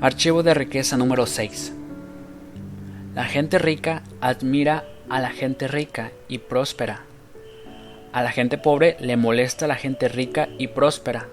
Archivo 0.00 0.42
de 0.42 0.54
riqueza 0.54 0.96
número 0.96 1.24
6. 1.24 1.72
La 3.14 3.24
gente 3.26 3.60
rica 3.60 4.02
admira 4.20 4.84
a 5.08 5.20
la 5.20 5.30
gente 5.30 5.68
rica 5.68 6.10
y 6.26 6.38
próspera. 6.38 7.02
A 8.12 8.22
la 8.24 8.32
gente 8.32 8.58
pobre 8.58 8.96
le 8.98 9.16
molesta 9.16 9.68
la 9.68 9.76
gente 9.76 10.08
rica 10.08 10.48
y 10.58 10.66
próspera. 10.66 11.28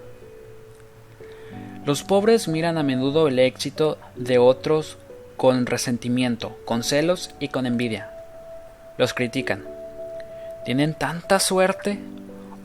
Los 1.85 2.03
pobres 2.03 2.47
miran 2.47 2.77
a 2.77 2.83
menudo 2.83 3.27
el 3.27 3.39
éxito 3.39 3.97
de 4.15 4.37
otros 4.37 4.99
con 5.37 5.65
resentimiento, 5.65 6.55
con 6.63 6.83
celos 6.83 7.31
y 7.39 7.47
con 7.47 7.65
envidia. 7.65 8.11
Los 8.99 9.15
critican. 9.15 9.65
¿Tienen 10.65 10.93
tanta 10.93 11.39
suerte? 11.39 11.97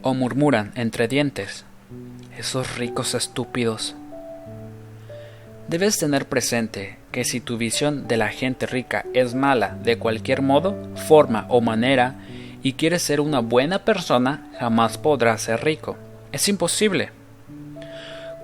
O 0.02 0.12
murmuran 0.12 0.72
entre 0.74 1.08
dientes. 1.08 1.64
Esos 2.36 2.76
ricos 2.76 3.14
estúpidos. 3.14 3.96
Debes 5.68 5.98
tener 5.98 6.28
presente 6.28 6.96
que 7.10 7.24
si 7.24 7.40
tu 7.40 7.58
visión 7.58 8.06
de 8.06 8.16
la 8.16 8.28
gente 8.28 8.66
rica 8.66 9.04
es 9.14 9.34
mala 9.34 9.76
de 9.82 9.98
cualquier 9.98 10.40
modo, 10.40 10.76
forma 10.94 11.46
o 11.48 11.60
manera, 11.60 12.14
y 12.62 12.74
quieres 12.74 13.02
ser 13.02 13.20
una 13.20 13.40
buena 13.40 13.84
persona, 13.84 14.48
jamás 14.60 14.96
podrás 14.96 15.42
ser 15.42 15.64
rico. 15.64 15.96
Es 16.30 16.48
imposible. 16.48 17.10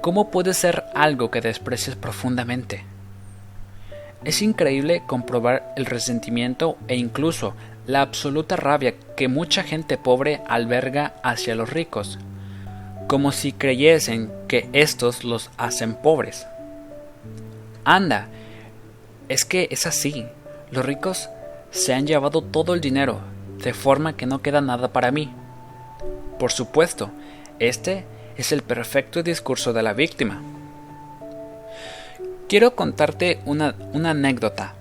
¿Cómo 0.00 0.32
puede 0.32 0.52
ser 0.52 0.82
algo 0.94 1.30
que 1.30 1.40
desprecies 1.40 1.94
profundamente? 1.94 2.82
Es 4.24 4.42
increíble 4.42 5.04
comprobar 5.06 5.72
el 5.76 5.86
resentimiento 5.86 6.76
e 6.88 6.96
incluso 6.96 7.54
la 7.86 8.00
absoluta 8.00 8.56
rabia 8.56 8.94
que 9.16 9.28
mucha 9.28 9.62
gente 9.62 9.96
pobre 9.96 10.40
alberga 10.48 11.14
hacia 11.22 11.54
los 11.54 11.70
ricos, 11.70 12.18
como 13.06 13.30
si 13.30 13.52
creyesen 13.52 14.32
que 14.48 14.68
estos 14.72 15.22
los 15.22 15.50
hacen 15.56 15.94
pobres. 15.94 16.46
Anda, 17.84 18.28
es 19.28 19.44
que 19.44 19.68
es 19.70 19.86
así, 19.86 20.26
los 20.70 20.84
ricos 20.84 21.28
se 21.70 21.94
han 21.94 22.06
llevado 22.06 22.42
todo 22.42 22.74
el 22.74 22.80
dinero, 22.80 23.20
de 23.58 23.74
forma 23.74 24.16
que 24.16 24.26
no 24.26 24.42
queda 24.42 24.60
nada 24.60 24.92
para 24.92 25.10
mí. 25.10 25.32
Por 26.38 26.52
supuesto, 26.52 27.10
este 27.58 28.04
es 28.36 28.52
el 28.52 28.62
perfecto 28.62 29.22
discurso 29.22 29.72
de 29.72 29.82
la 29.82 29.92
víctima. 29.92 30.42
Quiero 32.48 32.76
contarte 32.76 33.40
una, 33.46 33.74
una, 33.92 34.10
anécdota, 34.10 34.74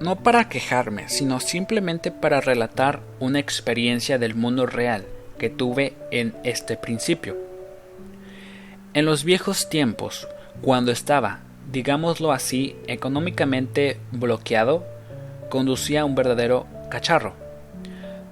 no 0.00 0.16
para 0.16 0.48
quejarme, 0.48 1.08
sino 1.08 1.40
simplemente 1.40 2.10
para 2.10 2.40
relatar 2.40 3.00
una 3.18 3.38
experiencia 3.38 4.18
del 4.18 4.34
mundo 4.34 4.66
real 4.66 5.04
que 5.38 5.50
tuve 5.50 5.94
en 6.10 6.34
este 6.44 6.76
principio. 6.76 7.36
En 8.94 9.04
los 9.04 9.24
viejos 9.24 9.68
tiempos, 9.68 10.28
cuando 10.62 10.92
estaba, 10.92 11.40
digámoslo 11.70 12.32
así, 12.32 12.76
económicamente 12.86 13.98
bloqueado, 14.12 14.84
conducía 15.50 16.04
un 16.04 16.14
verdadero 16.14 16.66
cacharro. 16.90 17.34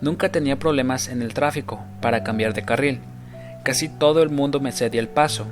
Nunca 0.00 0.30
tenía 0.30 0.58
problemas 0.58 1.08
en 1.08 1.22
el 1.22 1.34
tráfico 1.34 1.80
para 2.00 2.24
cambiar 2.24 2.54
de 2.54 2.64
carril 2.64 3.00
Casi 3.64 3.88
todo 3.88 4.22
el 4.22 4.28
mundo 4.28 4.60
me 4.60 4.72
cedía 4.72 5.00
el 5.00 5.08
paso. 5.08 5.46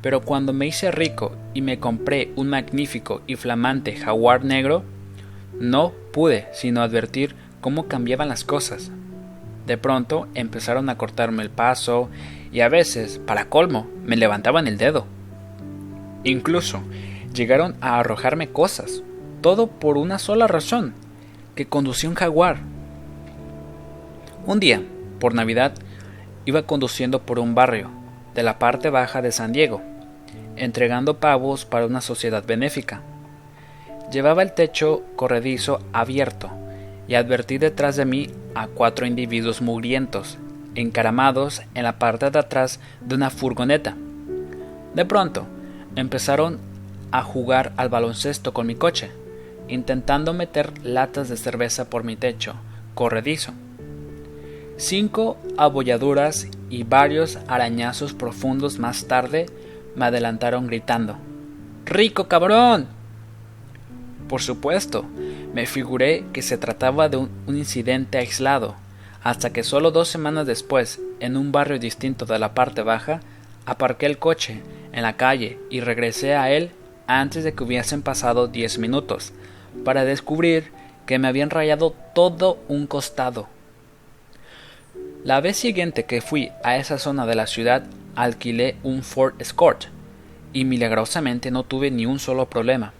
Pero 0.00 0.22
cuando 0.22 0.54
me 0.54 0.66
hice 0.66 0.90
rico 0.90 1.36
y 1.52 1.60
me 1.60 1.78
compré 1.78 2.32
un 2.36 2.48
magnífico 2.48 3.20
y 3.26 3.36
flamante 3.36 3.94
jaguar 3.94 4.44
negro, 4.44 4.82
no 5.60 5.92
pude 6.10 6.48
sino 6.52 6.80
advertir 6.80 7.34
cómo 7.60 7.86
cambiaban 7.86 8.28
las 8.28 8.44
cosas. 8.44 8.90
De 9.66 9.76
pronto 9.76 10.26
empezaron 10.34 10.88
a 10.88 10.96
cortarme 10.96 11.42
el 11.42 11.50
paso 11.50 12.08
y 12.50 12.60
a 12.60 12.70
veces, 12.70 13.20
para 13.26 13.50
colmo, 13.50 13.88
me 14.04 14.16
levantaban 14.16 14.66
el 14.66 14.78
dedo. 14.78 15.06
Incluso 16.24 16.82
llegaron 17.32 17.76
a 17.80 17.98
arrojarme 17.98 18.48
cosas, 18.48 19.02
todo 19.40 19.66
por 19.68 19.96
una 19.96 20.18
sola 20.18 20.46
razón, 20.46 20.94
que 21.54 21.66
conducía 21.66 22.08
un 22.08 22.16
jaguar. 22.16 22.58
Un 24.46 24.60
día, 24.60 24.82
por 25.20 25.34
Navidad, 25.34 25.74
Iba 26.46 26.64
conduciendo 26.64 27.22
por 27.22 27.38
un 27.38 27.54
barrio 27.54 27.90
de 28.34 28.42
la 28.42 28.58
parte 28.58 28.90
baja 28.90 29.22
de 29.22 29.32
San 29.32 29.52
Diego, 29.52 29.80
entregando 30.56 31.18
pavos 31.18 31.64
para 31.64 31.86
una 31.86 32.02
sociedad 32.02 32.44
benéfica. 32.44 33.00
Llevaba 34.12 34.42
el 34.42 34.52
techo 34.52 35.02
corredizo 35.16 35.80
abierto 35.92 36.50
y 37.08 37.14
advertí 37.14 37.56
detrás 37.56 37.96
de 37.96 38.04
mí 38.04 38.30
a 38.54 38.66
cuatro 38.66 39.06
individuos 39.06 39.62
mugrientos, 39.62 40.36
encaramados 40.74 41.62
en 41.74 41.84
la 41.84 41.98
parte 41.98 42.30
de 42.30 42.38
atrás 42.38 42.78
de 43.00 43.14
una 43.14 43.30
furgoneta. 43.30 43.96
De 44.94 45.06
pronto, 45.06 45.46
empezaron 45.96 46.58
a 47.10 47.22
jugar 47.22 47.72
al 47.76 47.88
baloncesto 47.88 48.52
con 48.52 48.66
mi 48.66 48.74
coche, 48.74 49.10
intentando 49.68 50.32
meter 50.32 50.72
latas 50.84 51.28
de 51.28 51.36
cerveza 51.36 51.88
por 51.90 52.04
mi 52.04 52.16
techo 52.16 52.54
corredizo 52.94 53.52
cinco 54.76 55.36
abolladuras 55.56 56.48
y 56.68 56.82
varios 56.82 57.38
arañazos 57.46 58.12
profundos 58.12 58.78
más 58.78 59.06
tarde 59.06 59.46
me 59.94 60.06
adelantaron 60.06 60.66
gritando 60.66 61.16
¡Rico 61.84 62.28
cabrón! 62.28 62.88
Por 64.28 64.40
supuesto, 64.40 65.04
me 65.52 65.66
figuré 65.66 66.24
que 66.32 66.42
se 66.42 66.58
trataba 66.58 67.08
de 67.08 67.18
un, 67.18 67.30
incidente 67.46 68.18
aislado, 68.18 68.74
hasta 69.22 69.52
que 69.52 69.62
solo 69.62 69.90
dos 69.90 70.08
semanas 70.08 70.46
después, 70.46 71.00
en 71.20 71.36
un 71.36 71.52
barrio 71.52 71.78
distinto 71.78 72.24
de 72.24 72.38
la 72.38 72.54
parte 72.54 72.82
baja, 72.82 73.20
aparqué 73.66 74.06
el 74.06 74.18
coche 74.18 74.62
en 74.92 75.02
la 75.02 75.16
calle 75.16 75.58
y 75.70 75.80
regresé 75.80 76.34
a 76.34 76.50
él 76.50 76.70
antes 77.06 77.44
de 77.44 77.52
que 77.52 77.64
hubiesen 77.64 78.02
pasado 78.02 78.48
diez 78.48 78.78
minutos, 78.78 79.32
para 79.84 80.04
descubrir 80.04 80.72
que 81.06 81.18
me 81.18 81.28
habían 81.28 81.50
rayado 81.50 81.94
todo 82.14 82.58
un 82.68 82.86
costado 82.86 83.48
la 85.24 85.40
vez 85.40 85.56
siguiente 85.56 86.04
que 86.04 86.20
fui 86.20 86.52
a 86.62 86.76
esa 86.76 86.98
zona 86.98 87.24
de 87.24 87.34
la 87.34 87.46
ciudad 87.46 87.84
alquilé 88.14 88.76
un 88.82 89.02
Ford 89.02 89.32
Escort 89.38 89.84
y 90.52 90.66
milagrosamente 90.66 91.50
no 91.50 91.62
tuve 91.62 91.90
ni 91.90 92.04
un 92.04 92.18
solo 92.18 92.50
problema. 92.50 92.92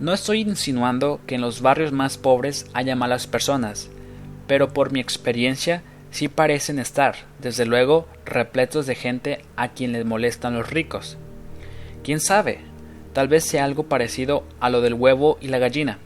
No 0.00 0.14
estoy 0.14 0.40
insinuando 0.40 1.20
que 1.26 1.34
en 1.34 1.42
los 1.42 1.60
barrios 1.60 1.92
más 1.92 2.16
pobres 2.16 2.64
haya 2.72 2.96
malas 2.96 3.26
personas, 3.26 3.90
pero 4.46 4.72
por 4.72 4.90
mi 4.90 4.98
experiencia 5.00 5.82
sí 6.16 6.28
parecen 6.28 6.78
estar, 6.78 7.16
desde 7.38 7.66
luego, 7.66 8.06
repletos 8.24 8.86
de 8.86 8.94
gente 8.94 9.40
a 9.56 9.68
quien 9.68 9.92
les 9.92 10.04
molestan 10.04 10.54
los 10.54 10.70
ricos. 10.70 11.18
¿Quién 12.02 12.20
sabe? 12.20 12.60
Tal 13.12 13.28
vez 13.28 13.44
sea 13.44 13.64
algo 13.64 13.84
parecido 13.84 14.44
a 14.60 14.70
lo 14.70 14.80
del 14.80 14.94
huevo 14.94 15.38
y 15.40 15.48
la 15.48 15.58
gallina. 15.58 15.98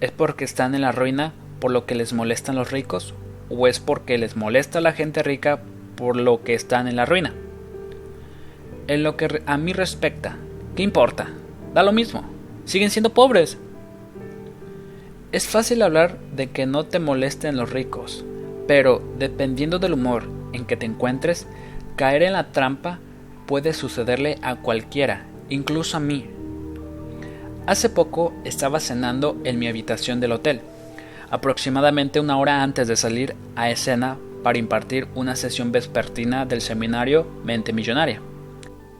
¿Es 0.00 0.10
porque 0.10 0.44
están 0.44 0.74
en 0.74 0.82
la 0.82 0.92
ruina 0.92 1.32
por 1.60 1.70
lo 1.70 1.86
que 1.86 1.94
les 1.94 2.12
molestan 2.12 2.56
los 2.56 2.70
ricos? 2.70 3.14
o 3.50 3.66
es 3.66 3.80
porque 3.80 4.16
les 4.16 4.36
molesta 4.36 4.78
a 4.78 4.82
la 4.82 4.92
gente 4.92 5.22
rica 5.22 5.60
por 5.96 6.16
lo 6.16 6.42
que 6.42 6.54
están 6.54 6.88
en 6.88 6.96
la 6.96 7.04
ruina. 7.04 7.34
En 8.86 9.02
lo 9.02 9.16
que 9.16 9.42
a 9.44 9.58
mí 9.58 9.72
respecta, 9.72 10.36
¿qué 10.76 10.82
importa? 10.82 11.28
Da 11.74 11.82
lo 11.82 11.92
mismo, 11.92 12.24
siguen 12.64 12.90
siendo 12.90 13.12
pobres. 13.12 13.58
Es 15.32 15.46
fácil 15.46 15.82
hablar 15.82 16.18
de 16.34 16.50
que 16.50 16.66
no 16.66 16.86
te 16.86 16.98
molesten 16.98 17.56
los 17.56 17.70
ricos, 17.70 18.24
pero 18.70 19.02
dependiendo 19.18 19.80
del 19.80 19.94
humor 19.94 20.28
en 20.52 20.64
que 20.64 20.76
te 20.76 20.86
encuentres, 20.86 21.48
caer 21.96 22.22
en 22.22 22.34
la 22.34 22.52
trampa 22.52 23.00
puede 23.46 23.72
sucederle 23.72 24.38
a 24.42 24.54
cualquiera, 24.54 25.26
incluso 25.48 25.96
a 25.96 26.00
mí. 26.00 26.30
Hace 27.66 27.90
poco 27.90 28.32
estaba 28.44 28.78
cenando 28.78 29.36
en 29.42 29.58
mi 29.58 29.66
habitación 29.66 30.20
del 30.20 30.30
hotel 30.30 30.60
aproximadamente 31.30 32.20
una 32.20 32.38
hora 32.38 32.62
antes 32.62 32.86
de 32.86 32.94
salir 32.94 33.34
a 33.56 33.70
escena 33.70 34.18
para 34.44 34.58
impartir 34.58 35.08
una 35.16 35.34
sesión 35.34 35.72
vespertina 35.72 36.46
del 36.46 36.60
seminario 36.60 37.26
Mente 37.42 37.72
Millonaria. 37.72 38.20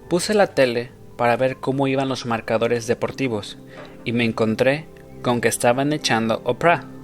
Puse 0.09 0.35
la 0.35 0.49
tele 0.49 0.91
para 1.17 1.37
ver 1.37 1.59
cómo 1.59 1.87
iban 1.87 2.09
los 2.09 2.27
marcadores 2.27 2.89
deportivos 2.89 3.57
y 4.05 4.11
me 4.11 4.25
encontré 4.25 4.89
con 5.23 5.41
que 5.41 5.47
estaban 5.47 5.93
echando 5.93 6.41
Oprah. 6.43 7.00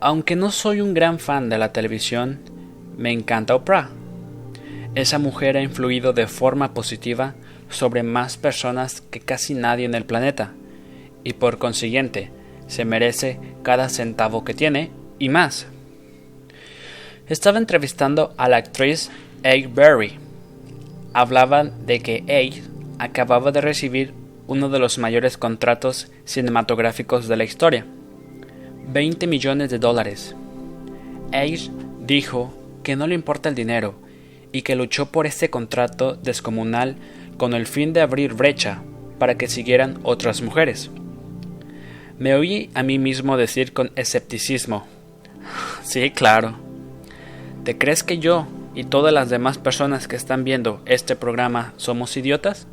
Aunque 0.00 0.36
no 0.36 0.50
soy 0.50 0.82
un 0.82 0.92
gran 0.92 1.18
fan 1.18 1.48
de 1.48 1.56
la 1.56 1.72
televisión, 1.72 2.40
me 2.98 3.12
encanta 3.12 3.54
Oprah. 3.54 3.88
Esa 4.94 5.18
mujer 5.18 5.56
ha 5.56 5.62
influido 5.62 6.12
de 6.12 6.26
forma 6.26 6.74
positiva 6.74 7.34
sobre 7.70 8.02
más 8.02 8.36
personas 8.36 9.00
que 9.00 9.20
casi 9.20 9.54
nadie 9.54 9.86
en 9.86 9.94
el 9.94 10.04
planeta, 10.04 10.52
y 11.24 11.32
por 11.32 11.58
consiguiente 11.58 12.30
se 12.66 12.84
merece 12.84 13.38
cada 13.62 13.88
centavo 13.88 14.44
que 14.44 14.54
tiene 14.54 14.90
y 15.18 15.30
más. 15.30 15.66
Estaba 17.26 17.58
entrevistando 17.58 18.34
a 18.36 18.48
la 18.48 18.58
actriz 18.58 19.10
Abe 19.44 19.68
Berry. 19.72 20.18
Hablaban 21.14 21.86
de 21.86 22.00
que 22.00 22.22
Abe 22.28 22.62
acababa 22.98 23.50
de 23.50 23.62
recibir 23.62 24.12
uno 24.46 24.68
de 24.68 24.78
los 24.78 24.98
mayores 24.98 25.38
contratos 25.38 26.12
cinematográficos 26.24 27.28
de 27.28 27.36
la 27.36 27.44
historia, 27.44 27.86
20 28.92 29.26
millones 29.26 29.70
de 29.70 29.78
dólares. 29.78 30.34
Abe 31.32 31.70
dijo 32.00 32.52
que 32.82 32.96
no 32.96 33.06
le 33.06 33.14
importa 33.14 33.48
el 33.48 33.54
dinero 33.54 33.94
y 34.52 34.62
que 34.62 34.76
luchó 34.76 35.06
por 35.06 35.26
este 35.26 35.50
contrato 35.50 36.14
descomunal 36.14 36.96
con 37.36 37.52
el 37.52 37.66
fin 37.66 37.92
de 37.92 38.00
abrir 38.00 38.34
brecha 38.34 38.82
para 39.18 39.36
que 39.36 39.48
siguieran 39.48 39.98
otras 40.02 40.40
mujeres. 40.40 40.90
Me 42.18 42.34
oí 42.34 42.70
a 42.74 42.82
mí 42.82 42.98
mismo 42.98 43.36
decir 43.36 43.72
con 43.72 43.90
escepticismo, 43.96 44.86
sí, 45.82 46.10
claro. 46.10 46.56
¿Te 47.64 47.76
crees 47.76 48.02
que 48.02 48.18
yo 48.18 48.46
y 48.74 48.84
todas 48.84 49.12
las 49.12 49.28
demás 49.28 49.58
personas 49.58 50.06
que 50.06 50.16
están 50.16 50.44
viendo 50.44 50.80
este 50.86 51.16
programa 51.16 51.74
somos 51.76 52.16
idiotas? 52.16 52.66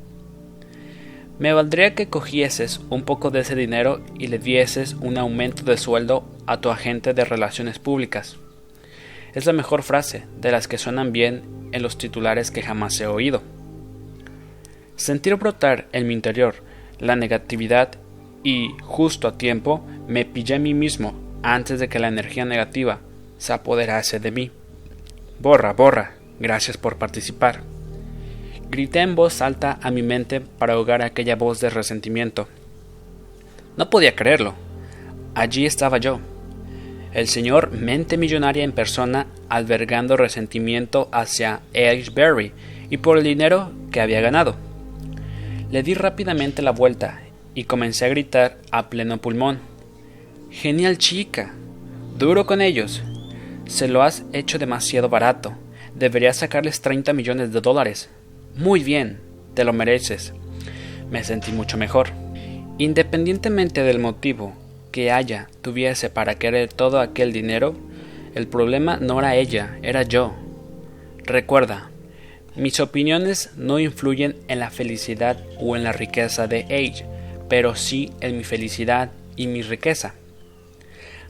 Me 1.39 1.51
valdría 1.51 1.95
que 1.95 2.09
cogieses 2.09 2.81
un 2.89 3.03
poco 3.03 3.31
de 3.31 3.39
ese 3.39 3.55
dinero 3.55 4.01
y 4.19 4.27
le 4.27 4.37
dieses 4.37 4.93
un 4.93 5.17
aumento 5.17 5.63
de 5.63 5.77
sueldo 5.77 6.25
a 6.45 6.61
tu 6.61 6.69
agente 6.69 7.13
de 7.13 7.25
relaciones 7.25 7.79
públicas. 7.79 8.37
Es 9.33 9.47
la 9.47 9.53
mejor 9.53 9.81
frase 9.81 10.25
de 10.39 10.51
las 10.51 10.67
que 10.67 10.77
suenan 10.77 11.11
bien 11.11 11.41
en 11.71 11.81
los 11.81 11.97
titulares 11.97 12.51
que 12.51 12.61
jamás 12.61 12.99
he 13.01 13.07
oído. 13.07 13.41
Sentir 14.95 15.35
brotar 15.35 15.87
en 15.91 16.07
mi 16.07 16.13
interior 16.13 16.55
la 16.99 17.15
negatividad 17.15 17.89
y, 18.43 18.75
justo 18.83 19.27
a 19.27 19.37
tiempo, 19.37 19.83
me 20.07 20.25
pillé 20.25 20.55
a 20.55 20.59
mí 20.59 20.75
mismo 20.75 21.15
antes 21.41 21.79
de 21.79 21.89
que 21.89 21.97
la 21.99 22.09
energía 22.09 22.45
negativa 22.45 22.99
se 23.39 23.53
apoderase 23.53 24.19
de 24.19 24.31
mí. 24.31 24.51
Borra, 25.39 25.73
borra, 25.73 26.13
gracias 26.39 26.77
por 26.77 26.97
participar. 26.97 27.72
Grité 28.73 29.01
en 29.01 29.13
voz 29.13 29.39
alta 29.43 29.77
a 29.83 29.91
mi 29.91 30.01
mente 30.01 30.41
para 30.41 30.73
ahogar 30.73 31.03
aquella 31.03 31.35
voz 31.35 31.59
de 31.59 31.69
resentimiento. 31.69 32.47
No 33.77 33.91
podía 33.91 34.15
creerlo. 34.15 34.55
Allí 35.35 35.67
estaba 35.67 35.99
yo, 35.99 36.19
el 37.13 37.27
señor 37.27 37.69
mente 37.69 38.17
millonaria 38.17 38.63
en 38.63 38.71
persona 38.71 39.27
albergando 39.47 40.17
resentimiento 40.17 41.07
hacia. 41.11 41.61
Berry 42.15 42.51
y 42.89 42.97
por 42.97 43.19
el 43.19 43.23
dinero 43.23 43.71
que 43.91 44.01
había 44.01 44.21
ganado. 44.21 44.55
Le 45.69 45.83
di 45.83 45.93
rápidamente 45.93 46.63
la 46.63 46.71
vuelta 46.71 47.21
y 47.53 47.65
comencé 47.65 48.05
a 48.05 48.09
gritar 48.09 48.57
a 48.71 48.89
pleno 48.89 49.19
pulmón. 49.19 49.59
Genial 50.49 50.97
chica. 50.97 51.53
Duro 52.17 52.47
con 52.47 52.59
ellos. 52.59 53.03
Se 53.67 53.87
lo 53.87 54.01
has 54.01 54.23
hecho 54.33 54.57
demasiado 54.57 55.09
barato. 55.09 55.53
Deberías 55.93 56.37
sacarles 56.37 56.81
30 56.81 57.13
millones 57.13 57.53
de 57.53 57.61
dólares. 57.61 58.09
Muy 58.55 58.83
bien, 58.83 59.19
te 59.55 59.63
lo 59.63 59.73
mereces. 59.73 60.31
Me 61.09 61.23
sentí 61.23 61.51
mucho 61.51 61.75
mejor. 61.75 62.09
Independientemente 62.77 63.81
del 63.81 63.97
motivo 63.97 64.53
que 64.91 65.11
haya 65.11 65.47
tuviese 65.63 66.11
para 66.11 66.35
querer 66.35 66.71
todo 66.71 66.99
aquel 66.99 67.33
dinero, 67.33 67.75
el 68.35 68.47
problema 68.47 68.97
no 68.97 69.19
era 69.19 69.35
ella, 69.35 69.79
era 69.81 70.03
yo. 70.03 70.35
Recuerda, 71.25 71.89
mis 72.55 72.79
opiniones 72.79 73.51
no 73.57 73.79
influyen 73.79 74.35
en 74.47 74.59
la 74.59 74.69
felicidad 74.69 75.37
o 75.59 75.75
en 75.75 75.83
la 75.83 75.91
riqueza 75.91 76.45
de 76.45 76.65
Age, 76.65 77.05
pero 77.49 77.73
sí 77.73 78.11
en 78.21 78.37
mi 78.37 78.43
felicidad 78.43 79.09
y 79.35 79.47
mi 79.47 79.63
riqueza. 79.63 80.13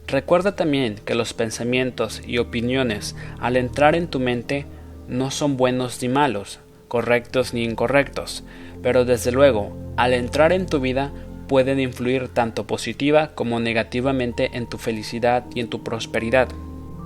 Recuerda 0.06 0.56
también 0.56 0.96
que 0.96 1.14
los 1.14 1.32
pensamientos 1.32 2.20
y 2.26 2.36
opiniones 2.36 3.16
al 3.40 3.56
entrar 3.56 3.94
en 3.94 4.08
tu 4.08 4.20
mente 4.20 4.66
no 5.08 5.30
son 5.30 5.56
buenos 5.56 6.02
ni 6.02 6.08
malos, 6.08 6.60
correctos 6.94 7.54
ni 7.54 7.64
incorrectos, 7.64 8.44
pero 8.80 9.04
desde 9.04 9.32
luego, 9.32 9.76
al 9.96 10.12
entrar 10.12 10.52
en 10.52 10.66
tu 10.66 10.78
vida 10.78 11.10
pueden 11.48 11.80
influir 11.80 12.28
tanto 12.28 12.68
positiva 12.68 13.32
como 13.34 13.58
negativamente 13.58 14.50
en 14.52 14.68
tu 14.68 14.78
felicidad 14.78 15.42
y 15.56 15.58
en 15.58 15.66
tu 15.66 15.82
prosperidad. 15.82 16.50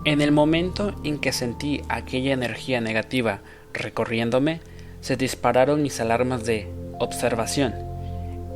En 0.04 0.20
el 0.20 0.30
momento 0.30 0.94
en 1.04 1.18
que 1.18 1.32
sentí 1.32 1.80
aquella 1.88 2.34
energía 2.34 2.82
negativa 2.82 3.40
recorriéndome, 3.72 4.60
se 5.00 5.16
dispararon 5.16 5.80
mis 5.80 5.98
alarmas 6.00 6.44
de 6.44 6.68
observación 6.98 7.72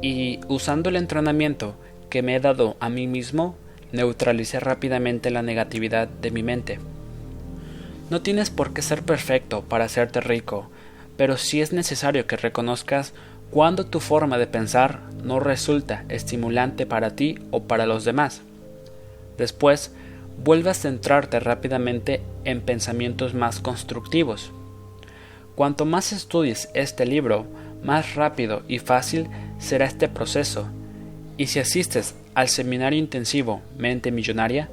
y 0.02 0.38
usando 0.48 0.90
el 0.90 0.96
entrenamiento 0.96 1.76
que 2.10 2.20
me 2.20 2.36
he 2.36 2.40
dado 2.40 2.76
a 2.78 2.90
mí 2.90 3.06
mismo, 3.06 3.56
neutralicé 3.90 4.60
rápidamente 4.60 5.30
la 5.30 5.40
negatividad 5.40 6.08
de 6.08 6.30
mi 6.30 6.42
mente. 6.42 6.78
No 8.10 8.20
tienes 8.20 8.50
por 8.50 8.74
qué 8.74 8.82
ser 8.82 9.02
perfecto 9.02 9.62
para 9.62 9.86
hacerte 9.86 10.20
rico, 10.20 10.68
pero 11.16 11.36
sí 11.36 11.60
es 11.60 11.72
necesario 11.72 12.26
que 12.26 12.36
reconozcas 12.36 13.12
cuando 13.50 13.84
tu 13.86 14.00
forma 14.00 14.38
de 14.38 14.46
pensar 14.46 15.00
no 15.22 15.38
resulta 15.38 16.04
estimulante 16.08 16.86
para 16.86 17.14
ti 17.14 17.38
o 17.50 17.64
para 17.64 17.86
los 17.86 18.04
demás. 18.04 18.40
Después, 19.36 19.92
vuelve 20.42 20.70
a 20.70 20.74
centrarte 20.74 21.38
rápidamente 21.38 22.22
en 22.44 22.60
pensamientos 22.60 23.34
más 23.34 23.60
constructivos. 23.60 24.50
Cuanto 25.54 25.84
más 25.84 26.12
estudies 26.12 26.70
este 26.74 27.04
libro, 27.04 27.46
más 27.82 28.14
rápido 28.14 28.62
y 28.68 28.78
fácil 28.78 29.28
será 29.58 29.84
este 29.84 30.08
proceso, 30.08 30.66
y 31.36 31.48
si 31.48 31.58
asistes 31.58 32.14
al 32.34 32.48
seminario 32.48 32.98
intensivo 32.98 33.60
Mente 33.76 34.10
Millonaria, 34.10 34.70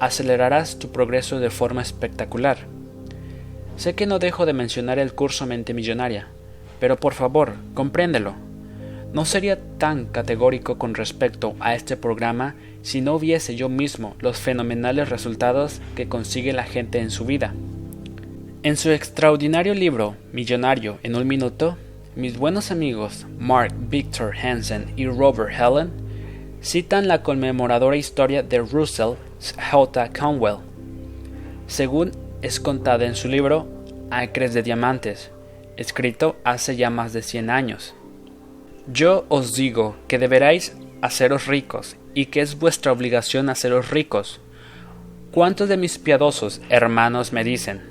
acelerarás 0.00 0.78
tu 0.78 0.90
progreso 0.90 1.40
de 1.40 1.50
forma 1.50 1.82
espectacular. 1.82 2.58
Sé 3.78 3.94
que 3.94 4.06
no 4.06 4.18
dejo 4.18 4.44
de 4.44 4.52
mencionar 4.52 4.98
el 4.98 5.14
curso 5.14 5.46
Mente 5.46 5.72
Millonaria, 5.72 6.26
pero 6.80 6.96
por 6.96 7.14
favor, 7.14 7.54
compréndelo. 7.74 8.34
No 9.12 9.24
sería 9.24 9.60
tan 9.78 10.06
categórico 10.06 10.78
con 10.78 10.96
respecto 10.96 11.54
a 11.60 11.76
este 11.76 11.96
programa 11.96 12.56
si 12.82 13.00
no 13.00 13.20
viese 13.20 13.54
yo 13.54 13.68
mismo 13.68 14.16
los 14.18 14.38
fenomenales 14.38 15.10
resultados 15.10 15.80
que 15.94 16.08
consigue 16.08 16.52
la 16.52 16.64
gente 16.64 16.98
en 16.98 17.12
su 17.12 17.24
vida. 17.24 17.54
En 18.64 18.76
su 18.76 18.90
extraordinario 18.90 19.74
libro 19.74 20.16
Millonario 20.32 20.98
en 21.04 21.14
un 21.14 21.28
minuto, 21.28 21.78
mis 22.16 22.36
buenos 22.36 22.72
amigos 22.72 23.26
Mark 23.38 23.72
Victor 23.88 24.36
Hansen 24.36 24.92
y 24.96 25.06
Robert 25.06 25.52
Helen 25.56 25.92
citan 26.60 27.06
la 27.06 27.22
conmemoradora 27.22 27.96
historia 27.96 28.42
de 28.42 28.58
Russell 28.58 29.14
J. 29.70 30.10
Conwell. 30.18 30.56
Según 31.68 32.10
es 32.42 32.60
contada 32.60 33.04
en 33.04 33.16
su 33.16 33.28
libro 33.28 33.66
Acres 34.10 34.54
de 34.54 34.62
Diamantes, 34.62 35.30
escrito 35.76 36.36
hace 36.44 36.76
ya 36.76 36.88
más 36.88 37.12
de 37.12 37.22
cien 37.22 37.50
años. 37.50 37.94
Yo 38.86 39.26
os 39.28 39.54
digo 39.54 39.96
que 40.06 40.18
deberáis 40.18 40.76
haceros 41.02 41.46
ricos 41.46 41.96
y 42.14 42.26
que 42.26 42.40
es 42.40 42.58
vuestra 42.58 42.92
obligación 42.92 43.50
haceros 43.50 43.90
ricos. 43.90 44.40
¿Cuántos 45.32 45.68
de 45.68 45.76
mis 45.76 45.98
piadosos 45.98 46.60
hermanos 46.68 47.32
me 47.32 47.44
dicen? 47.44 47.82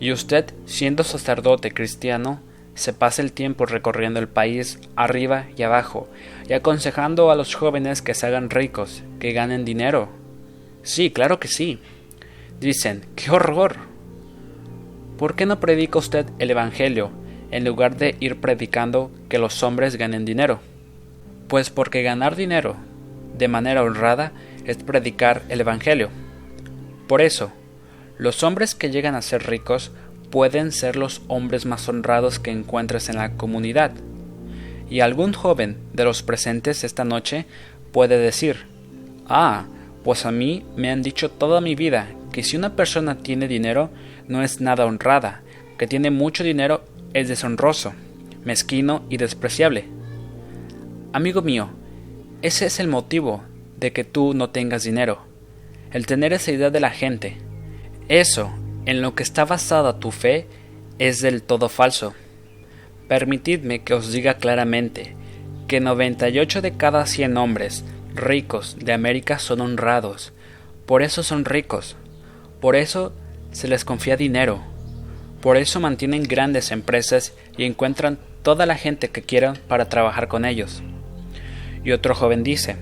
Y 0.00 0.12
usted, 0.12 0.52
siendo 0.66 1.02
sacerdote 1.02 1.72
cristiano, 1.72 2.40
se 2.74 2.92
pasa 2.92 3.22
el 3.22 3.32
tiempo 3.32 3.64
recorriendo 3.64 4.20
el 4.20 4.28
país 4.28 4.78
arriba 4.96 5.46
y 5.56 5.62
abajo 5.62 6.08
y 6.46 6.52
aconsejando 6.52 7.30
a 7.30 7.34
los 7.34 7.54
jóvenes 7.54 8.02
que 8.02 8.12
se 8.12 8.26
hagan 8.26 8.50
ricos, 8.50 9.02
que 9.18 9.32
ganen 9.32 9.64
dinero. 9.64 10.10
Sí, 10.82 11.10
claro 11.10 11.40
que 11.40 11.48
sí. 11.48 11.80
Dicen, 12.60 13.04
¡qué 13.16 13.30
horror! 13.30 13.76
¿Por 15.18 15.34
qué 15.34 15.44
no 15.44 15.60
predica 15.60 15.98
usted 15.98 16.26
el 16.38 16.50
Evangelio 16.50 17.10
en 17.50 17.66
lugar 17.66 17.96
de 17.96 18.16
ir 18.18 18.40
predicando 18.40 19.10
que 19.28 19.38
los 19.38 19.62
hombres 19.62 19.96
ganen 19.96 20.24
dinero? 20.24 20.60
Pues 21.48 21.68
porque 21.68 22.02
ganar 22.02 22.34
dinero 22.34 22.76
de 23.36 23.48
manera 23.48 23.82
honrada 23.82 24.32
es 24.64 24.78
predicar 24.78 25.42
el 25.50 25.60
Evangelio. 25.60 26.08
Por 27.06 27.20
eso, 27.20 27.52
los 28.16 28.42
hombres 28.42 28.74
que 28.74 28.90
llegan 28.90 29.14
a 29.14 29.22
ser 29.22 29.46
ricos 29.46 29.92
pueden 30.30 30.72
ser 30.72 30.96
los 30.96 31.20
hombres 31.28 31.66
más 31.66 31.86
honrados 31.90 32.38
que 32.38 32.52
encuentres 32.52 33.10
en 33.10 33.16
la 33.16 33.32
comunidad. 33.32 33.92
Y 34.88 35.00
algún 35.00 35.34
joven 35.34 35.76
de 35.92 36.04
los 36.04 36.22
presentes 36.22 36.84
esta 36.84 37.04
noche 37.04 37.44
puede 37.92 38.16
decir, 38.16 38.66
ah, 39.28 39.66
pues 40.04 40.24
a 40.24 40.32
mí 40.32 40.64
me 40.74 40.90
han 40.90 41.02
dicho 41.02 41.30
toda 41.30 41.60
mi 41.60 41.74
vida 41.74 42.08
que 42.36 42.42
si 42.42 42.54
una 42.54 42.76
persona 42.76 43.16
tiene 43.16 43.48
dinero 43.48 43.88
no 44.28 44.42
es 44.42 44.60
nada 44.60 44.84
honrada, 44.84 45.40
que 45.78 45.86
tiene 45.86 46.10
mucho 46.10 46.44
dinero 46.44 46.84
es 47.14 47.28
deshonroso, 47.28 47.94
mezquino 48.44 49.06
y 49.08 49.16
despreciable. 49.16 49.86
Amigo 51.14 51.40
mío, 51.40 51.70
ese 52.42 52.66
es 52.66 52.78
el 52.78 52.88
motivo 52.88 53.42
de 53.78 53.94
que 53.94 54.04
tú 54.04 54.34
no 54.34 54.50
tengas 54.50 54.82
dinero, 54.82 55.22
el 55.92 56.04
tener 56.04 56.34
esa 56.34 56.52
idea 56.52 56.68
de 56.68 56.78
la 56.78 56.90
gente. 56.90 57.38
Eso, 58.10 58.52
en 58.84 59.00
lo 59.00 59.14
que 59.14 59.22
está 59.22 59.46
basada 59.46 59.98
tu 59.98 60.10
fe, 60.10 60.46
es 60.98 61.22
del 61.22 61.42
todo 61.42 61.70
falso. 61.70 62.12
Permitidme 63.08 63.82
que 63.82 63.94
os 63.94 64.12
diga 64.12 64.34
claramente 64.34 65.16
que 65.68 65.80
98 65.80 66.60
de 66.60 66.72
cada 66.72 67.06
100 67.06 67.34
hombres 67.38 67.82
ricos 68.14 68.76
de 68.78 68.92
América 68.92 69.38
son 69.38 69.62
honrados, 69.62 70.34
por 70.84 71.02
eso 71.02 71.22
son 71.22 71.46
ricos. 71.46 71.96
Por 72.66 72.74
eso 72.74 73.12
se 73.52 73.68
les 73.68 73.84
confía 73.84 74.16
dinero. 74.16 74.60
Por 75.40 75.56
eso 75.56 75.78
mantienen 75.78 76.24
grandes 76.24 76.72
empresas 76.72 77.32
y 77.56 77.62
encuentran 77.62 78.18
toda 78.42 78.66
la 78.66 78.74
gente 78.74 79.08
que 79.08 79.22
quieran 79.22 79.56
para 79.68 79.88
trabajar 79.88 80.26
con 80.26 80.44
ellos. 80.44 80.82
Y 81.84 81.92
otro 81.92 82.16
joven 82.16 82.42
dice, 82.42 82.74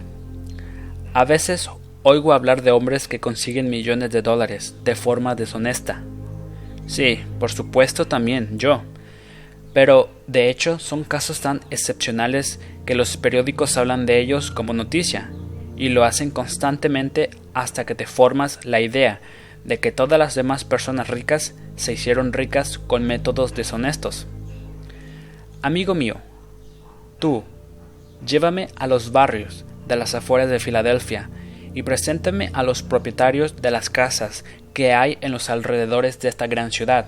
a 1.12 1.26
veces 1.26 1.68
oigo 2.02 2.32
hablar 2.32 2.62
de 2.62 2.70
hombres 2.70 3.08
que 3.08 3.20
consiguen 3.20 3.68
millones 3.68 4.08
de 4.08 4.22
dólares 4.22 4.74
de 4.84 4.94
forma 4.94 5.34
deshonesta. 5.34 6.02
Sí, 6.86 7.20
por 7.38 7.52
supuesto 7.52 8.06
también 8.06 8.58
yo. 8.58 8.80
Pero, 9.74 10.08
de 10.26 10.48
hecho, 10.48 10.78
son 10.78 11.04
casos 11.04 11.42
tan 11.42 11.60
excepcionales 11.68 12.58
que 12.86 12.94
los 12.94 13.18
periódicos 13.18 13.76
hablan 13.76 14.06
de 14.06 14.18
ellos 14.18 14.50
como 14.50 14.72
noticia, 14.72 15.30
y 15.76 15.90
lo 15.90 16.04
hacen 16.04 16.30
constantemente 16.30 17.28
hasta 17.52 17.84
que 17.84 17.94
te 17.94 18.06
formas 18.06 18.64
la 18.64 18.80
idea 18.80 19.20
de 19.64 19.80
que 19.80 19.92
todas 19.92 20.18
las 20.18 20.34
demás 20.34 20.64
personas 20.64 21.08
ricas 21.08 21.54
se 21.76 21.92
hicieron 21.92 22.32
ricas 22.32 22.78
con 22.78 23.04
métodos 23.04 23.54
deshonestos. 23.54 24.26
Amigo 25.62 25.94
mío, 25.94 26.16
tú, 27.18 27.42
llévame 28.26 28.68
a 28.76 28.86
los 28.86 29.12
barrios 29.12 29.64
de 29.88 29.96
las 29.96 30.14
afueras 30.14 30.50
de 30.50 30.60
Filadelfia 30.60 31.30
y 31.72 31.82
preséntame 31.82 32.50
a 32.52 32.62
los 32.62 32.82
propietarios 32.82 33.56
de 33.60 33.70
las 33.70 33.90
casas 33.90 34.44
que 34.72 34.92
hay 34.92 35.18
en 35.20 35.32
los 35.32 35.50
alrededores 35.50 36.20
de 36.20 36.28
esta 36.28 36.46
gran 36.46 36.70
ciudad. 36.70 37.06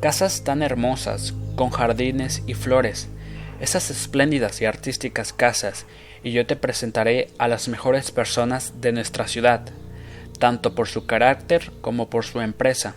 Casas 0.00 0.44
tan 0.44 0.62
hermosas, 0.62 1.34
con 1.56 1.70
jardines 1.70 2.42
y 2.46 2.54
flores, 2.54 3.08
esas 3.60 3.90
espléndidas 3.90 4.60
y 4.62 4.64
artísticas 4.64 5.32
casas, 5.32 5.84
y 6.22 6.32
yo 6.32 6.46
te 6.46 6.56
presentaré 6.56 7.28
a 7.38 7.48
las 7.48 7.68
mejores 7.68 8.10
personas 8.10 8.80
de 8.80 8.92
nuestra 8.92 9.28
ciudad, 9.28 9.60
tanto 10.40 10.74
por 10.74 10.88
su 10.88 11.06
carácter 11.06 11.70
como 11.80 12.10
por 12.10 12.24
su 12.24 12.40
empresa. 12.40 12.96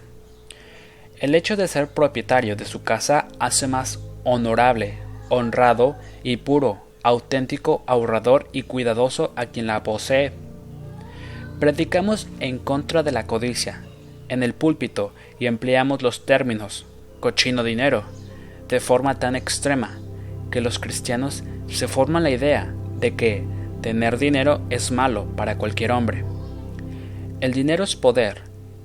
El 1.20 1.36
hecho 1.36 1.56
de 1.56 1.68
ser 1.68 1.90
propietario 1.90 2.56
de 2.56 2.66
su 2.66 2.82
casa 2.82 3.28
hace 3.38 3.68
más 3.68 4.00
honorable, 4.24 4.98
honrado 5.30 5.96
y 6.24 6.38
puro, 6.38 6.82
auténtico, 7.04 7.84
ahorrador 7.86 8.48
y 8.52 8.64
cuidadoso 8.64 9.32
a 9.36 9.46
quien 9.46 9.68
la 9.68 9.84
posee. 9.84 10.32
Predicamos 11.60 12.28
en 12.40 12.58
contra 12.58 13.04
de 13.04 13.12
la 13.12 13.28
codicia 13.28 13.84
en 14.30 14.42
el 14.42 14.54
púlpito 14.54 15.14
y 15.40 15.46
empleamos 15.46 16.02
los 16.02 16.26
términos 16.26 16.86
cochino 17.20 17.64
dinero 17.64 18.04
de 18.68 18.80
forma 18.80 19.20
tan 19.20 19.36
extrema 19.36 20.00
que 20.50 20.62
los 20.62 20.80
cristianos 20.80 21.44
se 21.68 21.88
forman 21.88 22.24
la 22.24 22.32
idea 22.32 22.74
de 23.00 23.16
que 23.16 23.44
tener 23.82 24.18
dinero 24.18 24.62
es 24.70 24.92
malo 24.92 25.26
para 25.36 25.58
cualquier 25.58 25.92
hombre. 25.92 26.33
El 27.44 27.52
dinero 27.52 27.84
es 27.84 27.98
poder 27.98 28.38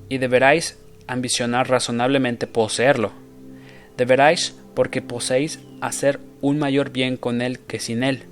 y 0.09 0.19
deberáis 0.19 0.79
ambicionar 1.07 1.71
razonablemente 1.71 2.49
poseerlo. 2.49 3.13
Deberáis 3.97 4.57
porque 4.75 5.01
poseéis 5.01 5.61
hacer 5.81 6.19
un 6.41 6.59
mayor 6.59 6.91
bien 6.91 7.17
con 7.17 7.41
él 7.41 7.61
que 7.61 7.79
sin 7.79 8.03
él. 8.03 8.25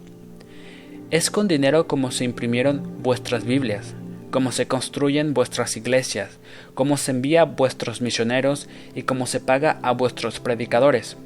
Es 1.12 1.30
con 1.30 1.46
dinero 1.46 1.86
como 1.86 2.10
se 2.10 2.24
imprimieron 2.24 3.04
vuestras 3.04 3.44
Biblias, 3.44 3.94
como 4.32 4.50
se 4.50 4.66
construyen 4.66 5.32
vuestras 5.32 5.76
iglesias, 5.76 6.40
como 6.74 6.96
se 6.96 7.12
envía 7.12 7.44
vuestros 7.44 8.00
misioneros 8.00 8.68
y 8.96 9.04
como 9.04 9.26
se 9.26 9.38
paga 9.38 9.78
a 9.82 9.92
vuestros 9.92 10.40
predicadores. 10.40 11.16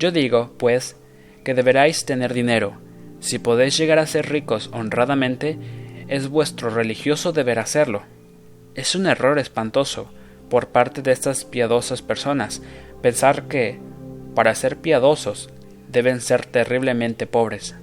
Yo 0.00 0.10
digo, 0.10 0.52
pues, 0.58 0.96
que 1.44 1.54
deberáis 1.54 2.04
tener 2.04 2.34
dinero. 2.34 2.72
Si 3.20 3.38
podéis 3.38 3.78
llegar 3.78 4.00
a 4.00 4.08
ser 4.08 4.28
ricos 4.28 4.70
honradamente, 4.72 5.56
es 6.12 6.28
vuestro 6.28 6.68
religioso 6.68 7.32
deber 7.32 7.58
hacerlo. 7.58 8.02
Es 8.74 8.94
un 8.94 9.06
error 9.06 9.38
espantoso 9.38 10.10
por 10.50 10.68
parte 10.68 11.00
de 11.00 11.10
estas 11.10 11.46
piadosas 11.46 12.02
personas 12.02 12.60
pensar 13.00 13.44
que, 13.44 13.80
para 14.34 14.54
ser 14.54 14.76
piadosos, 14.76 15.48
deben 15.88 16.20
ser 16.20 16.44
terriblemente 16.44 17.26
pobres. 17.26 17.76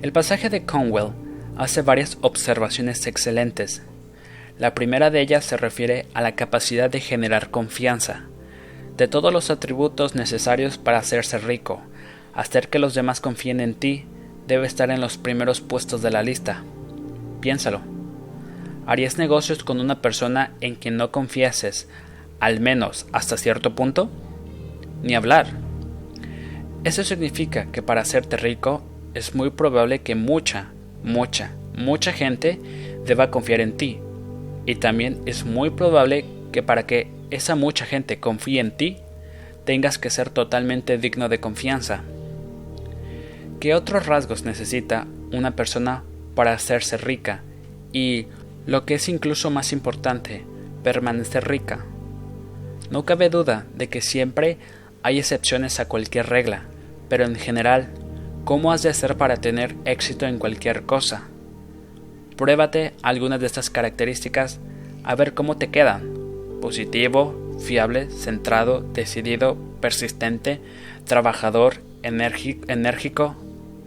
El 0.00 0.12
pasaje 0.12 0.48
de 0.48 0.64
Conwell 0.64 1.12
hace 1.58 1.82
varias 1.82 2.16
observaciones 2.22 3.06
excelentes. 3.06 3.82
La 4.58 4.74
primera 4.74 5.10
de 5.10 5.20
ellas 5.20 5.44
se 5.44 5.58
refiere 5.58 6.06
a 6.14 6.22
la 6.22 6.34
capacidad 6.34 6.88
de 6.88 7.00
generar 7.00 7.50
confianza. 7.50 8.24
De 8.96 9.08
todos 9.08 9.30
los 9.30 9.50
atributos 9.50 10.14
necesarios 10.14 10.78
para 10.78 11.00
hacerse 11.00 11.36
rico, 11.36 11.82
hacer 12.32 12.68
que 12.68 12.78
los 12.78 12.94
demás 12.94 13.20
confíen 13.20 13.60
en 13.60 13.74
ti, 13.74 14.06
debe 14.48 14.66
estar 14.66 14.90
en 14.90 15.00
los 15.00 15.18
primeros 15.18 15.60
puestos 15.60 16.02
de 16.02 16.10
la 16.10 16.22
lista. 16.22 16.64
Piénsalo. 17.40 17.82
¿Harías 18.86 19.18
negocios 19.18 19.62
con 19.62 19.78
una 19.78 20.00
persona 20.00 20.54
en 20.62 20.74
quien 20.74 20.96
no 20.96 21.12
confieses, 21.12 21.86
al 22.40 22.58
menos 22.58 23.06
hasta 23.12 23.36
cierto 23.36 23.74
punto? 23.74 24.10
Ni 25.02 25.14
hablar. 25.14 25.48
Eso 26.82 27.04
significa 27.04 27.66
que 27.70 27.82
para 27.82 28.00
hacerte 28.00 28.38
rico 28.38 28.82
es 29.12 29.34
muy 29.34 29.50
probable 29.50 30.00
que 30.00 30.14
mucha, 30.14 30.70
mucha, 31.04 31.50
mucha 31.76 32.12
gente 32.12 32.58
deba 33.04 33.30
confiar 33.30 33.60
en 33.60 33.76
ti. 33.76 33.98
Y 34.64 34.76
también 34.76 35.20
es 35.26 35.44
muy 35.44 35.68
probable 35.68 36.24
que 36.50 36.62
para 36.62 36.86
que 36.86 37.10
esa 37.30 37.54
mucha 37.54 37.84
gente 37.84 38.18
confíe 38.18 38.60
en 38.60 38.70
ti, 38.70 38.96
tengas 39.66 39.98
que 39.98 40.08
ser 40.08 40.30
totalmente 40.30 40.96
digno 40.96 41.28
de 41.28 41.40
confianza. 41.40 42.02
¿Qué 43.60 43.74
otros 43.74 44.06
rasgos 44.06 44.44
necesita 44.44 45.06
una 45.32 45.56
persona 45.56 46.04
para 46.34 46.52
hacerse 46.52 46.96
rica? 46.96 47.42
Y, 47.92 48.26
lo 48.66 48.84
que 48.84 48.94
es 48.94 49.08
incluso 49.08 49.50
más 49.50 49.72
importante, 49.72 50.44
permanecer 50.84 51.48
rica. 51.48 51.86
No 52.90 53.04
cabe 53.04 53.30
duda 53.30 53.66
de 53.74 53.88
que 53.88 54.00
siempre 54.00 54.58
hay 55.02 55.18
excepciones 55.18 55.80
a 55.80 55.88
cualquier 55.88 56.26
regla, 56.26 56.64
pero 57.08 57.24
en 57.24 57.34
general 57.34 57.90
¿Cómo 58.48 58.72
has 58.72 58.82
de 58.82 58.88
hacer 58.88 59.18
para 59.18 59.36
tener 59.36 59.76
éxito 59.84 60.24
en 60.24 60.38
cualquier 60.38 60.84
cosa? 60.84 61.24
Pruébate 62.34 62.94
algunas 63.02 63.40
de 63.40 63.46
estas 63.46 63.68
características 63.68 64.58
a 65.04 65.14
ver 65.16 65.34
cómo 65.34 65.58
te 65.58 65.68
quedan. 65.68 66.14
Positivo, 66.62 67.58
fiable, 67.60 68.08
centrado, 68.08 68.80
decidido, 68.80 69.58
persistente, 69.82 70.62
trabajador, 71.04 71.82
enérgico, 72.02 73.36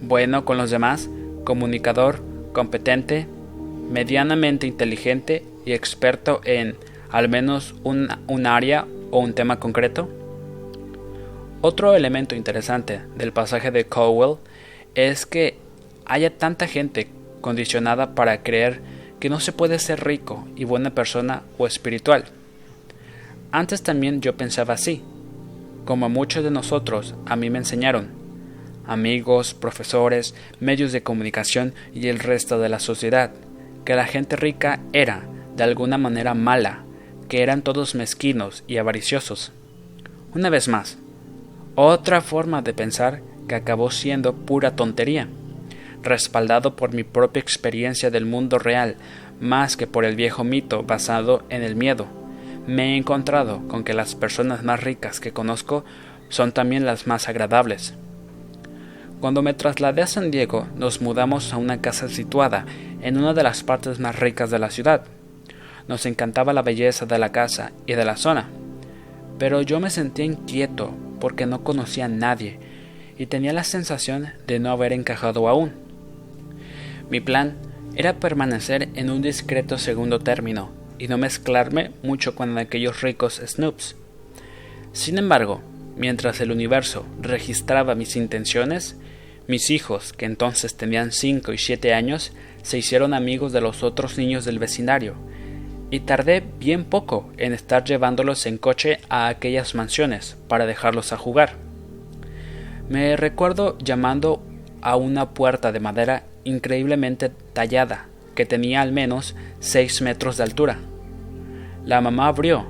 bueno 0.01 0.45
con 0.45 0.57
los 0.57 0.71
demás, 0.71 1.09
comunicador, 1.43 2.21
competente, 2.53 3.27
medianamente 3.89 4.67
inteligente 4.67 5.45
y 5.65 5.73
experto 5.73 6.41
en 6.43 6.75
al 7.09 7.29
menos 7.29 7.75
un, 7.83 8.07
un 8.27 8.45
área 8.47 8.85
o 9.11 9.19
un 9.19 9.33
tema 9.33 9.59
concreto. 9.59 10.09
Otro 11.61 11.93
elemento 11.95 12.35
interesante 12.35 13.01
del 13.15 13.31
pasaje 13.33 13.69
de 13.69 13.85
Cowell 13.85 14.37
es 14.95 15.25
que 15.25 15.57
haya 16.05 16.35
tanta 16.37 16.67
gente 16.67 17.07
condicionada 17.41 18.15
para 18.15 18.43
creer 18.43 18.81
que 19.19 19.29
no 19.29 19.39
se 19.39 19.51
puede 19.51 19.77
ser 19.77 20.03
rico 20.03 20.47
y 20.55 20.63
buena 20.63 20.89
persona 20.89 21.43
o 21.57 21.67
espiritual. 21.67 22.25
Antes 23.51 23.83
también 23.83 24.21
yo 24.21 24.35
pensaba 24.35 24.73
así, 24.73 25.03
como 25.85 26.09
muchos 26.09 26.43
de 26.43 26.51
nosotros 26.51 27.15
a 27.25 27.35
mí 27.35 27.49
me 27.49 27.59
enseñaron, 27.59 28.20
amigos, 28.91 29.53
profesores, 29.53 30.35
medios 30.59 30.91
de 30.91 31.03
comunicación 31.03 31.73
y 31.93 32.07
el 32.07 32.19
resto 32.19 32.59
de 32.59 32.69
la 32.69 32.79
sociedad, 32.79 33.31
que 33.85 33.95
la 33.95 34.05
gente 34.05 34.35
rica 34.35 34.79
era, 34.93 35.23
de 35.55 35.63
alguna 35.63 35.97
manera, 35.97 36.33
mala, 36.33 36.83
que 37.29 37.41
eran 37.41 37.61
todos 37.61 37.95
mezquinos 37.95 38.63
y 38.67 38.77
avariciosos. 38.77 39.51
Una 40.33 40.49
vez 40.49 40.67
más, 40.67 40.97
otra 41.75 42.21
forma 42.21 42.61
de 42.61 42.73
pensar 42.73 43.21
que 43.47 43.55
acabó 43.55 43.91
siendo 43.91 44.33
pura 44.33 44.75
tontería, 44.75 45.27
respaldado 46.03 46.75
por 46.75 46.93
mi 46.93 47.03
propia 47.03 47.41
experiencia 47.41 48.09
del 48.09 48.25
mundo 48.25 48.59
real, 48.59 48.95
más 49.39 49.77
que 49.77 49.87
por 49.87 50.05
el 50.05 50.15
viejo 50.15 50.43
mito 50.43 50.83
basado 50.83 51.43
en 51.49 51.63
el 51.63 51.75
miedo. 51.75 52.07
Me 52.67 52.93
he 52.93 52.97
encontrado 52.97 53.67
con 53.67 53.83
que 53.83 53.93
las 53.93 54.15
personas 54.15 54.63
más 54.63 54.83
ricas 54.83 55.19
que 55.19 55.31
conozco 55.31 55.83
son 56.29 56.51
también 56.51 56.85
las 56.85 57.07
más 57.07 57.27
agradables. 57.27 57.95
Cuando 59.21 59.43
me 59.43 59.53
trasladé 59.53 60.01
a 60.01 60.07
San 60.07 60.31
Diego, 60.31 60.67
nos 60.75 60.99
mudamos 60.99 61.53
a 61.53 61.57
una 61.57 61.79
casa 61.79 62.09
situada 62.09 62.65
en 63.03 63.17
una 63.17 63.35
de 63.35 63.43
las 63.43 63.61
partes 63.61 63.99
más 63.99 64.19
ricas 64.19 64.49
de 64.49 64.57
la 64.57 64.71
ciudad. 64.71 65.03
Nos 65.87 66.07
encantaba 66.07 66.53
la 66.53 66.63
belleza 66.63 67.05
de 67.05 67.19
la 67.19 67.31
casa 67.31 67.71
y 67.85 67.93
de 67.93 68.03
la 68.03 68.17
zona, 68.17 68.49
pero 69.37 69.61
yo 69.61 69.79
me 69.79 69.91
sentía 69.91 70.25
inquieto 70.25 70.91
porque 71.19 71.45
no 71.45 71.63
conocía 71.63 72.05
a 72.05 72.07
nadie 72.07 72.57
y 73.15 73.27
tenía 73.27 73.53
la 73.53 73.63
sensación 73.63 74.29
de 74.47 74.57
no 74.57 74.71
haber 74.71 74.91
encajado 74.91 75.47
aún. 75.47 75.73
Mi 77.11 77.19
plan 77.19 77.57
era 77.95 78.15
permanecer 78.15 78.89
en 78.95 79.11
un 79.11 79.21
discreto 79.21 79.77
segundo 79.77 80.17
término 80.17 80.71
y 80.97 81.07
no 81.07 81.19
mezclarme 81.19 81.91
mucho 82.01 82.33
con 82.33 82.57
aquellos 82.57 83.01
ricos 83.01 83.39
snoops. 83.45 83.95
Sin 84.93 85.19
embargo, 85.19 85.61
mientras 85.95 86.41
el 86.41 86.51
universo 86.51 87.05
registraba 87.21 87.93
mis 87.93 88.15
intenciones, 88.15 88.95
mis 89.51 89.69
hijos, 89.69 90.13
que 90.13 90.25
entonces 90.25 90.77
tenían 90.77 91.11
cinco 91.11 91.51
y 91.51 91.57
siete 91.57 91.93
años, 91.93 92.31
se 92.63 92.77
hicieron 92.77 93.13
amigos 93.13 93.51
de 93.51 93.59
los 93.59 93.83
otros 93.83 94.17
niños 94.17 94.45
del 94.45 94.59
vecindario, 94.59 95.15
y 95.89 95.99
tardé 95.99 96.41
bien 96.57 96.85
poco 96.85 97.29
en 97.37 97.51
estar 97.51 97.83
llevándolos 97.83 98.45
en 98.45 98.57
coche 98.57 98.99
a 99.09 99.27
aquellas 99.27 99.75
mansiones 99.75 100.37
para 100.47 100.65
dejarlos 100.65 101.11
a 101.11 101.17
jugar. 101.17 101.55
Me 102.87 103.17
recuerdo 103.17 103.77
llamando 103.77 104.41
a 104.81 104.95
una 104.95 105.31
puerta 105.31 105.73
de 105.73 105.81
madera 105.81 106.23
increíblemente 106.45 107.29
tallada, 107.51 108.07
que 108.35 108.45
tenía 108.45 108.81
al 108.81 108.93
menos 108.93 109.35
seis 109.59 110.01
metros 110.01 110.37
de 110.37 110.43
altura. 110.43 110.79
La 111.83 111.99
mamá 111.99 112.27
abrió, 112.27 112.67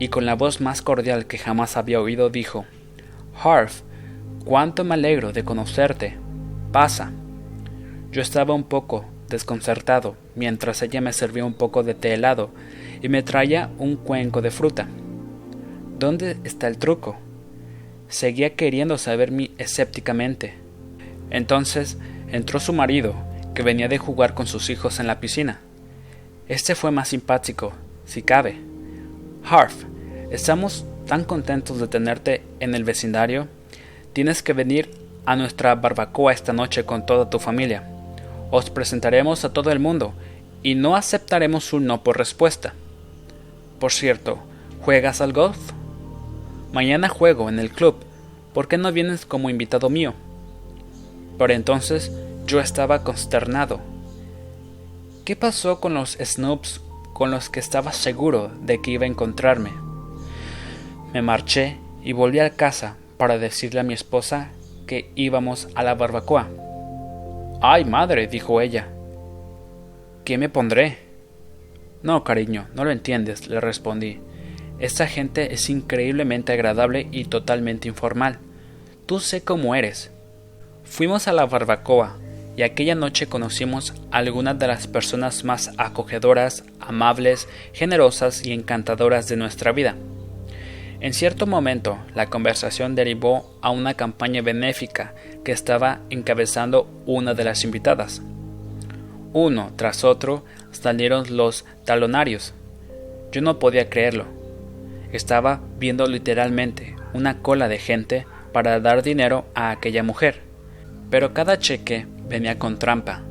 y 0.00 0.08
con 0.08 0.26
la 0.26 0.34
voz 0.34 0.60
más 0.60 0.82
cordial 0.82 1.26
que 1.26 1.38
jamás 1.38 1.76
había 1.76 2.00
oído 2.00 2.28
dijo 2.28 2.66
Harv, 3.40 3.70
cuánto 4.48 4.82
me 4.82 4.94
alegro 4.94 5.30
de 5.34 5.44
conocerte. 5.44 6.16
Pasa. 6.72 7.12
Yo 8.10 8.22
estaba 8.22 8.54
un 8.54 8.64
poco 8.64 9.04
desconcertado 9.28 10.16
mientras 10.36 10.80
ella 10.80 11.02
me 11.02 11.12
servía 11.12 11.44
un 11.44 11.52
poco 11.52 11.82
de 11.82 11.92
té 11.92 12.14
helado 12.14 12.48
y 13.02 13.10
me 13.10 13.22
traía 13.22 13.68
un 13.76 13.96
cuenco 13.96 14.40
de 14.40 14.50
fruta. 14.50 14.88
¿Dónde 15.98 16.38
está 16.44 16.66
el 16.66 16.78
truco? 16.78 17.16
Seguía 18.08 18.54
queriendo 18.54 18.96
saber 18.96 19.32
mi 19.32 19.50
escépticamente. 19.58 20.54
Entonces 21.28 21.98
entró 22.32 22.58
su 22.58 22.72
marido, 22.72 23.14
que 23.54 23.62
venía 23.62 23.88
de 23.88 23.98
jugar 23.98 24.32
con 24.32 24.46
sus 24.46 24.70
hijos 24.70 24.98
en 24.98 25.08
la 25.08 25.20
piscina. 25.20 25.60
Este 26.48 26.74
fue 26.74 26.90
más 26.90 27.08
simpático, 27.08 27.74
si 28.06 28.22
cabe. 28.22 28.56
Harf, 29.44 29.84
estamos 30.30 30.86
tan 31.06 31.24
contentos 31.24 31.78
de 31.80 31.86
tenerte 31.86 32.40
en 32.60 32.74
el 32.74 32.84
vecindario. 32.84 33.46
Tienes 34.18 34.42
que 34.42 34.52
venir 34.52 34.90
a 35.26 35.36
nuestra 35.36 35.76
barbacoa 35.76 36.32
esta 36.32 36.52
noche 36.52 36.84
con 36.84 37.06
toda 37.06 37.30
tu 37.30 37.38
familia. 37.38 37.84
Os 38.50 38.68
presentaremos 38.68 39.44
a 39.44 39.52
todo 39.52 39.70
el 39.70 39.78
mundo 39.78 40.12
y 40.60 40.74
no 40.74 40.96
aceptaremos 40.96 41.72
un 41.72 41.86
no 41.86 42.02
por 42.02 42.18
respuesta. 42.18 42.74
Por 43.78 43.92
cierto, 43.92 44.40
¿juegas 44.80 45.20
al 45.20 45.32
golf? 45.32 45.56
Mañana 46.72 47.08
juego 47.08 47.48
en 47.48 47.60
el 47.60 47.70
club. 47.70 47.94
¿Por 48.54 48.66
qué 48.66 48.76
no 48.76 48.90
vienes 48.90 49.24
como 49.24 49.50
invitado 49.50 49.88
mío? 49.88 50.14
Por 51.38 51.52
entonces 51.52 52.10
yo 52.44 52.58
estaba 52.58 53.04
consternado. 53.04 53.78
¿Qué 55.24 55.36
pasó 55.36 55.78
con 55.78 55.94
los 55.94 56.18
snoops 56.20 56.80
con 57.12 57.30
los 57.30 57.50
que 57.50 57.60
estaba 57.60 57.92
seguro 57.92 58.50
de 58.62 58.82
que 58.82 58.90
iba 58.90 59.04
a 59.04 59.08
encontrarme? 59.10 59.70
Me 61.12 61.22
marché 61.22 61.76
y 62.02 62.14
volví 62.14 62.40
a 62.40 62.56
casa 62.56 62.96
para 63.18 63.38
decirle 63.38 63.80
a 63.80 63.84
mi 63.84 63.92
esposa 63.92 64.52
que 64.86 65.10
íbamos 65.14 65.68
a 65.74 65.82
la 65.82 65.94
barbacoa. 65.94 66.48
Ay, 67.60 67.84
madre, 67.84 68.26
dijo 68.28 68.60
ella. 68.60 68.88
¿Qué 70.24 70.38
me 70.38 70.48
pondré? 70.48 70.98
No, 72.02 72.22
cariño, 72.24 72.68
no 72.74 72.84
lo 72.84 72.90
entiendes, 72.90 73.48
le 73.48 73.60
respondí. 73.60 74.20
Esta 74.78 75.08
gente 75.08 75.52
es 75.52 75.68
increíblemente 75.68 76.52
agradable 76.52 77.08
y 77.10 77.24
totalmente 77.24 77.88
informal. 77.88 78.38
Tú 79.06 79.18
sé 79.18 79.42
cómo 79.42 79.74
eres. 79.74 80.12
Fuimos 80.84 81.26
a 81.26 81.32
la 81.32 81.46
barbacoa 81.46 82.16
y 82.56 82.62
aquella 82.62 82.94
noche 82.94 83.26
conocimos 83.26 83.94
a 84.10 84.18
algunas 84.18 84.58
de 84.58 84.68
las 84.68 84.86
personas 84.86 85.44
más 85.44 85.72
acogedoras, 85.78 86.64
amables, 86.80 87.48
generosas 87.72 88.44
y 88.44 88.52
encantadoras 88.52 89.28
de 89.28 89.36
nuestra 89.36 89.72
vida. 89.72 89.96
En 91.00 91.14
cierto 91.14 91.46
momento, 91.46 91.98
la 92.14 92.26
conversación 92.26 92.96
derivó 92.96 93.56
a 93.62 93.70
una 93.70 93.94
campaña 93.94 94.42
benéfica 94.42 95.14
que 95.44 95.52
estaba 95.52 96.00
encabezando 96.10 96.88
una 97.06 97.34
de 97.34 97.44
las 97.44 97.62
invitadas. 97.62 98.20
Uno 99.32 99.72
tras 99.76 100.02
otro 100.02 100.44
salieron 100.72 101.36
los 101.36 101.64
talonarios. 101.84 102.52
Yo 103.30 103.42
no 103.42 103.60
podía 103.60 103.88
creerlo. 103.88 104.24
Estaba 105.12 105.60
viendo 105.78 106.06
literalmente 106.06 106.96
una 107.14 107.42
cola 107.42 107.68
de 107.68 107.78
gente 107.78 108.26
para 108.52 108.80
dar 108.80 109.02
dinero 109.02 109.46
a 109.54 109.70
aquella 109.70 110.02
mujer. 110.02 110.40
Pero 111.10 111.32
cada 111.32 111.58
cheque 111.58 112.06
venía 112.28 112.58
con 112.58 112.78
trampa. 112.78 113.22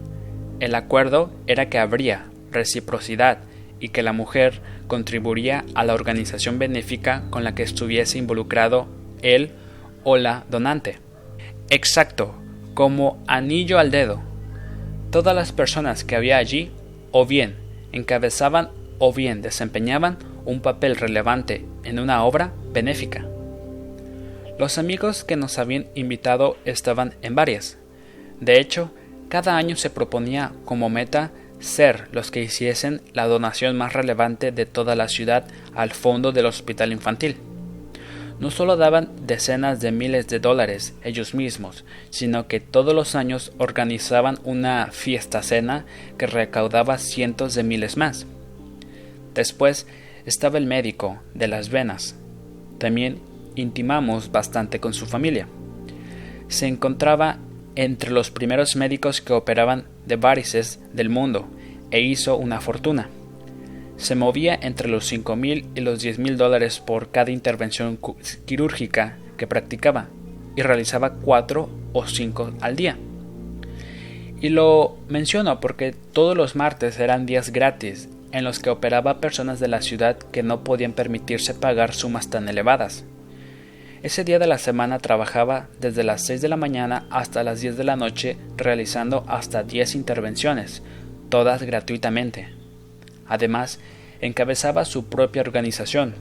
El 0.62 0.74
acuerdo 0.74 1.32
era 1.48 1.70
que 1.70 1.80
habría 1.80 2.28
reciprocidad 2.52 3.40
y 3.80 3.90
que 3.90 4.04
la 4.04 4.14
mujer 4.14 4.62
contribuiría 4.88 5.66
a 5.76 5.84
la 5.84 5.94
organización 5.94 6.60
benéfica 6.60 7.24
con 7.30 7.44
la 7.44 7.56
que 7.56 7.64
estuviese 7.64 8.18
involucrado 8.18 8.88
él 9.22 9.52
o 10.04 10.18
la 10.18 10.46
donante. 10.50 11.00
Exacto, 11.70 12.34
como 12.74 13.22
anillo 13.28 13.80
al 13.80 13.92
dedo. 13.92 14.22
Todas 15.12 15.36
las 15.36 15.52
personas 15.52 16.04
que 16.04 16.16
había 16.16 16.38
allí 16.38 16.72
o 17.12 17.26
bien 17.26 17.56
encabezaban 17.92 18.70
o 19.00 19.14
bien 19.14 19.42
desempeñaban 19.42 20.18
un 20.46 20.62
papel 20.62 20.96
relevante 20.96 21.66
en 21.84 22.00
una 22.00 22.24
obra 22.24 22.54
benéfica. 22.72 23.26
Los 24.58 24.78
amigos 24.78 25.24
que 25.24 25.36
nos 25.36 25.60
habían 25.60 25.88
invitado 25.94 26.58
estaban 26.66 27.14
en 27.22 27.36
varias. 27.36 27.78
De 28.40 28.60
hecho, 28.60 28.92
cada 29.30 29.58
año 29.58 29.76
se 29.76 29.90
proponía 29.90 30.52
como 30.66 30.90
meta 30.90 31.32
ser 31.60 32.10
los 32.12 32.32
que 32.32 32.42
hiciesen 32.42 33.02
la 33.14 33.28
donación 33.28 33.78
más 33.78 33.94
relevante 33.94 34.52
de 34.52 34.66
toda 34.66 34.96
la 34.96 35.08
ciudad 35.08 35.46
al 35.76 35.92
fondo 35.92 36.32
del 36.32 36.46
hospital 36.46 36.92
infantil. 36.92 37.38
No 38.40 38.52
solo 38.52 38.78
daban 38.78 39.10
decenas 39.26 39.80
de 39.82 39.92
miles 39.92 40.28
de 40.28 40.40
dólares 40.40 40.94
ellos 41.04 41.34
mismos, 41.34 41.86
sino 42.12 42.48
que 42.48 42.60
todos 42.60 42.94
los 42.94 43.16
años 43.16 43.52
organizaban 43.58 44.38
una 44.44 44.90
fiesta 44.92 45.42
cena 45.42 45.86
que 46.20 46.28
recaudaba 46.28 47.00
cientos 47.00 47.56
de 47.56 47.64
miles 47.64 47.98
más. 47.98 48.28
Después 49.34 49.88
estaba 50.26 50.60
el 50.60 50.68
médico 50.68 51.20
de 51.34 51.48
las 51.48 51.70
venas. 51.70 52.16
También 52.78 53.20
intimamos 53.56 54.32
bastante 54.32 54.80
con 54.80 54.94
su 54.94 55.08
familia. 55.08 55.48
Se 56.48 56.68
encontraba 56.68 57.40
entre 57.78 58.10
los 58.10 58.32
primeros 58.32 58.76
médicos 58.76 59.22
que 59.22 59.34
operaban 59.34 59.86
de 60.08 60.16
varices 60.16 60.80
del 60.94 61.10
mundo 61.10 61.48
e 61.92 62.02
hizo 62.02 62.36
una 62.36 62.60
fortuna. 62.60 63.08
Se 63.98 64.16
movía 64.16 64.58
entre 64.60 64.90
los 64.90 65.06
cinco 65.06 65.36
mil 65.36 65.68
y 65.76 65.82
los 65.82 66.02
diez 66.02 66.18
mil 66.18 66.38
dólares 66.38 66.80
por 66.80 67.12
cada 67.12 67.30
intervención 67.30 68.00
quirúrgica 68.46 69.18
que 69.38 69.46
practicaba 69.46 70.08
y 70.56 70.64
realizaba 70.64 71.14
cuatro 71.14 71.70
o 71.94 72.08
cinco 72.08 72.52
al 72.62 72.76
día. 72.76 72.98
Y 74.42 74.50
lo 74.50 74.98
menciono 75.08 75.60
porque 75.60 75.94
todos 76.14 76.36
los 76.36 76.56
martes 76.56 77.00
eran 77.00 77.28
días 77.28 77.52
gratis 77.52 78.10
en 78.32 78.44
los 78.44 78.60
que 78.60 78.72
operaba 78.72 79.22
personas 79.22 79.60
de 79.60 79.68
la 79.68 79.84
ciudad 79.84 80.18
que 80.18 80.42
no 80.42 80.64
podían 80.64 80.94
permitirse 80.94 81.54
pagar 81.54 81.94
sumas 81.94 82.32
tan 82.32 82.50
elevadas. 82.50 83.06
Ese 84.08 84.24
día 84.24 84.40
de 84.40 84.48
la 84.48 84.58
semana 84.58 85.00
trabajaba 85.00 85.68
desde 85.82 86.06
las 86.06 86.26
6 86.28 86.40
de 86.40 86.48
la 86.48 86.56
mañana 86.56 87.06
hasta 87.10 87.44
las 87.44 87.60
10 87.60 87.76
de 87.76 87.84
la 87.84 87.98
noche 87.98 88.38
realizando 88.56 89.26
hasta 89.28 89.64
10 89.64 89.96
intervenciones, 89.96 90.82
todas 91.28 91.62
gratuitamente. 91.64 92.48
Además, 93.28 93.82
encabezaba 94.22 94.86
su 94.86 95.08
propia 95.08 95.42
organización, 95.42 96.16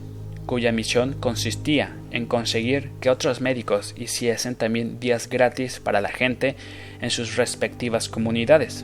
cuya 0.45 0.73
misión 0.73 1.13
consistía 1.13 1.95
en 2.11 2.25
conseguir 2.25 2.89
que 2.99 3.09
otros 3.09 3.39
médicos 3.39 3.95
hiciesen 3.95 4.55
también 4.55 4.99
días 4.99 5.29
gratis 5.29 5.79
para 5.79 6.01
la 6.01 6.09
gente 6.09 6.57
en 6.99 7.09
sus 7.09 7.37
respectivas 7.37 8.09
comunidades. 8.09 8.83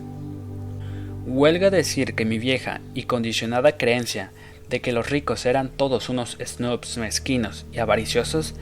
Huelga 1.25 1.71
decir 1.71 2.15
que 2.15 2.23
mi 2.23 2.37
vieja 2.37 2.79
y 2.93 3.03
condicionada 3.03 3.75
creencia 3.75 4.31
de 4.69 4.79
que 4.79 4.93
los 4.93 5.09
ricos 5.09 5.45
eran 5.45 5.67
todos 5.67 6.07
unos 6.07 6.37
snobs 6.41 6.97
mezquinos 6.97 7.65
y 7.73 7.79
avariciosos 7.79 8.55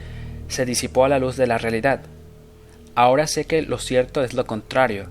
se 0.52 0.64
disipó 0.64 1.04
a 1.04 1.08
la 1.08 1.18
luz 1.18 1.36
de 1.36 1.46
la 1.46 1.58
realidad. 1.58 2.02
Ahora 2.94 3.26
sé 3.26 3.46
que 3.46 3.62
lo 3.62 3.78
cierto 3.78 4.22
es 4.22 4.34
lo 4.34 4.44
contrario. 4.44 5.06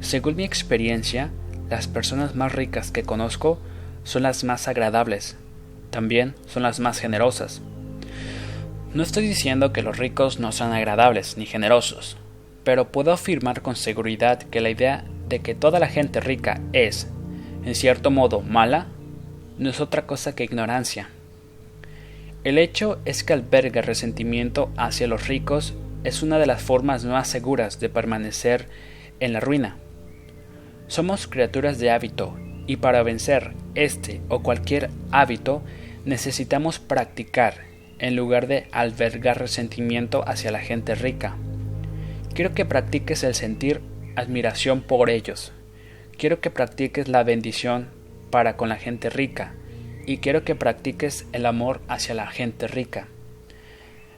Según 0.00 0.36
mi 0.36 0.44
experiencia, 0.44 1.30
las 1.68 1.88
personas 1.88 2.34
más 2.34 2.52
ricas 2.52 2.90
que 2.90 3.02
conozco 3.02 3.58
son 4.04 4.22
las 4.22 4.44
más 4.44 4.68
agradables, 4.68 5.36
también 5.90 6.34
son 6.46 6.62
las 6.62 6.80
más 6.80 6.98
generosas. 6.98 7.60
No 8.94 9.02
estoy 9.02 9.26
diciendo 9.26 9.72
que 9.72 9.82
los 9.82 9.98
ricos 9.98 10.38
no 10.38 10.52
sean 10.52 10.72
agradables 10.72 11.36
ni 11.36 11.46
generosos, 11.46 12.16
pero 12.64 12.92
puedo 12.92 13.12
afirmar 13.12 13.62
con 13.62 13.76
seguridad 13.76 14.42
que 14.42 14.60
la 14.60 14.70
idea 14.70 15.04
de 15.28 15.40
que 15.40 15.54
toda 15.54 15.78
la 15.78 15.88
gente 15.88 16.20
rica 16.20 16.60
es, 16.72 17.08
en 17.64 17.74
cierto 17.74 18.10
modo, 18.10 18.40
mala, 18.42 18.88
no 19.58 19.70
es 19.70 19.80
otra 19.80 20.06
cosa 20.06 20.34
que 20.34 20.44
ignorancia. 20.44 21.08
El 22.44 22.58
hecho 22.58 23.00
es 23.04 23.22
que 23.22 23.34
alberga 23.34 23.82
resentimiento 23.82 24.72
hacia 24.76 25.06
los 25.06 25.28
ricos 25.28 25.74
es 26.02 26.24
una 26.24 26.38
de 26.38 26.46
las 26.46 26.60
formas 26.60 27.04
más 27.04 27.28
seguras 27.28 27.78
de 27.78 27.88
permanecer 27.88 28.66
en 29.20 29.32
la 29.32 29.38
ruina. 29.38 29.76
Somos 30.88 31.28
criaturas 31.28 31.78
de 31.78 31.92
hábito 31.92 32.36
y 32.66 32.78
para 32.78 33.04
vencer 33.04 33.52
este 33.76 34.20
o 34.28 34.42
cualquier 34.42 34.90
hábito 35.12 35.62
necesitamos 36.04 36.80
practicar 36.80 37.58
en 38.00 38.16
lugar 38.16 38.48
de 38.48 38.66
albergar 38.72 39.38
resentimiento 39.38 40.24
hacia 40.26 40.50
la 40.50 40.58
gente 40.58 40.96
rica. 40.96 41.36
Quiero 42.34 42.54
que 42.54 42.64
practiques 42.64 43.22
el 43.22 43.36
sentir 43.36 43.82
admiración 44.16 44.82
por 44.82 45.10
ellos. 45.10 45.52
Quiero 46.18 46.40
que 46.40 46.50
practiques 46.50 47.06
la 47.06 47.22
bendición 47.22 47.90
para 48.30 48.56
con 48.56 48.68
la 48.68 48.76
gente 48.76 49.10
rica 49.10 49.54
y 50.06 50.18
quiero 50.18 50.44
que 50.44 50.54
practiques 50.54 51.26
el 51.32 51.46
amor 51.46 51.80
hacia 51.88 52.14
la 52.14 52.26
gente 52.26 52.66
rica. 52.66 53.08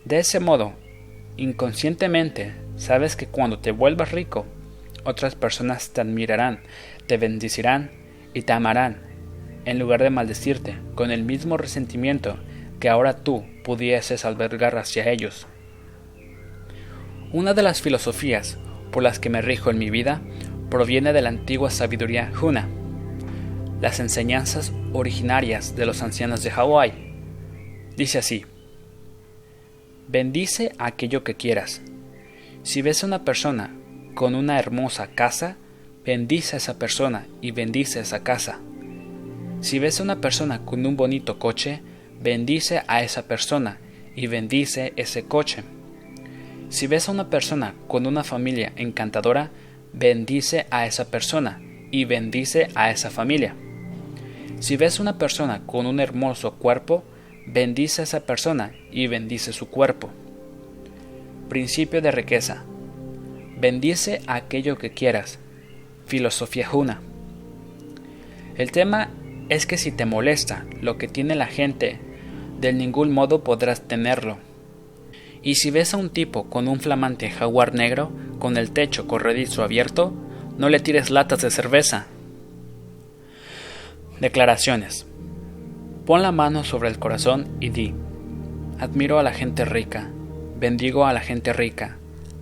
De 0.05 0.19
ese 0.19 0.41
modo, 0.41 0.75
inconscientemente, 1.37 2.55
sabes 2.77 3.17
que 3.17 3.27
cuando 3.27 3.59
te 3.59 3.71
vuelvas 3.71 4.13
rico, 4.13 4.47
otras 5.05 5.35
personas 5.35 5.91
te 5.91 6.01
admirarán, 6.01 6.61
te 7.07 7.17
bendecirán 7.17 7.91
y 8.33 8.43
te 8.43 8.53
amarán, 8.53 9.03
en 9.65 9.79
lugar 9.79 10.03
de 10.03 10.11
maldecirte 10.11 10.77
con 10.95 11.11
el 11.11 11.23
mismo 11.23 11.57
resentimiento 11.57 12.39
que 12.81 12.89
ahora 12.89 13.17
tú 13.17 13.45
pudieses 13.63 14.25
albergar 14.25 14.77
hacia 14.77 15.09
ellos. 15.09 15.47
Una 17.33 17.55
de 17.55 17.63
las 17.63 17.83
filosofías 17.83 18.59
por 18.93 19.03
las 19.03 19.19
que 19.19 19.31
me 19.31 19.43
rijo 19.43 19.71
en 19.71 19.79
mi 19.79 19.91
vida 19.91 20.21
proviene 20.71 21.13
de 21.13 21.23
la 21.23 21.31
antigua 21.31 21.71
sabiduría 21.71 22.31
Huna, 22.41 22.69
las 23.85 24.01
enseñanzas 24.01 24.73
originarias 24.95 25.77
de 25.77 25.85
los 25.85 26.01
ancianos 26.01 26.43
de 26.43 26.51
Hawái. 26.51 26.95
Dice 27.99 28.17
así, 28.17 28.47
bendice 30.09 30.73
aquello 30.79 31.23
que 31.23 31.35
quieras. 31.35 31.83
Si 32.63 32.81
ves 32.81 33.05
a 33.05 33.07
una 33.07 33.27
persona 33.27 33.77
con 34.15 34.37
una 34.37 34.59
hermosa 34.59 35.09
casa, 35.09 35.59
bendice 36.03 36.57
a 36.57 36.61
esa 36.61 36.79
persona 36.79 37.27
y 37.43 37.51
bendice 37.51 38.01
esa 38.01 38.23
casa. 38.23 38.59
Si 39.61 39.79
ves 39.79 40.01
a 40.01 40.03
una 40.03 40.19
persona 40.19 40.65
con 40.65 40.87
un 40.87 40.97
bonito 40.97 41.39
coche, 41.39 41.83
bendice 42.23 42.81
a 42.87 43.03
esa 43.03 43.29
persona 43.29 43.81
y 44.17 44.29
bendice 44.29 44.95
ese 44.97 45.25
coche. 45.27 45.63
Si 46.71 46.87
ves 46.87 47.11
a 47.11 47.13
una 47.13 47.29
persona 47.29 47.75
con 47.87 48.07
una 48.07 48.25
familia 48.25 48.73
encantadora, 48.77 49.51
bendice 49.93 50.65
a 50.71 50.87
esa 50.87 51.11
persona 51.11 51.61
y 51.91 52.07
bendice 52.07 52.69
a 52.75 52.91
esa 52.91 53.11
familia. 53.11 53.55
Si 54.65 54.79
ves 54.79 54.99
una 54.99 55.19
persona 55.19 55.61
con 55.67 55.85
un 55.85 56.01
hermoso 56.01 56.55
cuerpo, 56.55 57.05
bendice 57.47 58.01
a 58.01 58.05
esa 58.05 58.21
persona 58.21 58.73
y 58.91 59.09
bendice 59.09 59.53
su 59.53 59.69
cuerpo. 59.69 60.09
Principio 61.51 62.01
de 62.01 62.11
riqueza. 62.11 62.65
Bendice 63.59 64.23
aquello 64.27 64.79
que 64.79 64.89
quieras. 64.89 65.39
Filosofía 66.07 66.67
Juna. 66.67 67.03
El 68.57 68.73
tema 68.73 69.11
es 69.51 69.67
que 69.67 69.77
si 69.77 69.93
te 69.93 70.07
molesta 70.07 70.65
lo 70.81 70.97
que 70.97 71.09
tiene 71.09 71.35
la 71.35 71.47
gente, 71.47 71.99
de 72.59 72.73
ningún 72.73 73.13
modo 73.13 73.45
podrás 73.45 73.83
tenerlo. 73.83 74.39
Y 75.43 75.57
si 75.57 75.71
ves 75.71 75.93
a 75.93 75.99
un 75.99 76.09
tipo 76.09 76.49
con 76.49 76.69
un 76.69 76.81
flamante 76.81 77.29
jaguar 77.29 77.75
negro, 77.75 78.13
con 78.39 78.57
el 78.57 78.71
techo 78.71 79.07
corredizo 79.07 79.63
abierto, 79.63 80.15
no 80.57 80.71
le 80.71 80.81
tires 80.81 81.11
latas 81.11 81.43
de 81.43 81.51
cerveza. 81.51 82.07
Declaraciones. 84.21 85.07
Pon 86.07 86.23
la 86.23 86.31
mano 86.31 86.63
sobre 86.63 86.89
el 86.89 87.01
corazón 87.01 87.49
y 87.59 87.71
di, 87.71 87.95
admiro 88.79 89.19
a 89.19 89.25
la 89.25 89.33
gente 89.33 89.65
rica, 89.65 90.09
bendigo 90.61 91.05
a 91.05 91.13
la 91.13 91.19
gente 91.19 91.53
rica, 91.53 91.97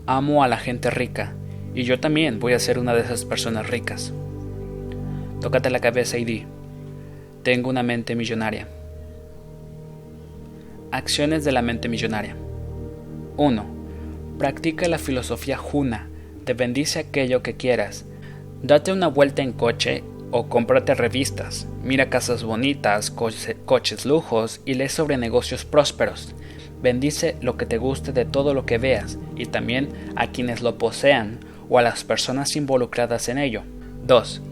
amo 0.07 0.45
a 0.45 0.49
la 0.49 0.59
gente 0.59 0.91
rica, 0.91 1.33
y 1.75 1.85
yo 1.85 1.99
también 1.99 2.41
voy 2.41 2.53
a 2.53 2.59
ser 2.59 2.79
una 2.79 2.93
de 2.93 3.01
esas 3.01 3.25
personas 3.25 3.71
ricas. 3.71 4.13
Tócate 5.41 5.71
la 5.71 5.81
cabeza 5.81 6.19
y 6.19 6.27
di, 6.27 6.45
tengo 7.43 7.71
una 7.71 7.83
mente 7.83 8.17
millonaria. 8.17 8.69
Acciones 10.91 11.43
de 11.43 11.53
la 11.53 11.63
mente 11.63 11.89
millonaria. 11.89 12.37
1. 13.39 13.65
Practica 14.39 14.89
la 14.89 14.99
filosofía 14.99 15.57
Juna, 15.57 16.11
te 16.45 16.53
bendice 16.53 16.99
aquello 16.99 17.43
que 17.43 17.57
quieras. 17.57 18.05
Date 18.63 18.93
una 18.93 19.07
vuelta 19.07 19.41
en 19.41 19.53
coche 19.53 20.05
o 20.33 20.49
cómprate 20.49 20.95
revistas, 20.95 21.69
mira 21.85 22.09
casas 22.09 22.43
bonitas, 22.43 23.11
coches 23.11 24.07
lujos 24.07 24.61
y 24.65 24.75
lee 24.75 24.89
sobre 24.89 25.19
negocios 25.19 25.65
prósperos. 25.65 26.35
Bendice 26.83 27.37
lo 27.41 27.57
que 27.57 27.67
te 27.67 27.79
guste 27.79 28.13
de 28.13 28.25
todo 28.25 28.55
lo 28.55 28.67
que 28.67 28.79
veas 28.79 29.19
y 29.37 29.47
también 29.47 29.91
a 30.17 30.33
quienes 30.33 30.63
lo 30.63 30.79
posean 30.79 31.39
o 31.69 31.79
a 31.79 31.83
las 31.83 32.03
personas 32.03 32.57
involucradas 32.57 33.29
en 33.29 33.39
ello. 33.39 33.63
2. 34.05 34.43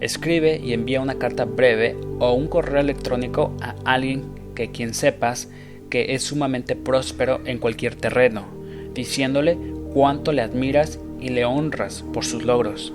Escribe 0.00 0.58
y 0.58 0.72
envía 0.72 1.00
una 1.00 1.18
carta 1.18 1.44
breve 1.44 1.96
o 2.18 2.32
un 2.32 2.48
correo 2.48 2.80
electrónico 2.80 3.54
a 3.60 3.74
alguien 3.84 4.24
que 4.54 4.70
quien 4.70 4.94
sepas 4.94 5.48
que 5.90 6.14
es 6.14 6.22
sumamente 6.22 6.76
próspero 6.76 7.40
en 7.44 7.58
cualquier 7.58 7.94
terreno, 7.94 8.46
diciéndole 8.94 9.58
cuánto 9.92 10.32
le 10.32 10.42
admiras 10.42 10.98
y 11.20 11.30
le 11.30 11.44
honras 11.44 12.04
por 12.12 12.24
sus 12.24 12.44
logros. 12.44 12.92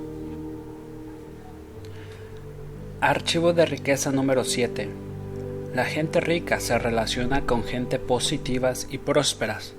Archivo 3.04 3.52
de 3.54 3.66
riqueza 3.66 4.12
número 4.12 4.44
7. 4.44 4.88
La 5.74 5.86
gente 5.86 6.20
rica 6.22 6.60
se 6.60 6.78
relaciona 6.78 7.48
con 7.48 7.64
gente 7.64 7.98
positivas 7.98 8.88
y 8.92 9.00
prósperas. 9.00 9.74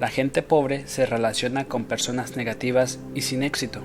La 0.00 0.08
gente 0.08 0.40
pobre 0.40 0.88
se 0.88 1.04
relaciona 1.04 1.66
con 1.66 1.84
personas 1.84 2.34
negativas 2.34 2.98
y 3.14 3.20
sin 3.20 3.42
éxito. 3.42 3.82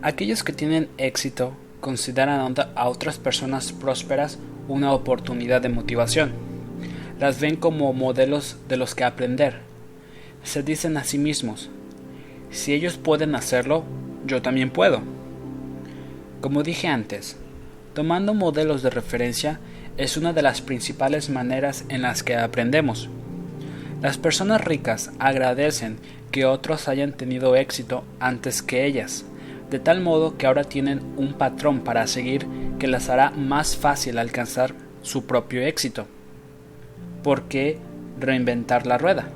Aquellos 0.00 0.42
que 0.42 0.54
tienen 0.54 0.88
éxito 0.96 1.52
consideran 1.82 2.54
a 2.74 2.88
otras 2.88 3.18
personas 3.18 3.72
prósperas 3.72 4.38
una 4.66 4.94
oportunidad 4.94 5.60
de 5.60 5.68
motivación. 5.68 6.32
Las 7.20 7.38
ven 7.38 7.56
como 7.56 7.92
modelos 7.92 8.56
de 8.70 8.78
los 8.78 8.94
que 8.94 9.04
aprender. 9.04 9.60
Se 10.42 10.62
dicen 10.62 10.96
a 10.96 11.04
sí 11.04 11.18
mismos, 11.18 11.68
si 12.50 12.72
ellos 12.72 12.96
pueden 12.96 13.34
hacerlo, 13.34 13.84
yo 14.24 14.40
también 14.40 14.70
puedo. 14.70 15.02
Como 16.42 16.62
dije 16.62 16.88
antes, 16.88 17.36
tomando 17.94 18.34
modelos 18.34 18.82
de 18.82 18.90
referencia 18.90 19.60
es 19.96 20.18
una 20.18 20.34
de 20.34 20.42
las 20.42 20.60
principales 20.60 21.30
maneras 21.30 21.84
en 21.88 22.02
las 22.02 22.22
que 22.22 22.36
aprendemos. 22.36 23.08
Las 24.02 24.18
personas 24.18 24.60
ricas 24.60 25.12
agradecen 25.18 25.96
que 26.30 26.44
otros 26.44 26.88
hayan 26.88 27.12
tenido 27.12 27.56
éxito 27.56 28.04
antes 28.20 28.60
que 28.60 28.84
ellas 28.84 29.24
de 29.72 29.78
tal 29.78 30.02
modo 30.02 30.36
que 30.36 30.46
ahora 30.46 30.64
tienen 30.64 31.00
un 31.16 31.32
patrón 31.32 31.80
para 31.80 32.06
seguir 32.06 32.46
que 32.78 32.86
les 32.88 33.08
hará 33.08 33.30
más 33.30 33.74
fácil 33.74 34.18
alcanzar 34.18 34.74
su 35.00 35.24
propio 35.24 35.62
éxito. 35.62 36.06
¿Por 37.22 37.44
qué 37.44 37.78
reinventar 38.20 38.86
la 38.86 38.98
rueda? 38.98 39.30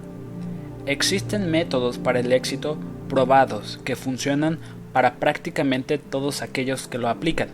Existen 0.84 1.50
métodos 1.50 1.96
para 1.96 2.20
el 2.20 2.32
éxito 2.32 2.76
probados 3.08 3.80
que 3.82 3.96
funcionan 3.96 4.58
para 4.96 5.16
prácticamente 5.16 5.98
todos 5.98 6.40
aquellos 6.40 6.88
que 6.88 6.96
lo 6.96 7.10
aplican. 7.10 7.50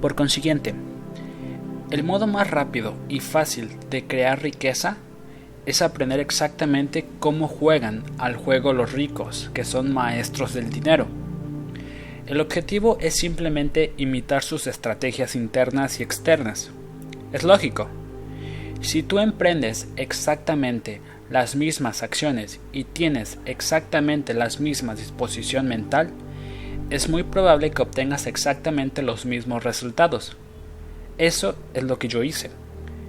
Por 0.00 0.14
consiguiente, 0.14 0.72
el 1.90 2.04
modo 2.04 2.26
más 2.26 2.50
rápido 2.50 2.94
y 3.10 3.20
fácil 3.20 3.68
de 3.90 4.06
crear 4.06 4.40
riqueza 4.40 4.96
es 5.66 5.82
aprender 5.82 6.20
exactamente 6.20 7.04
cómo 7.20 7.48
juegan 7.48 8.04
al 8.16 8.36
juego 8.36 8.72
los 8.72 8.92
ricos, 8.92 9.50
que 9.52 9.64
son 9.64 9.92
maestros 9.92 10.54
del 10.54 10.70
dinero 10.70 11.06
el 12.26 12.40
objetivo 12.40 12.98
es 13.00 13.16
simplemente 13.16 13.92
imitar 13.96 14.42
sus 14.42 14.66
estrategias 14.66 15.34
internas 15.34 15.98
y 15.98 16.02
externas. 16.02 16.70
Es 17.32 17.42
lógico. 17.42 17.88
Si 18.80 19.02
tú 19.02 19.18
emprendes 19.18 19.88
exactamente 19.96 21.00
las 21.30 21.56
mismas 21.56 22.02
acciones 22.02 22.60
y 22.72 22.84
tienes 22.84 23.38
exactamente 23.44 24.34
la 24.34 24.48
misma 24.60 24.94
disposición 24.94 25.66
mental, 25.66 26.10
es 26.92 27.08
muy 27.08 27.22
probable 27.22 27.70
que 27.70 27.80
obtengas 27.80 28.26
exactamente 28.26 29.00
los 29.00 29.24
mismos 29.24 29.64
resultados. 29.64 30.36
Eso 31.16 31.54
es 31.72 31.84
lo 31.84 31.98
que 31.98 32.06
yo 32.06 32.22
hice. 32.22 32.50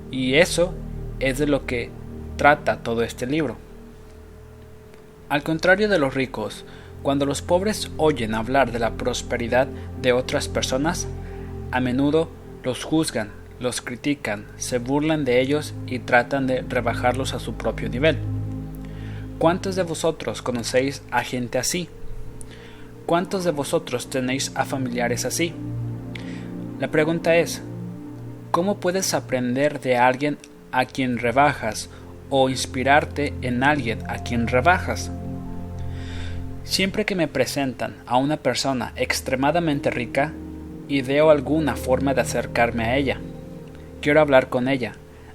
Y 0.10 0.36
eso 0.36 0.74
es 1.19 1.38
de 1.38 1.48
lo 1.48 1.65
que 1.65 1.89
trata 2.38 2.78
todo 2.78 3.04
este 3.04 3.28
libro. 3.28 3.58
Al 5.28 5.43
contrario 5.43 5.89
de 5.89 6.00
los 6.00 6.13
ricos, 6.13 6.63
cuando 7.02 7.26
los 7.26 7.41
pobres 7.41 7.91
oyen 7.98 8.36
hablar 8.36 8.72
de 8.72 8.80
la 8.80 8.91
prosperidad 8.91 9.67
de 10.02 10.13
otras 10.13 10.48
personas, 10.48 11.10
a 11.72 11.82
menudo 11.82 12.30
los 12.63 12.86
juzgan, 12.86 13.32
los 13.60 13.82
critican, 13.82 14.46
se 14.56 14.78
burlan 14.78 15.26
de 15.26 15.41
ellos 15.41 15.74
y 15.88 16.00
tratan 16.00 16.48
de 16.48 16.62
rebajarlos 16.62 17.34
a 17.34 17.39
su 17.39 17.56
propio 17.56 17.89
nivel. 17.89 18.17
¿Cuántos 19.39 19.76
de 19.76 19.84
vosotros 19.84 20.41
conocéis 20.41 21.04
a 21.12 21.26
gente 21.26 21.58
así? 21.58 21.89
¿Cuántos 23.06 23.44
de 23.44 23.52
vosotros 23.52 24.10
tenéis 24.10 24.54
a 24.56 24.63
familiares 24.63 25.26
así? 25.26 25.54
La 26.80 26.89
pregunta 26.89 27.36
es, 27.36 27.62
¿cómo 28.52 28.80
puedes 28.80 29.13
aprender 29.13 29.82
de 29.82 29.98
alguien 29.98 30.38
a 30.72 30.86
quien 30.86 31.18
rebajas 31.18 31.89
o 32.30 32.50
inspirarte 32.50 33.34
en 33.42 33.62
alguien 33.62 34.00
a 34.08 34.20
quien 34.20 34.48
rebajas? 34.48 35.12
Siempre 36.63 37.04
que 37.06 37.16
me 37.16 37.28
presentan 37.28 37.98
a 38.06 38.16
una 38.16 38.38
persona 38.38 38.94
extremadamente 38.96 39.92
rica, 39.92 40.32
ideo 40.88 41.30
alguna 41.30 41.76
forma 41.76 42.13
de 42.13 42.22
acercarme 42.22 42.86
a 42.86 42.96
ella. 42.96 43.20
Quiero 44.02 44.22
hablar 44.22 44.48
con 44.48 44.70
ella, 44.70 44.94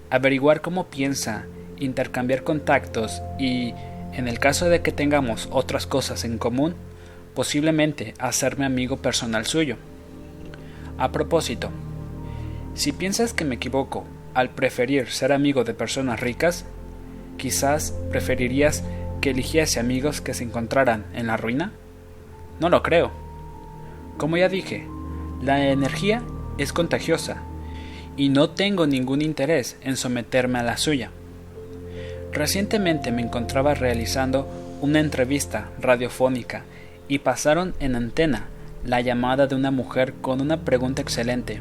averiguar 0.09 0.62
cómo 0.62 0.87
piensa, 0.87 1.44
intercambiar 1.78 2.44
contactos 2.44 3.22
y, 3.38 3.74
en 4.14 4.26
el 4.26 4.38
caso 4.38 4.70
de 4.70 4.81
que 4.81 4.90
tengamos 4.90 5.48
otras 5.52 5.87
cosas 5.87 6.24
en 6.24 6.38
común, 6.38 6.74
posiblemente 7.38 8.14
hacerme 8.18 8.66
amigo 8.66 8.96
personal 8.96 9.46
suyo. 9.46 9.77
A 10.98 11.12
propósito, 11.12 11.70
si 12.74 12.90
piensas 12.90 13.33
que 13.33 13.44
me 13.44 13.55
equivoco 13.55 14.05
al 14.35 14.51
preferir 14.51 15.09
ser 15.09 15.31
amigo 15.31 15.62
de 15.62 15.72
personas 15.72 16.18
ricas, 16.18 16.64
quizás 17.37 17.94
preferirías 18.11 18.83
que 19.20 19.31
eligiese 19.31 19.79
amigos 19.79 20.20
que 20.20 20.35
se 20.35 20.42
encontraran 20.42 21.07
en 21.14 21.29
la 21.29 21.37
ruina? 21.37 21.70
No 22.59 22.70
lo 22.70 22.83
creo. 22.83 23.12
Como 24.16 24.37
ya 24.37 24.48
dije, 24.48 24.88
la 25.40 25.64
energía 25.64 26.24
es 26.59 26.72
contagiosa 26.72 27.44
y 28.16 28.31
no 28.31 28.51
tengo 28.51 28.88
ningún 28.88 29.22
interés 29.22 29.77
en 29.83 29.96
someterme 29.96 30.59
a 30.59 30.64
la 30.64 30.77
suya. 30.77 31.12
Recientemente 32.33 33.12
me 33.12 33.22
encontraba 33.22 33.74
realizando 33.74 34.48
una 34.81 34.98
entrevista 34.98 35.70
radiofónica 35.81 36.64
y 37.08 37.20
pasaron 37.20 37.74
en 37.80 37.96
antena 37.96 38.46
la 38.84 39.00
llamada 39.00 39.46
de 39.46 39.54
una 39.54 39.70
mujer 39.70 40.14
con 40.20 40.40
una 40.40 40.60
pregunta 40.60 41.02
excelente. 41.02 41.60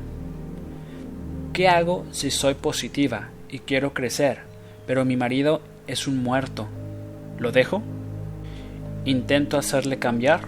¿Qué 1.53 1.67
hago 1.67 2.05
si 2.11 2.29
soy 2.29 2.53
positiva 2.53 3.29
y 3.49 3.59
quiero 3.59 3.93
crecer, 3.93 4.41
pero 4.85 5.05
mi 5.05 5.17
marido 5.17 5.61
es 5.87 6.07
un 6.07 6.21
muerto? 6.21 6.67
¿Lo 7.39 7.51
dejo? 7.51 7.81
¿Intento 9.05 9.57
hacerle 9.57 9.97
cambiar? 9.97 10.41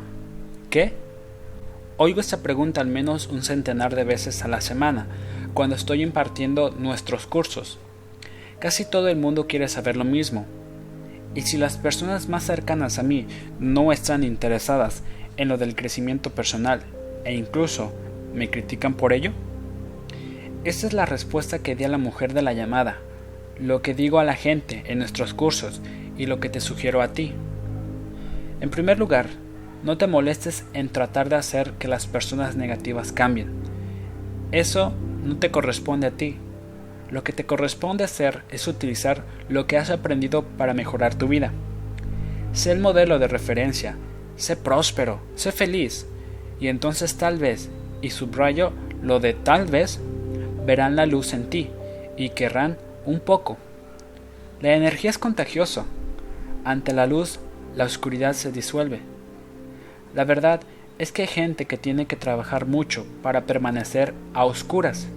¿Qué? 0.70 0.94
Oigo 1.98 2.22
esta 2.22 2.44
pregunta 2.44 2.82
al 2.82 2.88
menos 2.88 3.28
un 3.28 3.42
centenar 3.42 3.96
de 3.96 4.04
veces 4.04 4.44
a 4.44 4.48
la 4.48 4.62
semana, 4.62 5.08
cuando 5.54 5.76
estoy 5.76 6.04
impartiendo 6.04 6.72
nuestros 6.72 7.26
cursos. 7.26 7.80
Casi 8.60 8.86
todo 8.86 9.08
el 9.08 9.18
mundo 9.18 9.48
quiere 9.48 9.68
saber 9.68 9.98
lo 9.98 10.06
mismo. 10.06 10.46
Y 11.36 11.42
si 11.42 11.58
las 11.58 11.78
personas 11.78 12.28
más 12.28 12.44
cercanas 12.44 13.00
a 13.00 13.04
mí 13.04 13.28
no 13.60 13.92
están 13.92 14.24
interesadas 14.24 15.04
en 15.38 15.48
lo 15.48 15.58
del 15.58 15.76
crecimiento 15.76 16.32
personal 16.32 16.82
e 17.24 17.34
incluso 17.34 17.94
me 18.34 18.50
critican 18.50 18.94
por 18.94 19.14
ello? 19.14 19.32
Esta 20.64 20.88
es 20.88 20.94
la 20.94 21.06
respuesta 21.06 21.60
que 21.60 21.76
di 21.76 21.86
a 21.86 21.90
la 21.90 21.98
mujer 21.98 22.34
de 22.34 22.42
la 22.42 22.54
llamada, 22.54 22.98
lo 23.60 23.82
que 23.82 23.94
digo 23.94 24.20
a 24.20 24.24
la 24.24 24.36
gente 24.36 24.84
en 24.88 25.00
nuestros 25.00 25.34
cursos 25.34 25.82
y 26.18 26.26
lo 26.26 26.40
que 26.40 26.50
te 26.50 26.60
sugiero 26.60 27.02
a 27.02 27.14
ti. 27.14 27.34
En 28.60 28.70
primer 28.70 29.00
lugar, 29.00 29.28
no 29.84 29.98
te 29.98 30.08
molestes 30.08 30.66
en 30.74 30.90
tratar 30.90 31.30
de 31.30 31.38
hacer 31.38 31.72
que 31.74 31.88
las 31.88 32.08
personas 32.08 32.58
negativas 32.58 33.14
cambien. 33.14 33.52
Eso 34.52 34.94
no 35.24 35.38
te 35.38 35.52
corresponde 35.52 36.08
a 36.08 36.12
ti. 36.12 36.36
Lo 37.12 37.24
que 37.24 37.34
te 37.34 37.46
corresponde 37.46 38.04
hacer 38.04 38.44
es 38.50 38.68
utilizar 38.68 39.24
lo 39.48 39.66
que 39.66 39.78
has 39.78 39.90
aprendido 39.90 40.44
para 40.44 40.74
mejorar 40.74 41.16
tu 41.16 41.28
vida. 41.28 41.52
Sé 42.54 42.72
el 42.72 42.80
modelo 42.80 43.20
de 43.20 43.28
referencia, 43.28 43.98
sé 44.36 44.56
próspero, 44.56 45.20
sé 45.36 45.52
feliz, 45.52 46.06
y 46.60 46.68
entonces 46.68 47.16
tal 47.18 47.38
vez, 47.38 47.70
y 48.02 48.12
subrayo 48.12 48.72
lo 49.02 49.20
de 49.20 49.34
tal 49.34 49.66
vez, 49.66 50.00
verán 50.66 50.96
la 50.96 51.06
luz 51.06 51.34
en 51.34 51.50
ti 51.50 51.70
y 52.18 52.30
querrán 52.30 52.78
un 53.06 53.20
poco. 53.20 53.58
La 54.62 54.74
energía 54.74 55.10
es 55.10 55.18
contagiosa. 55.18 55.86
Ante 56.66 56.94
la 56.94 57.08
luz, 57.08 57.40
la 57.76 57.86
oscuridad 57.86 58.34
se 58.34 58.52
disuelve. 58.52 59.00
La 60.14 60.26
verdad 60.26 60.62
es 60.98 61.12
que 61.12 61.22
hay 61.24 61.28
gente 61.28 61.66
que 61.66 61.78
tiene 61.78 62.06
que 62.06 62.18
trabajar 62.18 62.66
mucho 62.66 63.06
para 63.24 63.46
permanecer 63.46 64.14
a 64.34 64.44
oscuras, 64.46 65.08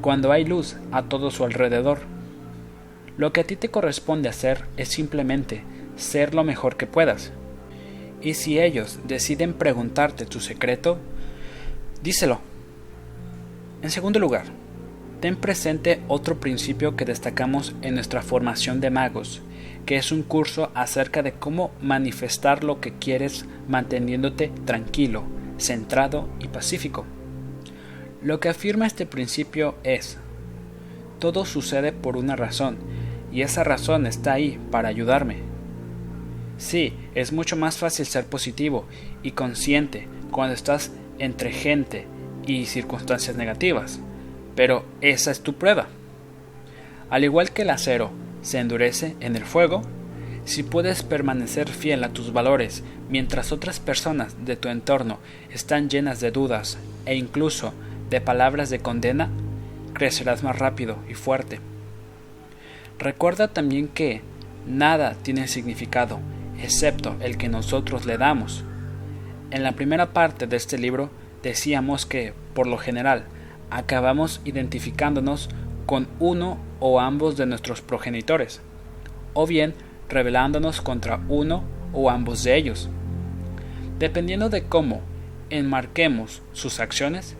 cuando 0.00 0.32
hay 0.32 0.44
luz 0.44 0.76
a 0.92 1.04
todo 1.04 1.30
su 1.30 1.44
alrededor. 1.44 2.00
Lo 3.16 3.32
que 3.32 3.40
a 3.40 3.44
ti 3.44 3.56
te 3.56 3.70
corresponde 3.70 4.28
hacer 4.28 4.64
es 4.76 4.88
simplemente 4.88 5.64
ser 5.96 6.34
lo 6.34 6.44
mejor 6.44 6.76
que 6.76 6.86
puedas. 6.86 7.32
Y 8.22 8.34
si 8.34 8.58
ellos 8.58 8.98
deciden 9.04 9.54
preguntarte 9.54 10.26
tu 10.26 10.40
secreto, 10.40 10.98
díselo. 12.02 12.40
En 13.82 13.90
segundo 13.90 14.18
lugar, 14.18 14.44
ten 15.20 15.36
presente 15.36 16.00
otro 16.08 16.40
principio 16.40 16.96
que 16.96 17.04
destacamos 17.04 17.74
en 17.82 17.94
nuestra 17.94 18.22
formación 18.22 18.80
de 18.80 18.90
magos, 18.90 19.42
que 19.86 19.96
es 19.96 20.12
un 20.12 20.22
curso 20.22 20.70
acerca 20.74 21.22
de 21.22 21.32
cómo 21.32 21.70
manifestar 21.80 22.64
lo 22.64 22.80
que 22.80 22.92
quieres 22.92 23.46
manteniéndote 23.68 24.52
tranquilo, 24.64 25.24
centrado 25.58 26.28
y 26.40 26.48
pacífico. 26.48 27.04
Lo 28.26 28.40
que 28.40 28.48
afirma 28.48 28.88
este 28.88 29.06
principio 29.06 29.76
es, 29.84 30.18
todo 31.20 31.44
sucede 31.44 31.92
por 31.92 32.16
una 32.16 32.34
razón, 32.34 32.76
y 33.30 33.42
esa 33.42 33.62
razón 33.62 34.04
está 34.04 34.32
ahí 34.32 34.58
para 34.72 34.88
ayudarme. 34.88 35.36
Sí, 36.58 36.92
es 37.14 37.30
mucho 37.30 37.54
más 37.54 37.76
fácil 37.76 38.04
ser 38.04 38.26
positivo 38.26 38.84
y 39.22 39.30
consciente 39.30 40.08
cuando 40.32 40.54
estás 40.54 40.90
entre 41.20 41.52
gente 41.52 42.08
y 42.48 42.66
circunstancias 42.66 43.36
negativas, 43.36 44.00
pero 44.56 44.84
esa 45.02 45.30
es 45.30 45.44
tu 45.44 45.54
prueba. 45.54 45.86
Al 47.10 47.22
igual 47.22 47.52
que 47.52 47.62
el 47.62 47.70
acero 47.70 48.10
se 48.42 48.58
endurece 48.58 49.14
en 49.20 49.36
el 49.36 49.44
fuego, 49.44 49.82
si 50.44 50.64
puedes 50.64 51.04
permanecer 51.04 51.68
fiel 51.68 52.02
a 52.02 52.08
tus 52.08 52.32
valores 52.32 52.82
mientras 53.08 53.52
otras 53.52 53.78
personas 53.78 54.44
de 54.44 54.56
tu 54.56 54.68
entorno 54.68 55.20
están 55.52 55.88
llenas 55.88 56.18
de 56.18 56.32
dudas 56.32 56.76
e 57.04 57.14
incluso 57.14 57.72
de 58.10 58.20
palabras 58.20 58.70
de 58.70 58.78
condena, 58.78 59.30
crecerás 59.94 60.42
más 60.42 60.58
rápido 60.58 60.98
y 61.08 61.14
fuerte. 61.14 61.60
Recuerda 62.98 63.48
también 63.48 63.88
que 63.88 64.22
nada 64.66 65.14
tiene 65.22 65.48
significado 65.48 66.18
excepto 66.62 67.16
el 67.20 67.36
que 67.36 67.48
nosotros 67.48 68.06
le 68.06 68.18
damos. 68.18 68.64
En 69.50 69.62
la 69.62 69.72
primera 69.72 70.12
parte 70.12 70.46
de 70.46 70.56
este 70.56 70.78
libro 70.78 71.10
decíamos 71.42 72.06
que, 72.06 72.32
por 72.54 72.66
lo 72.66 72.78
general, 72.78 73.24
acabamos 73.70 74.40
identificándonos 74.44 75.48
con 75.86 76.08
uno 76.18 76.58
o 76.80 77.00
ambos 77.00 77.36
de 77.36 77.46
nuestros 77.46 77.80
progenitores, 77.80 78.60
o 79.34 79.46
bien 79.46 79.74
rebelándonos 80.08 80.80
contra 80.80 81.20
uno 81.28 81.64
o 81.92 82.10
ambos 82.10 82.42
de 82.42 82.56
ellos. 82.56 82.88
Dependiendo 83.98 84.48
de 84.50 84.64
cómo 84.64 85.00
enmarquemos 85.50 86.42
sus 86.52 86.80
acciones, 86.80 87.36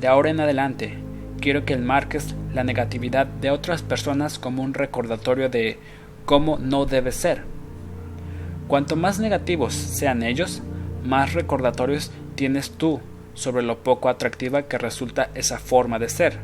de 0.00 0.06
ahora 0.06 0.30
en 0.30 0.40
adelante 0.40 0.98
quiero 1.40 1.64
que 1.64 1.74
enmarques 1.74 2.34
la 2.52 2.64
negatividad 2.64 3.26
de 3.26 3.50
otras 3.50 3.82
personas 3.82 4.38
como 4.38 4.62
un 4.62 4.74
recordatorio 4.74 5.48
de 5.48 5.78
cómo 6.24 6.58
no 6.58 6.86
debe 6.86 7.12
ser. 7.12 7.42
Cuanto 8.66 8.96
más 8.96 9.18
negativos 9.18 9.74
sean 9.74 10.22
ellos, 10.22 10.62
más 11.04 11.34
recordatorios 11.34 12.10
tienes 12.34 12.70
tú 12.70 13.00
sobre 13.34 13.62
lo 13.62 13.82
poco 13.82 14.08
atractiva 14.08 14.62
que 14.62 14.78
resulta 14.78 15.30
esa 15.34 15.58
forma 15.58 15.98
de 15.98 16.08
ser. 16.08 16.38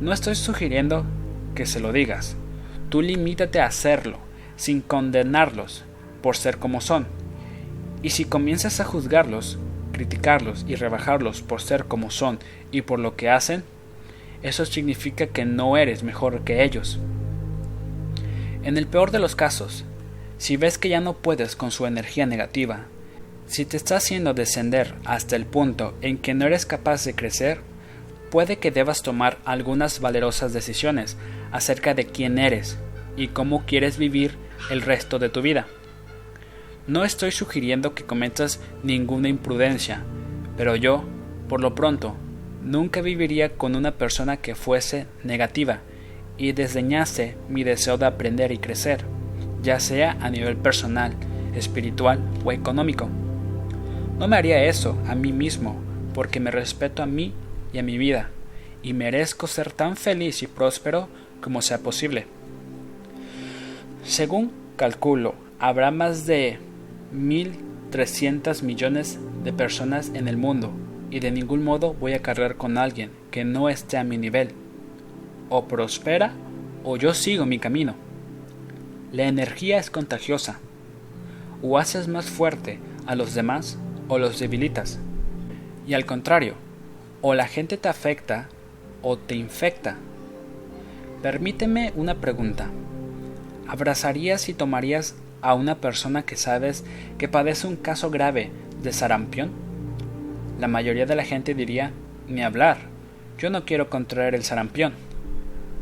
No 0.00 0.12
estoy 0.12 0.34
sugiriendo 0.34 1.04
que 1.54 1.66
se 1.66 1.80
lo 1.80 1.92
digas. 1.92 2.36
Tú 2.90 3.02
limítate 3.02 3.60
a 3.60 3.66
hacerlo, 3.66 4.18
sin 4.56 4.82
condenarlos 4.82 5.84
por 6.22 6.36
ser 6.36 6.58
como 6.58 6.80
son. 6.80 7.06
Y 8.02 8.10
si 8.10 8.24
comienzas 8.24 8.80
a 8.80 8.84
juzgarlos, 8.84 9.58
criticarlos 10.00 10.64
y 10.66 10.76
rebajarlos 10.76 11.42
por 11.42 11.60
ser 11.60 11.84
como 11.84 12.10
son 12.10 12.38
y 12.72 12.80
por 12.80 12.98
lo 12.98 13.16
que 13.16 13.28
hacen, 13.28 13.64
eso 14.42 14.64
significa 14.64 15.26
que 15.26 15.44
no 15.44 15.76
eres 15.76 16.02
mejor 16.02 16.42
que 16.42 16.64
ellos. 16.64 16.98
En 18.62 18.78
el 18.78 18.86
peor 18.86 19.10
de 19.10 19.18
los 19.18 19.36
casos, 19.36 19.84
si 20.38 20.56
ves 20.56 20.78
que 20.78 20.88
ya 20.88 21.02
no 21.02 21.18
puedes 21.18 21.54
con 21.54 21.70
su 21.70 21.84
energía 21.84 22.24
negativa, 22.24 22.86
si 23.46 23.66
te 23.66 23.76
está 23.76 23.96
haciendo 23.96 24.32
descender 24.32 24.94
hasta 25.04 25.36
el 25.36 25.44
punto 25.44 25.92
en 26.00 26.16
que 26.16 26.32
no 26.32 26.46
eres 26.46 26.64
capaz 26.64 27.04
de 27.04 27.14
crecer, 27.14 27.60
puede 28.30 28.56
que 28.56 28.70
debas 28.70 29.02
tomar 29.02 29.36
algunas 29.44 30.00
valerosas 30.00 30.54
decisiones 30.54 31.18
acerca 31.52 31.92
de 31.92 32.06
quién 32.06 32.38
eres 32.38 32.78
y 33.18 33.28
cómo 33.28 33.66
quieres 33.66 33.98
vivir 33.98 34.38
el 34.70 34.80
resto 34.80 35.18
de 35.18 35.28
tu 35.28 35.42
vida. 35.42 35.66
No 36.90 37.04
estoy 37.04 37.30
sugiriendo 37.30 37.94
que 37.94 38.02
cometas 38.02 38.58
ninguna 38.82 39.28
imprudencia, 39.28 40.02
pero 40.56 40.74
yo, 40.74 41.04
por 41.48 41.60
lo 41.60 41.76
pronto, 41.76 42.16
nunca 42.64 43.00
viviría 43.00 43.50
con 43.50 43.76
una 43.76 43.92
persona 43.92 44.38
que 44.38 44.56
fuese 44.56 45.06
negativa 45.22 45.82
y 46.36 46.50
desdeñase 46.50 47.36
mi 47.48 47.62
deseo 47.62 47.96
de 47.96 48.06
aprender 48.06 48.50
y 48.50 48.58
crecer, 48.58 49.04
ya 49.62 49.78
sea 49.78 50.16
a 50.20 50.30
nivel 50.30 50.56
personal, 50.56 51.14
espiritual 51.54 52.18
o 52.44 52.50
económico. 52.50 53.08
No 54.18 54.26
me 54.26 54.34
haría 54.34 54.64
eso 54.64 54.98
a 55.06 55.14
mí 55.14 55.32
mismo, 55.32 55.76
porque 56.12 56.40
me 56.40 56.50
respeto 56.50 57.04
a 57.04 57.06
mí 57.06 57.32
y 57.72 57.78
a 57.78 57.84
mi 57.84 57.98
vida, 57.98 58.30
y 58.82 58.94
merezco 58.94 59.46
ser 59.46 59.70
tan 59.70 59.96
feliz 59.96 60.42
y 60.42 60.48
próspero 60.48 61.08
como 61.40 61.62
sea 61.62 61.78
posible. 61.78 62.26
Según 64.02 64.50
calculo, 64.74 65.36
habrá 65.60 65.92
más 65.92 66.26
de 66.26 66.58
1.300 67.14 68.62
millones 68.62 69.18
de 69.44 69.52
personas 69.52 70.10
en 70.14 70.28
el 70.28 70.36
mundo, 70.36 70.70
y 71.10 71.20
de 71.20 71.30
ningún 71.30 71.64
modo 71.64 71.94
voy 71.94 72.12
a 72.12 72.22
cargar 72.22 72.56
con 72.56 72.78
alguien 72.78 73.10
que 73.30 73.44
no 73.44 73.68
esté 73.68 73.98
a 73.98 74.04
mi 74.04 74.16
nivel. 74.16 74.50
O 75.48 75.66
prospera 75.66 76.32
o 76.84 76.96
yo 76.96 77.14
sigo 77.14 77.46
mi 77.46 77.58
camino. 77.58 77.94
La 79.12 79.24
energía 79.24 79.78
es 79.78 79.90
contagiosa. 79.90 80.60
O 81.62 81.78
haces 81.78 82.06
más 82.08 82.26
fuerte 82.26 82.78
a 83.06 83.16
los 83.16 83.34
demás 83.34 83.78
o 84.08 84.18
los 84.18 84.38
debilitas. 84.38 85.00
Y 85.86 85.94
al 85.94 86.06
contrario, 86.06 86.54
o 87.22 87.34
la 87.34 87.48
gente 87.48 87.76
te 87.76 87.88
afecta 87.88 88.48
o 89.02 89.18
te 89.18 89.34
infecta. 89.34 89.96
Permíteme 91.22 91.92
una 91.96 92.14
pregunta. 92.14 92.70
¿Abrazarías 93.66 94.48
y 94.48 94.54
tomarías 94.54 95.16
a 95.42 95.54
una 95.54 95.76
persona 95.76 96.22
que 96.22 96.36
sabes 96.36 96.84
que 97.18 97.28
padece 97.28 97.66
un 97.66 97.76
caso 97.76 98.10
grave 98.10 98.50
de 98.82 98.92
sarampión? 98.92 99.50
La 100.58 100.68
mayoría 100.68 101.06
de 101.06 101.16
la 101.16 101.24
gente 101.24 101.54
diría, 101.54 101.92
ni 102.28 102.42
hablar, 102.42 102.78
Yo 103.38 103.48
no 103.48 103.64
quiero 103.64 103.88
contraer 103.88 104.34
el 104.34 104.44
sarampión, 104.44 104.92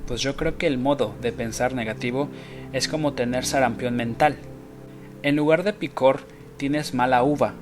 pues 0.09 0.23
yo 0.23 0.37
creo 0.37 0.57
que 0.57 0.67
el 0.67 0.79
modo 0.79 1.15
de 1.21 1.33
pensar 1.33 1.75
negativo 1.75 2.31
es 2.73 2.89
como 2.89 3.13
tener 3.13 3.45
sarampión 3.45 3.95
mental. 3.95 4.37
En 5.23 5.37
lugar 5.37 5.65
de 5.65 5.75
picor, 5.75 6.21
tienes 6.57 6.95
mala 6.95 7.23
uva. 7.23 7.53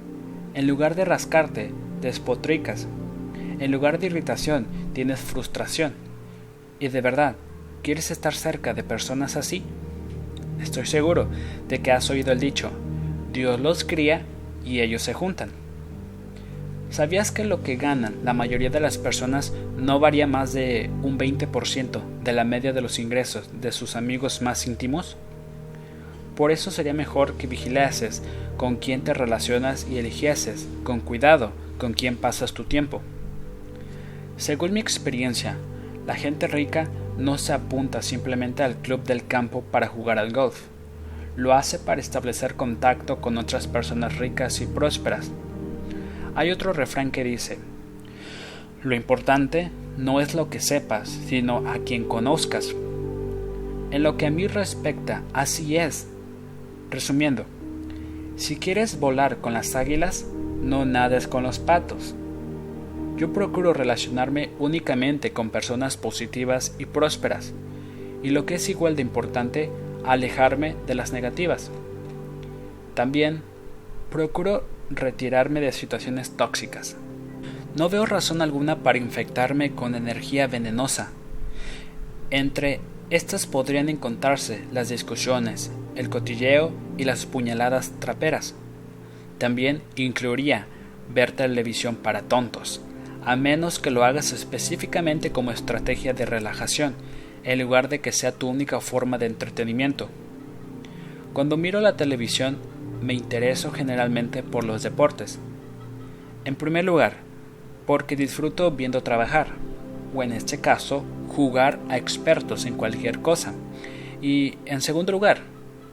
En 0.55 0.69
lugar 0.69 0.95
de 0.95 1.05
rascarte, 1.05 1.73
despotricas. 2.01 2.87
En 3.59 3.73
lugar 3.73 3.99
de 3.99 4.07
irritación, 4.07 4.69
tienes 4.93 5.19
frustración. 5.19 5.95
Y 6.79 6.87
de 6.87 7.01
verdad, 7.01 7.35
¿quieres 7.83 8.13
estar 8.13 8.33
cerca 8.33 8.75
de 8.75 8.85
personas 8.85 9.37
así? 9.37 9.65
Estoy 10.61 10.87
seguro 10.87 11.29
de 11.69 11.81
que 11.81 11.92
has 11.92 12.09
oído 12.11 12.33
el 12.33 12.40
dicho, 12.40 12.71
Dios 13.33 13.61
los 13.61 13.85
cría 13.85 14.23
y 14.64 14.81
ellos 14.81 15.03
se 15.03 15.14
juntan. 15.14 15.51
¿Sabías 16.90 17.33
que 17.33 17.45
lo 17.45 17.62
que 17.62 17.77
ganan 17.77 18.14
la 18.25 18.33
mayoría 18.33 18.71
de 18.71 18.81
las 18.81 18.97
personas 18.97 19.53
no 19.77 19.99
varía 19.99 20.27
más 20.27 20.53
de 20.53 20.88
un 21.03 21.19
20% 21.19 22.01
de 22.23 22.33
la 22.33 22.45
media 22.45 22.73
de 22.73 22.81
los 22.81 22.99
ingresos 22.99 23.51
de 23.61 23.73
sus 23.73 23.97
amigos 23.97 24.40
más 24.40 24.66
íntimos? 24.66 25.16
Por 26.37 26.53
eso 26.53 26.71
sería 26.71 26.95
mejor 26.95 27.35
que 27.35 27.47
vigilases 27.47 28.23
con 28.57 28.77
quién 28.77 29.03
te 29.03 29.14
relacionas 29.14 29.87
y 29.90 29.99
eligieses 29.99 30.69
con 30.85 31.01
cuidado 31.01 31.53
con 31.79 31.92
quién 31.92 32.16
pasas 32.16 32.53
tu 32.53 32.64
tiempo. 32.64 33.03
Según 34.37 34.73
mi 34.73 34.81
experiencia, 34.81 35.57
la 36.07 36.14
gente 36.14 36.47
rica 36.47 36.88
no 37.18 37.38
se 37.38 37.52
apunta 37.52 38.02
simplemente 38.02 38.62
al 38.62 38.76
club 38.76 39.02
del 39.05 39.26
campo 39.26 39.62
para 39.62 39.88
jugar 39.88 40.18
al 40.18 40.33
golf. 40.33 40.66
Lo 41.37 41.55
hace 41.55 41.79
para 41.79 42.00
establecer 42.00 42.55
contacto 42.55 43.20
con 43.20 43.38
otras 43.38 43.66
personas 43.66 44.18
ricas 44.18 44.61
y 44.61 44.66
prósperas. 44.66 45.31
Hay 46.35 46.50
otro 46.50 46.72
refrán 46.72 47.11
que 47.11 47.24
dice, 47.24 47.59
lo 48.83 48.94
importante 48.94 49.70
no 49.96 50.20
es 50.20 50.35
lo 50.35 50.50
que 50.50 50.61
sepas, 50.61 51.09
sino 51.09 51.68
a 51.68 51.79
quien 51.79 52.05
conozcas. 52.05 52.74
En 53.90 54.02
lo 54.02 54.16
que 54.16 54.26
a 54.26 54.31
mí 54.31 54.46
respecta, 54.46 55.22
así 55.33 55.76
es. 55.76 56.09
Resumiendo, 56.90 57.44
si 58.37 58.57
quieres 58.57 59.00
volar 59.00 59.38
con 59.38 59.55
las 59.55 59.74
águilas, 59.74 60.26
no 60.62 60.85
nades 60.85 61.26
con 61.26 61.42
los 61.42 61.59
patos. 61.59 62.14
Yo 63.16 63.33
procuro 63.33 63.72
relacionarme 63.72 64.50
únicamente 64.59 65.33
con 65.33 65.50
personas 65.50 65.96
positivas 65.96 66.74
y 66.79 66.85
prósperas, 66.85 67.55
y 68.22 68.31
lo 68.31 68.44
que 68.44 68.57
es 68.57 68.68
igual 68.68 68.94
de 68.94 69.02
importante, 69.02 69.70
alejarme 70.05 70.76
de 70.87 70.94
las 70.94 71.12
negativas. 71.12 71.70
También 72.94 73.42
procuro 74.11 74.64
retirarme 74.90 75.61
de 75.61 75.72
situaciones 75.72 76.37
tóxicas. 76.37 76.96
No 77.74 77.88
veo 77.88 78.07
razón 78.07 78.42
alguna 78.42 78.83
para 78.83 78.98
infectarme 78.98 79.72
con 79.72 79.94
energía 79.94 80.46
venenosa. 80.46 81.11
Entre 82.31 82.81
estas 83.11 83.46
podrían 83.46 83.88
encontrarse 83.88 84.64
las 84.72 84.88
discusiones, 84.88 85.70
el 85.94 86.09
cotilleo 86.09 86.72
y 86.98 87.05
las 87.05 87.26
puñaladas 87.26 87.92
traperas. 87.98 88.55
También 89.38 89.83
incluiría 89.96 90.66
ver 91.12 91.33
televisión 91.33 91.96
para 91.96 92.22
tontos, 92.22 92.81
a 93.27 93.35
menos 93.35 93.81
que 93.81 93.91
lo 93.91 94.05
hagas 94.05 94.33
específicamente 94.33 95.33
como 95.33 95.51
estrategia 95.51 96.15
de 96.15 96.25
relajación, 96.25 96.95
en 97.43 97.59
lugar 97.59 97.89
de 97.89 98.01
que 98.01 98.12
sea 98.12 98.31
tu 98.31 98.49
única 98.49 98.81
forma 98.81 99.19
de 99.19 99.27
entretenimiento. 99.27 100.09
Cuando 101.33 101.57
miro 101.57 101.81
la 101.81 101.97
televisión, 101.97 102.57
me 103.03 103.15
intereso 103.15 103.73
generalmente 103.73 104.45
por 104.45 104.62
los 104.62 104.85
deportes. 104.85 105.41
En 106.45 106.55
primer 106.55 106.85
lugar, 106.85 107.15
porque 107.85 108.15
disfruto 108.15 108.71
viendo 108.71 109.03
trabajar, 109.03 109.49
o 110.15 110.23
en 110.23 110.33
este 110.33 110.61
caso, 110.61 111.05
jugar 111.27 111.81
a 111.89 111.97
expertos 111.97 112.65
en 112.65 112.77
cualquier 112.77 113.23
cosa. 113.23 113.55
Y 114.23 114.55
en 114.67 114.81
segundo 114.81 115.11
lugar, 115.11 115.41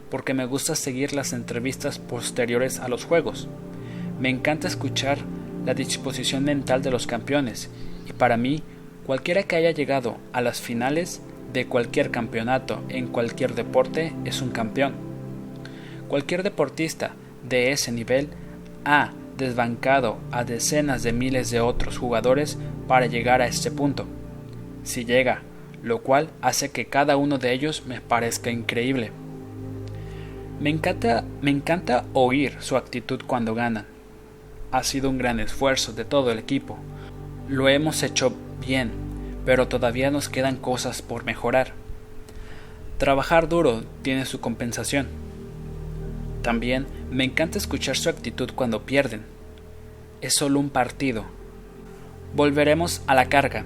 porque 0.08 0.34
me 0.34 0.46
gusta 0.46 0.76
seguir 0.76 1.12
las 1.12 1.32
entrevistas 1.32 1.98
posteriores 1.98 2.78
a 2.78 2.86
los 2.86 3.04
juegos. 3.04 3.48
Me 4.20 4.28
encanta 4.28 4.68
escuchar 4.68 5.18
la 5.64 5.74
disposición 5.74 6.44
mental 6.44 6.82
de 6.82 6.90
los 6.90 7.06
campeones, 7.06 7.70
y 8.08 8.12
para 8.12 8.36
mí, 8.36 8.62
cualquiera 9.06 9.42
que 9.44 9.56
haya 9.56 9.70
llegado 9.70 10.18
a 10.32 10.40
las 10.40 10.60
finales 10.60 11.22
de 11.52 11.66
cualquier 11.66 12.10
campeonato 12.10 12.82
en 12.88 13.06
cualquier 13.06 13.54
deporte 13.54 14.12
es 14.24 14.42
un 14.42 14.50
campeón. 14.50 14.94
Cualquier 16.08 16.42
deportista 16.42 17.12
de 17.48 17.72
ese 17.72 17.92
nivel 17.92 18.28
ha 18.84 19.12
desbancado 19.38 20.18
a 20.30 20.44
decenas 20.44 21.02
de 21.02 21.12
miles 21.12 21.50
de 21.50 21.60
otros 21.60 21.98
jugadores 21.98 22.58
para 22.86 23.06
llegar 23.06 23.40
a 23.40 23.46
este 23.46 23.70
punto. 23.70 24.06
Si 24.82 25.04
llega, 25.04 25.42
lo 25.82 26.02
cual 26.02 26.28
hace 26.40 26.70
que 26.70 26.86
cada 26.86 27.16
uno 27.16 27.38
de 27.38 27.52
ellos 27.52 27.84
me 27.86 28.00
parezca 28.00 28.50
increíble. 28.50 29.12
Me 30.60 30.70
encanta, 30.70 31.24
me 31.40 31.50
encanta 31.50 32.04
oír 32.12 32.56
su 32.60 32.76
actitud 32.76 33.22
cuando 33.26 33.54
ganan 33.54 33.93
ha 34.74 34.82
sido 34.82 35.08
un 35.08 35.18
gran 35.18 35.38
esfuerzo 35.38 35.92
de 35.92 36.04
todo 36.04 36.32
el 36.32 36.38
equipo. 36.40 36.76
Lo 37.48 37.68
hemos 37.68 38.02
hecho 38.02 38.34
bien, 38.66 38.90
pero 39.46 39.68
todavía 39.68 40.10
nos 40.10 40.28
quedan 40.28 40.56
cosas 40.56 41.00
por 41.00 41.24
mejorar. 41.24 41.74
Trabajar 42.98 43.48
duro 43.48 43.84
tiene 44.02 44.26
su 44.26 44.40
compensación. 44.40 45.06
También 46.42 46.88
me 47.08 47.22
encanta 47.22 47.56
escuchar 47.56 47.96
su 47.96 48.08
actitud 48.08 48.50
cuando 48.52 48.82
pierden. 48.82 49.22
Es 50.20 50.34
solo 50.34 50.58
un 50.58 50.70
partido. 50.70 51.24
Volveremos 52.34 53.00
a 53.06 53.14
la 53.14 53.26
carga. 53.26 53.62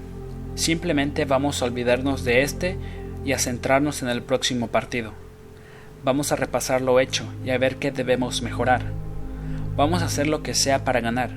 Simplemente 0.56 1.24
vamos 1.24 1.62
a 1.62 1.64
olvidarnos 1.64 2.22
de 2.22 2.42
este 2.42 2.76
y 3.24 3.32
a 3.32 3.38
centrarnos 3.38 4.02
en 4.02 4.10
el 4.10 4.20
próximo 4.20 4.68
partido. 4.68 5.14
Vamos 6.04 6.32
a 6.32 6.36
repasar 6.36 6.82
lo 6.82 7.00
hecho 7.00 7.24
y 7.46 7.50
a 7.50 7.56
ver 7.56 7.76
qué 7.76 7.92
debemos 7.92 8.42
mejorar. 8.42 9.07
Vamos 9.78 10.02
a 10.02 10.06
hacer 10.06 10.26
lo 10.26 10.42
que 10.42 10.54
sea 10.54 10.84
para 10.84 11.00
ganar. 11.00 11.30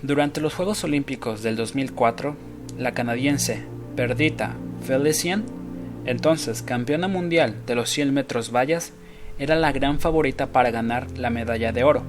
Durante 0.00 0.40
los 0.40 0.54
Juegos 0.54 0.82
Olímpicos 0.82 1.42
del 1.42 1.56
2004, 1.56 2.36
la 2.78 2.94
canadiense 2.94 3.64
Perdita 3.96 4.54
Felician, 4.80 5.44
entonces 6.06 6.62
campeona 6.62 7.06
mundial 7.06 7.54
de 7.66 7.74
los 7.74 7.90
100 7.90 8.14
metros 8.14 8.50
vallas, 8.50 8.94
era 9.38 9.56
la 9.56 9.72
gran 9.72 10.00
favorita 10.00 10.46
para 10.46 10.70
ganar 10.70 11.18
la 11.18 11.28
medalla 11.28 11.70
de 11.70 11.84
oro. 11.84 12.02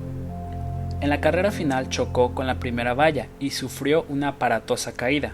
En 1.02 1.10
la 1.10 1.20
carrera 1.20 1.52
final 1.52 1.90
chocó 1.90 2.34
con 2.34 2.48
la 2.48 2.62
primera 2.62 2.94
valla 2.94 3.28
y 3.42 3.50
sufrió 3.50 4.06
una 4.08 4.30
aparatosa 4.30 4.94
caída. 4.94 5.34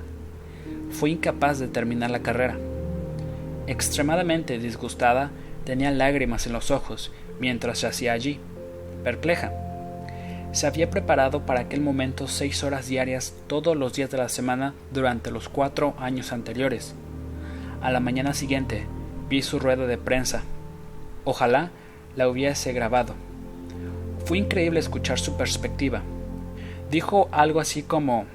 Fue 0.89 1.11
incapaz 1.11 1.59
de 1.59 1.67
terminar 1.67 2.09
la 2.09 2.23
carrera. 2.23 2.57
Extremadamente 3.67 4.57
disgustada, 4.57 5.29
tenía 5.63 5.91
lágrimas 5.91 6.47
en 6.47 6.53
los 6.53 6.71
ojos 6.71 7.11
mientras 7.39 7.77
se 7.77 7.85
hacía 7.85 8.13
allí 8.13 8.39
perpleja. 9.05 9.53
Se 10.51 10.65
había 10.67 10.89
preparado 10.89 11.45
para 11.45 11.61
aquel 11.61 11.79
momento 11.79 12.27
seis 12.27 12.63
horas 12.63 12.87
diarias 12.87 13.35
todos 13.47 13.77
los 13.77 13.93
días 13.93 14.09
de 14.09 14.17
la 14.17 14.29
semana 14.29 14.73
durante 14.91 15.31
los 15.31 15.47
cuatro 15.47 15.93
años 15.99 16.33
anteriores. 16.33 16.95
A 17.81 17.91
la 17.91 17.99
mañana 17.99 18.33
siguiente 18.33 18.85
vi 19.29 19.43
su 19.43 19.59
rueda 19.59 19.85
de 19.85 19.99
prensa. 19.99 20.43
Ojalá 21.23 21.69
la 22.15 22.27
hubiese 22.27 22.73
grabado. 22.73 23.13
Fue 24.25 24.39
increíble 24.39 24.79
escuchar 24.79 25.19
su 25.19 25.37
perspectiva. 25.37 26.01
Dijo 26.89 27.29
algo 27.31 27.59
así 27.59 27.83
como 27.83 28.25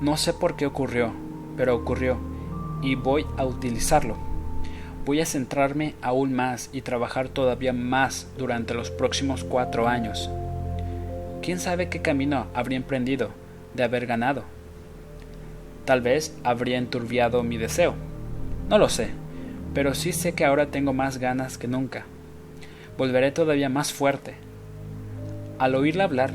No 0.00 0.16
sé 0.16 0.32
por 0.34 0.54
qué 0.54 0.66
ocurrió, 0.66 1.12
pero 1.56 1.74
ocurrió, 1.74 2.16
y 2.80 2.94
voy 2.94 3.26
a 3.36 3.44
utilizarlo 3.44 4.27
voy 5.08 5.22
a 5.22 5.24
centrarme 5.24 5.94
aún 6.02 6.34
más 6.34 6.68
y 6.70 6.82
trabajar 6.82 7.30
todavía 7.30 7.72
más 7.72 8.30
durante 8.36 8.74
los 8.74 8.90
próximos 8.90 9.42
cuatro 9.42 9.88
años. 9.88 10.28
¿Quién 11.40 11.60
sabe 11.60 11.88
qué 11.88 12.02
camino 12.02 12.48
habría 12.52 12.76
emprendido 12.76 13.30
de 13.72 13.84
haber 13.84 14.04
ganado? 14.04 14.44
Tal 15.86 16.02
vez 16.02 16.36
habría 16.44 16.76
enturbiado 16.76 17.42
mi 17.42 17.56
deseo. 17.56 17.94
No 18.68 18.76
lo 18.76 18.90
sé, 18.90 19.08
pero 19.72 19.94
sí 19.94 20.12
sé 20.12 20.34
que 20.34 20.44
ahora 20.44 20.66
tengo 20.66 20.92
más 20.92 21.16
ganas 21.16 21.56
que 21.56 21.68
nunca. 21.68 22.04
Volveré 22.98 23.32
todavía 23.32 23.70
más 23.70 23.94
fuerte. 23.94 24.34
Al 25.58 25.74
oírla 25.74 26.04
hablar, 26.04 26.32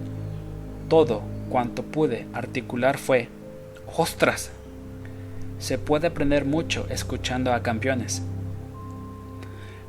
todo 0.90 1.22
cuanto 1.48 1.84
pude 1.84 2.26
articular 2.34 2.98
fue 2.98 3.30
¡Ostras! 3.96 4.52
Se 5.60 5.78
puede 5.78 6.08
aprender 6.08 6.46
mucho 6.46 6.88
escuchando 6.90 7.54
a 7.54 7.62
campeones. 7.62 8.24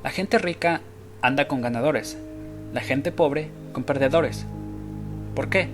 La 0.05 0.11
gente 0.11 0.36
rica 0.36 0.82
anda 1.22 1.48
con 1.48 1.62
ganadores, 1.62 2.18
la 2.74 2.82
gente 2.82 3.11
pobre 3.11 3.48
con 3.72 3.84
perdedores. 3.84 4.44
¿Por 5.34 5.48
qué? 5.48 5.68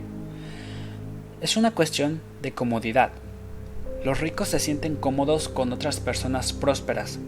Es 1.41 1.57
una 1.57 1.72
cuestión 1.72 2.20
de 2.41 2.53
comodidad. 2.53 3.11
Los 4.05 4.20
ricos 4.20 4.47
se 4.47 4.61
sienten 4.61 4.95
cómodos 4.95 5.49
con 5.49 5.72
otras 5.72 5.99
personas 5.99 6.53
prósperas, 6.53 7.18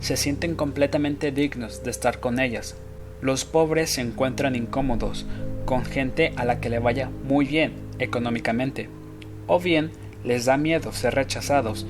se 0.00 0.16
sienten 0.16 0.54
completamente 0.54 1.32
dignos 1.32 1.84
de 1.84 1.90
estar 1.90 2.18
con 2.18 2.40
ellas. 2.40 2.76
Los 3.20 3.44
pobres 3.44 3.90
se 3.90 4.00
encuentran 4.00 4.56
incómodos 4.56 5.26
con 5.66 5.84
gente 5.84 6.32
a 6.36 6.46
la 6.46 6.62
que 6.62 6.70
le 6.70 6.78
vaya 6.78 7.10
muy 7.24 7.44
bien 7.44 7.74
económicamente, 7.98 8.88
o 9.48 9.60
bien 9.60 9.90
les 10.24 10.46
da 10.46 10.56
miedo 10.56 10.92
ser 10.92 11.14
rechazados 11.14 11.86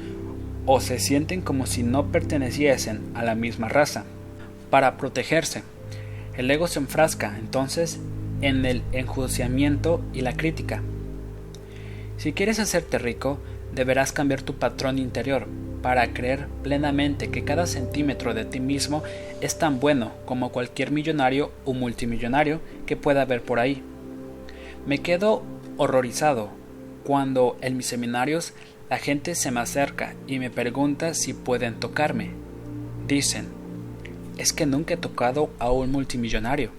o 0.67 0.81
se 0.81 0.99
sienten 0.99 1.43
como 1.43 1.67
si 1.67 1.85
no 1.85 2.11
perteneciesen 2.11 3.13
a 3.15 3.23
la 3.23 3.37
misma 3.37 3.69
raza. 3.69 4.05
Para 4.71 4.97
protegerse, 4.97 5.63
el 6.37 6.51
ego 6.51 6.69
se 6.69 6.79
enfrasca 6.79 7.37
entonces 7.39 7.99
en 8.41 8.65
el 8.65 8.83
enjuiciamiento 8.93 10.01
y 10.13 10.21
la 10.21 10.37
crítica. 10.37 10.83
Si 12.17 12.33
quieres 12.33 12.59
hacerte 12.59 12.99
rico, 12.99 13.39
deberás 13.75 14.13
cambiar 14.13 14.43
tu 14.43 14.55
patrón 14.55 14.99
interior 14.99 15.47
para 15.83 16.13
creer 16.13 16.49
plenamente 16.63 17.31
que 17.31 17.45
cada 17.45 17.67
centímetro 17.67 18.35
de 18.35 18.45
ti 18.45 18.61
mismo 18.61 19.03
es 19.41 19.59
tan 19.59 19.81
bueno 19.81 20.13
como 20.25 20.51
cualquier 20.51 20.91
millonario 20.91 21.53
o 21.65 21.73
multimillonario 21.73 22.61
que 22.87 22.97
pueda 22.97 23.23
haber 23.23 23.43
por 23.43 23.59
ahí. 23.61 23.83
Me 24.87 24.99
quedo 24.99 25.43
horrorizado 25.77 26.51
cuando 27.05 27.57
en 27.61 27.77
mis 27.77 27.87
seminarios 27.87 28.53
la 28.91 28.99
gente 28.99 29.35
se 29.35 29.51
me 29.51 29.61
acerca 29.61 30.15
y 30.27 30.39
me 30.39 30.51
pregunta 30.51 31.15
si 31.15 31.35
pueden 31.35 31.75
tocarme. 31.75 32.31
Dicen, 33.07 33.58
es 34.39 34.53
que 34.53 34.67
nunca 34.67 34.95
he 34.95 34.97
tocado 34.97 35.51
a 35.59 35.71
un 35.71 35.91
multimillonario. 35.91 36.71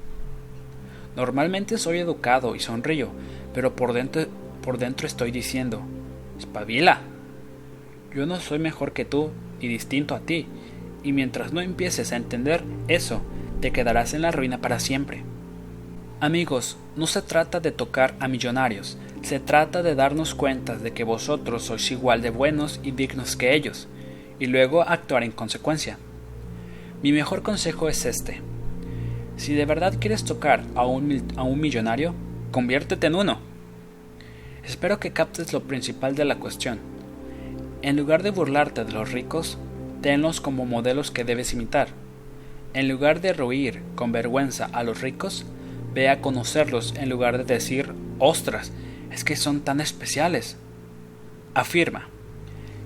Normalmente 1.16 1.78
soy 1.78 2.00
educado 2.00 2.56
y 2.56 2.60
sonrío, 2.60 3.10
pero 3.54 3.76
por 3.76 3.94
dentro, 3.94 4.26
por 4.62 4.78
dentro 4.78 5.06
estoy 5.06 5.32
diciendo, 5.32 5.82
espabila. 6.40 7.02
Yo 8.16 8.26
no 8.26 8.40
soy 8.40 8.60
mejor 8.60 8.94
que 8.94 9.06
tú 9.06 9.32
y 9.60 9.68
distinto 9.68 10.16
a 10.16 10.22
ti, 10.22 10.48
y 11.04 11.12
mientras 11.12 11.54
no 11.54 11.62
empieces 11.62 12.12
a 12.12 12.16
entender 12.16 12.64
eso, 12.88 13.22
te 13.62 13.72
quedarás 13.72 14.14
en 14.14 14.22
la 14.22 14.32
ruina 14.32 14.60
para 14.60 14.80
siempre. 14.80 15.24
Amigos, 16.22 16.78
no 16.96 17.08
se 17.08 17.22
trata 17.22 17.60
de 17.60 17.72
tocar 17.72 18.16
a 18.20 18.28
millonarios, 18.28 18.98
se 19.22 19.40
trata 19.40 19.84
de 19.84 19.96
darnos 19.96 20.36
cuenta 20.36 20.78
de 20.78 20.92
que 20.92 21.04
vosotros 21.04 21.64
sois 21.64 21.92
igual 21.92 22.22
de 22.22 22.30
buenos 22.30 22.80
y 22.84 22.92
dignos 22.92 23.36
que 23.36 23.54
ellos, 23.54 23.88
y 24.40 24.48
luego 24.48 24.82
actuar 24.82 25.24
en 25.24 25.32
consecuencia. 25.32 25.98
Mi 27.02 27.14
mejor 27.14 27.44
consejo 27.44 27.88
es 27.88 28.06
este. 28.06 28.42
Si 29.38 29.54
de 29.54 29.66
verdad 29.66 29.96
quieres 30.02 30.26
tocar 30.26 30.64
a 30.76 30.86
un, 30.86 31.08
millonario, 31.62 32.14
conviértete 32.52 33.08
en 33.08 33.16
uno. 33.16 33.40
Espero 34.66 35.00
que 35.00 35.14
captes 35.14 35.54
lo 35.54 35.64
principal 35.64 36.16
de 36.16 36.26
la 36.26 36.40
cuestión. 36.40 36.80
En 37.82 37.96
lugar 37.96 38.22
de 38.22 38.32
burlarte 38.32 38.84
de 38.84 38.92
los 38.92 39.14
ricos, 39.14 39.58
tenlos 40.02 40.42
como 40.42 40.66
modelos 40.66 41.10
que 41.10 41.24
debes 41.24 41.54
imitar. 41.54 41.88
En 42.74 42.90
lugar 42.90 43.22
de 43.22 43.32
reír 43.32 43.82
con 43.96 44.12
vergüenza 44.12 44.66
a 44.66 44.84
los 44.84 45.00
ricos, 45.00 45.46
ve 45.94 46.10
a 46.10 46.20
conocerlos 46.20 46.94
en 46.98 47.08
lugar 47.10 47.38
de 47.38 47.46
decir, 47.46 47.94
ostras, 48.20 48.74
es 49.10 49.24
que 49.24 49.38
son 49.38 49.62
tan 49.62 49.80
especiales. 49.80 50.58
Afirma, 51.54 52.10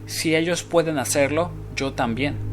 si 0.06 0.36
ellos 0.36 0.64
pueden 0.64 1.00
hacerlo, 1.00 1.50
yo 1.76 1.94
también. 1.94 2.53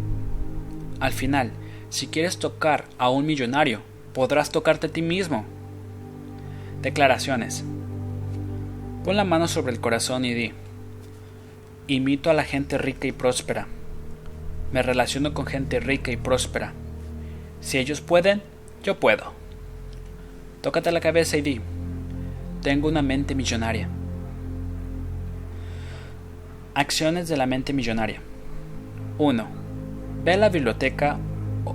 Al 1.00 1.12
final, 1.12 1.52
si 1.88 2.06
quieres 2.06 2.38
tocar 2.38 2.84
a 2.98 3.08
un 3.08 3.24
millonario, 3.24 3.80
podrás 4.12 4.50
tocarte 4.50 4.86
a 4.86 4.92
ti 4.92 5.00
mismo. 5.00 5.46
Declaraciones. 6.82 7.64
Pon 9.04 9.16
la 9.16 9.24
mano 9.24 9.48
sobre 9.48 9.72
el 9.72 9.80
corazón 9.80 10.26
y 10.26 10.34
di, 10.34 10.52
imito 11.86 12.28
a 12.30 12.34
la 12.34 12.44
gente 12.44 12.76
rica 12.76 13.08
y 13.08 13.12
próspera. 13.12 13.66
Me 14.72 14.82
relaciono 14.82 15.32
con 15.32 15.46
gente 15.46 15.80
rica 15.80 16.12
y 16.12 16.18
próspera. 16.18 16.74
Si 17.60 17.78
ellos 17.78 18.02
pueden, 18.02 18.42
yo 18.84 19.00
puedo. 19.00 19.32
Tócate 20.60 20.92
la 20.92 21.00
cabeza 21.00 21.38
y 21.38 21.40
di, 21.40 21.60
tengo 22.62 22.88
una 22.88 23.00
mente 23.00 23.34
millonaria. 23.34 23.88
Acciones 26.74 27.26
de 27.28 27.38
la 27.38 27.46
mente 27.46 27.72
millonaria. 27.72 28.20
1. 29.18 29.59
Ve 30.22 30.34
a 30.34 30.36
la 30.36 30.50
biblioteca, 30.50 31.18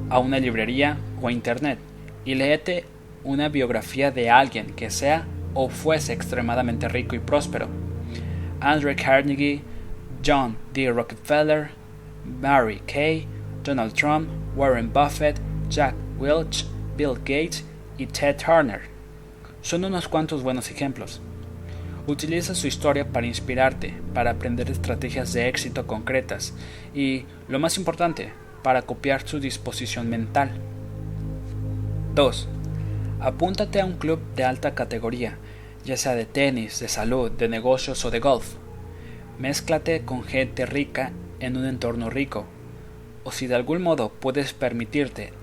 a 0.09 0.19
una 0.19 0.37
librería 0.37 0.97
o 1.19 1.27
a 1.27 1.31
internet 1.31 1.79
y 2.25 2.35
léete 2.35 2.85
una 3.23 3.49
biografía 3.49 4.11
de 4.11 4.29
alguien 4.29 4.67
que 4.75 4.91
sea 4.91 5.25
o 5.55 5.67
fuese 5.67 6.13
extremadamente 6.13 6.87
rico 6.87 7.15
y 7.15 7.19
próspero. 7.19 7.67
Andrew 8.59 8.95
Carnegie, 8.95 9.63
John 10.23 10.57
D. 10.73 10.91
Rockefeller, 10.91 11.71
Mary 12.23 12.81
Kay, 12.85 13.27
Donald 13.63 13.93
Trump, 13.93 14.29
Warren 14.55 14.93
Buffett, 14.93 15.39
Jack 15.69 15.95
Welch, 16.19 16.67
Bill 16.95 17.15
Gates 17.15 17.63
y 17.97 18.05
Ted 18.05 18.37
Turner. 18.37 18.81
Son 19.61 19.83
unos 19.83 20.07
cuantos 20.07 20.43
buenos 20.43 20.69
ejemplos. 20.69 21.19
Utiliza 22.07 22.53
su 22.53 22.67
historia 22.67 23.07
para 23.11 23.25
inspirarte, 23.25 23.95
para 24.13 24.31
aprender 24.31 24.69
estrategias 24.69 25.33
de 25.33 25.47
éxito 25.49 25.87
concretas 25.87 26.53
y, 26.93 27.25
lo 27.47 27.57
más 27.57 27.77
importante, 27.77 28.31
para 28.61 28.83
copiar 28.83 29.27
su 29.27 29.39
disposición 29.39 30.07
mental. 30.07 30.51
2. 32.13 32.47
Apúntate 33.19 33.81
a 33.81 33.85
un 33.85 33.93
club 33.93 34.19
de 34.35 34.43
alta 34.43 34.75
categoría, 34.75 35.39
ya 35.83 35.97
sea 35.97 36.13
de 36.13 36.25
tenis, 36.25 36.79
de 36.79 36.89
salud, 36.89 37.31
de 37.31 37.49
negocios 37.49 38.05
o 38.05 38.11
de 38.11 38.19
golf. 38.19 38.53
Mézclate 39.39 40.05
con 40.05 40.23
gente 40.23 40.67
rica 40.67 41.11
en 41.39 41.57
un 41.57 41.65
entorno 41.65 42.11
rico. 42.11 42.45
O 43.23 43.31
si 43.31 43.47
de 43.47 43.55
algún 43.55 43.81
modo 43.81 44.09
puedes 44.09 44.53
permitirte 44.53 45.33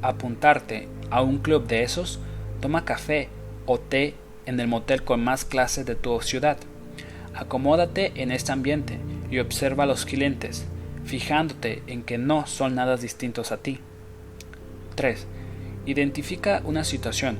apuntarte 0.00 0.88
a 1.10 1.22
un 1.22 1.38
club 1.38 1.66
de 1.66 1.82
esos, 1.82 2.20
toma 2.60 2.84
café 2.84 3.28
o 3.66 3.80
té 3.80 4.14
en 4.46 4.60
el 4.60 4.68
motel 4.68 5.02
con 5.02 5.22
más 5.22 5.44
clase 5.44 5.84
de 5.84 5.94
tu 5.94 6.20
ciudad. 6.20 6.58
Acomódate 7.34 8.12
en 8.16 8.30
este 8.30 8.52
ambiente 8.52 8.98
y 9.30 9.38
observa 9.38 9.84
a 9.84 9.86
los 9.86 10.04
clientes, 10.04 10.66
fijándote 11.04 11.82
en 11.86 12.02
que 12.02 12.18
no 12.18 12.46
son 12.46 12.74
nada 12.74 12.96
distintos 12.96 13.52
a 13.52 13.58
ti. 13.58 13.80
3. 14.94 15.26
Identifica 15.86 16.62
una 16.64 16.84
situación 16.84 17.38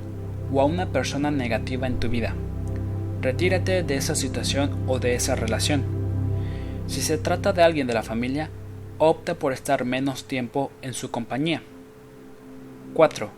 o 0.52 0.60
a 0.60 0.64
una 0.64 0.90
persona 0.90 1.30
negativa 1.30 1.86
en 1.86 2.00
tu 2.00 2.08
vida. 2.08 2.34
Retírate 3.22 3.82
de 3.82 3.96
esa 3.96 4.14
situación 4.14 4.84
o 4.86 4.98
de 4.98 5.14
esa 5.14 5.34
relación. 5.34 5.84
Si 6.86 7.00
se 7.00 7.16
trata 7.16 7.52
de 7.52 7.62
alguien 7.62 7.86
de 7.86 7.94
la 7.94 8.02
familia, 8.02 8.50
opta 8.98 9.34
por 9.34 9.52
estar 9.52 9.84
menos 9.84 10.24
tiempo 10.24 10.70
en 10.82 10.92
su 10.92 11.10
compañía. 11.10 11.62
4. 12.92 13.30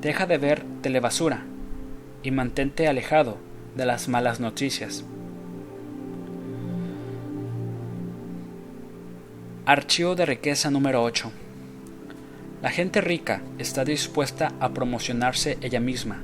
Deja 0.00 0.26
de 0.26 0.38
ver 0.38 0.64
telebasura 0.82 1.46
y 2.22 2.30
mantente 2.30 2.88
alejado 2.88 3.38
de 3.76 3.86
las 3.86 4.08
malas 4.08 4.40
noticias. 4.40 5.04
Archivo 9.64 10.14
de 10.14 10.26
riqueza 10.26 10.70
número 10.70 11.02
8. 11.02 11.30
La 12.62 12.70
gente 12.70 13.00
rica 13.00 13.42
está 13.58 13.84
dispuesta 13.84 14.52
a 14.60 14.70
promocionarse 14.70 15.58
ella 15.60 15.80
misma. 15.80 16.22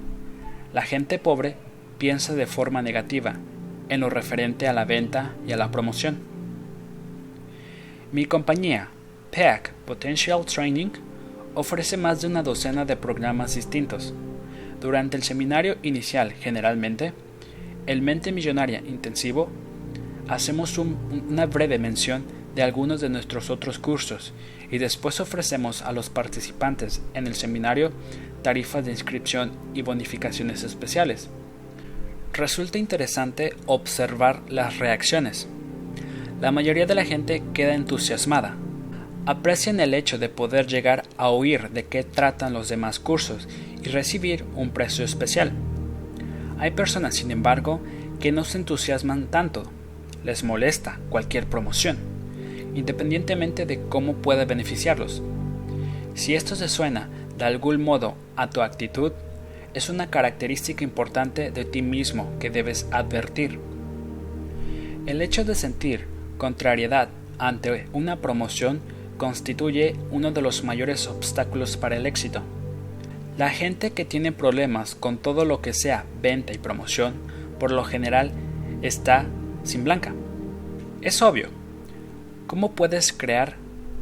La 0.73 0.83
gente 0.83 1.19
pobre 1.19 1.57
piensa 1.99 2.35
de 2.35 2.47
forma 2.47 2.83
negativa 2.83 3.35
en 3.89 4.01
lo 4.01 4.11
referente 4.11 4.69
a 4.69 4.73
la 4.73 4.85
venta 4.85 5.35
y 5.47 5.53
a 5.53 5.57
la 5.57 5.71
promoción. 5.71 6.19
Mi 8.13 8.25
compañía, 8.25 8.89
PEC 9.31 9.73
Potential 9.87 10.45
Training, 10.45 10.91
ofrece 11.55 11.97
más 11.97 12.21
de 12.21 12.27
una 12.27 12.43
docena 12.43 12.85
de 12.85 12.97
programas 12.97 13.55
distintos. 13.55 14.15
Durante 14.81 15.17
el 15.17 15.25
seminario 15.25 15.77
inicial, 15.83 16.33
generalmente, 16.33 17.13
el 17.87 18.01
Mente 18.03 18.33
Millonaria 18.33 18.81
Intensivo, 18.87 19.49
hacemos 20.29 20.79
una 20.79 21.47
breve 21.47 21.79
mención 21.79 22.25
de 22.55 22.63
algunos 22.63 23.01
de 23.01 23.09
nuestros 23.09 23.51
otros 23.51 23.79
cursos 23.79 24.33
y 24.71 24.79
después 24.79 25.21
ofrecemos 25.21 25.83
a 25.83 25.93
los 25.93 26.11
participantes 26.11 27.03
en 27.15 27.27
el 27.27 27.35
seminario 27.35 27.93
tarifas 28.43 28.85
de 28.85 28.93
inscripción 28.93 29.53
y 29.75 29.83
bonificaciones 29.83 30.63
especiales. 30.63 31.29
Resulta 32.33 32.79
interesante 32.79 33.55
observar 33.67 34.43
las 34.49 34.79
reacciones. 34.79 35.49
La 36.41 36.53
mayoría 36.53 36.87
de 36.87 36.95
la 36.95 37.05
gente 37.05 37.43
queda 37.53 37.75
entusiasmada. 37.75 38.55
Aprecian 39.27 39.81
el 39.81 39.93
hecho 39.93 40.19
de 40.19 40.29
poder 40.29 40.67
llegar 40.67 41.03
a 41.17 41.31
oír 41.31 41.71
de 41.71 41.85
qué 41.85 42.05
tratan 42.05 42.53
los 42.53 42.69
demás 42.69 43.01
cursos 43.01 43.49
recibir 43.93 44.45
un 44.55 44.71
precio 44.71 45.05
especial. 45.05 45.53
Hay 46.59 46.73
personas, 46.73 47.15
sin 47.15 47.31
embargo, 47.31 47.81
que 48.21 48.33
no 48.33 48.45
se 48.45 48.59
entusiasman 48.59 49.29
tanto. 49.29 49.65
Les 50.25 50.43
molesta 50.45 50.99
cualquier 51.11 51.47
promoción 51.47 52.19
independientemente 52.75 53.67
de 53.67 53.81
cómo 53.89 54.15
pueda 54.15 54.45
beneficiarlos. 54.45 55.23
Si 56.15 56.35
esto 56.35 56.57
se 56.57 56.69
suena 56.69 57.09
de 57.37 57.45
algún 57.45 57.83
modo 57.83 58.15
a 58.37 58.51
tu 58.51 58.63
actitud, 58.63 59.13
es 59.75 59.89
una 59.91 60.11
característica 60.11 60.85
importante 60.85 61.51
de 61.51 61.65
ti 61.65 61.83
mismo 61.83 62.31
que 62.41 62.51
debes 62.51 62.87
advertir. 62.91 63.59
El 65.07 65.23
hecho 65.23 65.45
de 65.45 65.55
sentir 65.55 66.07
contrariedad 66.37 67.09
ante 67.39 67.87
una 67.93 68.17
promoción 68.17 68.81
constituye 69.17 69.97
uno 70.11 70.33
de 70.33 70.43
los 70.43 70.65
mayores 70.65 71.07
obstáculos 71.07 71.77
para 71.77 71.97
el 71.97 72.07
éxito. 72.07 72.43
La 73.39 73.51
gente 73.51 73.93
que 73.93 74.05
tiene 74.05 74.33
problemas 74.33 74.97
con 74.97 75.17
todo 75.17 75.45
lo 75.45 75.63
que 75.63 75.73
sea 75.73 76.05
venta 76.21 76.53
y 76.53 76.59
promoción, 76.59 77.15
por 77.61 77.71
lo 77.71 77.85
general, 77.85 78.33
está 78.83 79.27
sin 79.63 79.85
blanca. 79.85 80.13
Es 81.03 81.23
obvio. 81.23 81.51
¿Cómo 82.49 82.73
puedes 82.73 83.13
crear 83.13 83.55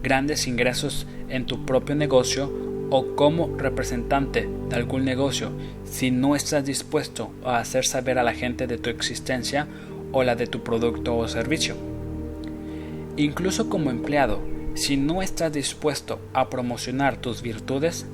grandes 0.02 0.46
ingresos 0.46 1.06
en 1.28 1.44
tu 1.44 1.66
propio 1.66 1.94
negocio 1.94 2.50
o 2.88 3.14
como 3.14 3.54
representante 3.58 4.48
de 4.70 4.74
algún 4.74 5.04
negocio 5.04 5.50
si 5.84 6.10
no 6.10 6.34
estás 6.34 6.64
dispuesto 6.64 7.30
a 7.44 7.58
hacer 7.58 7.84
saber 7.84 8.18
a 8.18 8.22
la 8.22 8.32
gente 8.32 8.66
de 8.66 8.78
tu 8.78 8.88
existencia 8.88 9.66
o 10.12 10.22
la 10.24 10.34
de 10.34 10.46
tu 10.46 10.62
producto 10.62 11.14
o 11.14 11.28
servicio? 11.28 11.76
Incluso 13.18 13.68
como 13.68 13.90
empleado, 13.90 14.40
si 14.72 14.96
no 14.96 15.20
estás 15.20 15.52
dispuesto 15.52 16.20
a 16.32 16.48
promocionar 16.48 17.18
tus 17.18 17.42
virtudes, 17.42 18.06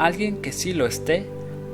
alguien 0.00 0.40
que 0.40 0.52
sí 0.52 0.72
lo 0.72 0.86
esté 0.86 1.26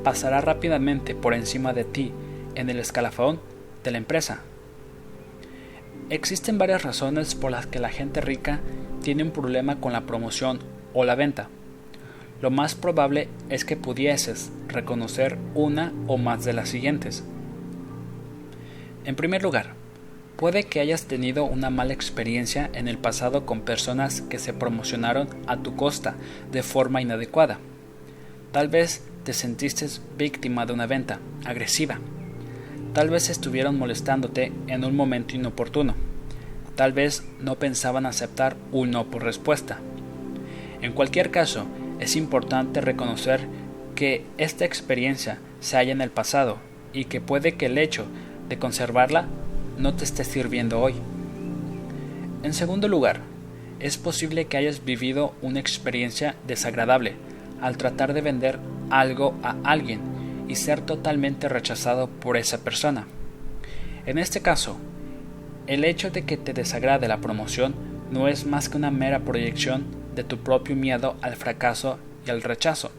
pasará 0.02 0.40
rápidamente 0.40 1.14
por 1.14 1.32
encima 1.32 1.72
de 1.72 1.84
ti 1.84 2.12
en 2.56 2.68
el 2.68 2.80
escalafón 2.80 3.40
de 3.84 3.92
la 3.92 3.98
empresa. 3.98 4.42
Existen 6.10 6.58
varias 6.58 6.82
razones 6.82 7.36
por 7.36 7.52
las 7.52 7.66
que 7.66 7.78
la 7.78 7.88
gente 7.88 8.20
rica 8.20 8.58
tiene 9.00 9.22
un 9.22 9.30
problema 9.30 9.80
con 9.80 9.92
la 9.92 10.06
promoción 10.06 10.58
o 10.92 11.04
la 11.04 11.14
venta. 11.14 11.48
Lo 12.42 12.50
más 12.50 12.74
probable 12.74 13.28
es 13.48 13.64
que 13.64 13.76
pudieses 13.76 14.50
reconocer 14.66 15.38
una 15.54 15.92
o 16.08 16.18
más 16.18 16.44
de 16.44 16.52
las 16.52 16.68
siguientes. 16.68 17.22
En 19.04 19.14
primer 19.14 19.44
lugar, 19.44 19.74
puede 20.36 20.64
que 20.64 20.80
hayas 20.80 21.04
tenido 21.04 21.44
una 21.44 21.70
mala 21.70 21.92
experiencia 21.92 22.70
en 22.72 22.88
el 22.88 22.98
pasado 22.98 23.46
con 23.46 23.60
personas 23.60 24.20
que 24.20 24.40
se 24.40 24.52
promocionaron 24.52 25.28
a 25.46 25.58
tu 25.58 25.76
costa 25.76 26.16
de 26.50 26.64
forma 26.64 27.00
inadecuada. 27.00 27.60
Tal 28.56 28.68
vez 28.68 29.02
te 29.24 29.34
sentiste 29.34 29.86
víctima 30.16 30.64
de 30.64 30.72
una 30.72 30.86
venta 30.86 31.20
agresiva. 31.44 31.98
Tal 32.94 33.10
vez 33.10 33.28
estuvieron 33.28 33.78
molestándote 33.78 34.50
en 34.66 34.82
un 34.82 34.96
momento 34.96 35.36
inoportuno 35.36 35.94
tal 36.74 36.94
vez 36.94 37.22
no 37.38 37.56
pensaban 37.56 38.06
aceptar 38.06 38.56
un 38.72 38.92
no 38.92 39.10
por 39.10 39.24
respuesta. 39.24 39.78
En 40.80 40.94
cualquier 40.94 41.30
caso, 41.30 41.66
es 42.00 42.16
importante 42.16 42.80
reconocer 42.80 43.40
que 43.94 44.24
esta 44.38 44.64
experiencia 44.64 45.36
se 45.60 45.76
halla 45.76 45.92
en 45.92 46.00
el 46.00 46.10
pasado 46.10 46.56
y 46.94 47.04
que 47.04 47.20
puede 47.20 47.56
que 47.56 47.66
el 47.66 47.76
hecho 47.76 48.06
de 48.48 48.58
conservarla 48.58 49.26
no 49.76 49.92
te 49.92 50.04
esté 50.04 50.24
sirviendo 50.24 50.80
hoy. 50.80 50.94
En 52.42 52.54
segundo 52.54 52.88
lugar, 52.88 53.20
es 53.80 53.98
posible 53.98 54.46
que 54.46 54.56
hayas 54.56 54.82
vivido 54.82 55.34
una 55.42 55.60
experiencia 55.60 56.36
desagradable 56.46 57.16
al 57.60 57.76
tratar 57.76 58.12
de 58.12 58.20
vender 58.20 58.58
algo 58.90 59.34
a 59.42 59.56
alguien 59.64 60.00
y 60.48 60.56
ser 60.56 60.80
totalmente 60.80 61.48
rechazado 61.48 62.08
por 62.08 62.36
esa 62.36 62.58
persona. 62.62 63.06
En 64.06 64.18
este 64.18 64.40
caso, 64.40 64.76
el 65.66 65.84
hecho 65.84 66.10
de 66.10 66.24
que 66.24 66.36
te 66.36 66.52
desagrade 66.52 67.08
la 67.08 67.20
promoción 67.20 67.74
no 68.10 68.28
es 68.28 68.46
más 68.46 68.68
que 68.68 68.76
una 68.76 68.90
mera 68.90 69.20
proyección 69.20 69.84
de 70.14 70.24
tu 70.24 70.38
propio 70.38 70.76
miedo 70.76 71.16
al 71.22 71.36
fracaso 71.36 71.98
y 72.24 72.30
al 72.30 72.42
rechazo. 72.42 72.92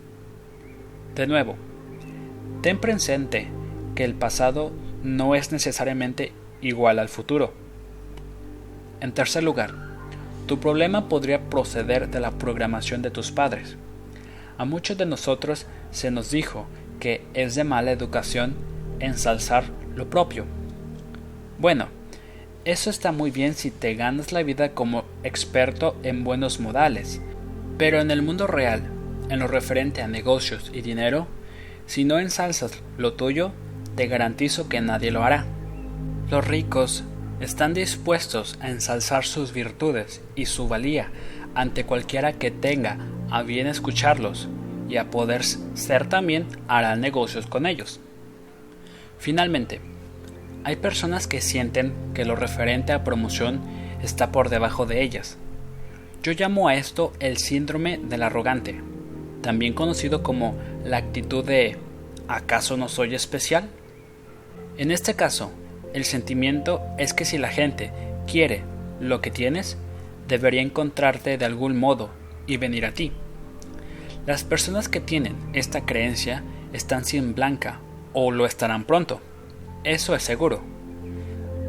De 1.16 1.28
nuevo, 1.28 1.56
ten 2.62 2.80
presente 2.80 3.48
que 3.96 4.04
el 4.04 4.14
pasado 4.14 4.72
no 5.04 5.36
es 5.36 5.52
necesariamente 5.52 6.34
igual 6.62 7.00
al 7.00 7.10
futuro. 7.10 7.54
En 9.00 9.14
tercer 9.14 9.44
lugar, 9.44 9.74
tu 10.46 10.60
problema 10.60 11.08
podría 11.08 11.50
proceder 11.50 12.10
de 12.10 12.20
la 12.20 12.32
programación 12.32 13.02
de 13.02 13.12
tus 13.12 13.32
padres. 13.32 13.78
A 14.58 14.66
muchos 14.66 14.98
de 14.98 15.06
nosotros 15.06 15.66
se 15.92 16.10
nos 16.10 16.32
dijo 16.32 16.66
que 17.00 17.24
es 17.34 17.56
de 17.56 17.64
mala 17.64 17.92
educación 17.92 18.56
ensalzar 19.00 19.66
lo 19.96 20.10
propio. 20.10 20.46
Bueno, 21.60 21.90
eso 22.66 22.90
está 22.90 23.12
muy 23.12 23.32
bien 23.32 23.54
si 23.54 23.72
te 23.72 23.94
ganas 23.94 24.32
la 24.32 24.44
vida 24.44 24.74
como 24.74 25.06
experto 25.24 25.96
en 26.04 26.24
buenos 26.24 26.60
modales, 26.60 27.22
pero 27.78 28.02
en 28.02 28.10
el 28.10 28.22
mundo 28.22 28.48
real, 28.48 28.82
en 29.30 29.40
lo 29.40 29.48
referente 29.48 30.02
a 30.02 30.08
negocios 30.08 30.72
y 30.74 30.82
dinero, 30.82 31.28
si 31.86 32.04
no 32.04 32.20
ensalzas 32.20 32.82
lo 32.98 33.14
tuyo, 33.14 33.52
te 33.96 34.08
garantizo 34.08 34.68
que 34.68 34.82
nadie 34.82 35.12
lo 35.12 35.24
hará. 35.24 35.46
Los 36.30 36.46
ricos 36.46 37.04
están 37.40 37.74
dispuestos 37.74 38.58
a 38.60 38.70
ensalzar 38.70 39.24
sus 39.24 39.54
virtudes 39.54 40.22
y 40.36 40.48
su 40.48 40.68
valía 40.68 41.12
ante 41.56 41.86
cualquiera 41.86 42.34
que 42.34 42.52
tenga 42.52 42.98
a 43.30 43.44
bien 43.44 43.68
escucharlos 43.68 44.48
y 44.90 44.98
a 44.98 45.10
poder 45.10 45.44
ser 45.44 46.08
también 46.08 46.48
harán 46.68 47.02
negocios 47.02 47.48
con 47.48 47.66
ellos. 47.66 48.00
Finalmente, 49.18 49.82
hay 50.64 50.76
personas 50.76 51.28
que 51.28 51.42
sienten 51.42 51.94
que 52.14 52.26
lo 52.26 52.36
referente 52.36 52.94
a 52.94 53.04
promoción 53.04 53.62
está 54.02 54.32
por 54.32 54.50
debajo 54.50 54.86
de 54.86 55.02
ellas. 55.02 55.38
Yo 56.24 56.34
llamo 56.34 56.68
a 56.68 56.76
esto 56.76 57.14
el 57.20 57.38
síndrome 57.38 57.98
del 57.98 58.24
arrogante, 58.24 58.82
también 59.42 59.74
conocido 59.74 60.24
como 60.24 60.56
la 60.84 60.98
actitud 60.98 61.46
de 61.46 61.78
¿acaso 62.28 62.78
no 62.78 62.90
soy 62.90 63.16
especial? 63.16 63.70
En 64.78 64.92
este 64.92 65.16
caso, 65.16 65.52
el 65.94 66.06
sentimiento 66.06 66.82
es 66.98 67.14
que 67.14 67.26
si 67.26 67.38
la 67.38 67.50
gente 67.50 67.92
quiere 68.30 68.64
lo 69.00 69.22
que 69.22 69.32
tienes, 69.32 69.78
debería 70.28 70.62
encontrarte 70.62 71.38
de 71.38 71.46
algún 71.46 71.78
modo 71.78 72.10
y 72.46 72.58
venir 72.58 72.86
a 72.86 72.94
ti. 72.94 73.12
Las 74.26 74.44
personas 74.44 74.90
que 74.90 75.00
tienen 75.00 75.36
esta 75.54 75.86
creencia 75.86 76.44
están 76.74 77.06
sin 77.06 77.34
blanca 77.34 77.80
o 78.14 78.32
lo 78.32 78.46
estarán 78.46 78.84
pronto. 78.84 79.22
Eso 79.84 80.16
es 80.16 80.24
seguro. 80.24 80.62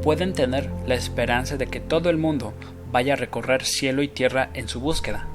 Pueden 0.02 0.32
tener 0.32 0.70
la 0.86 0.94
esperanza 0.94 1.56
de 1.56 1.66
que 1.66 1.80
todo 1.80 2.10
el 2.10 2.18
mundo 2.18 2.54
vaya 2.90 3.12
a 3.12 3.16
recorrer 3.16 3.64
cielo 3.64 4.02
y 4.02 4.08
tierra 4.08 4.50
en 4.54 4.68
su 4.68 4.80
búsqueda, 4.80 5.26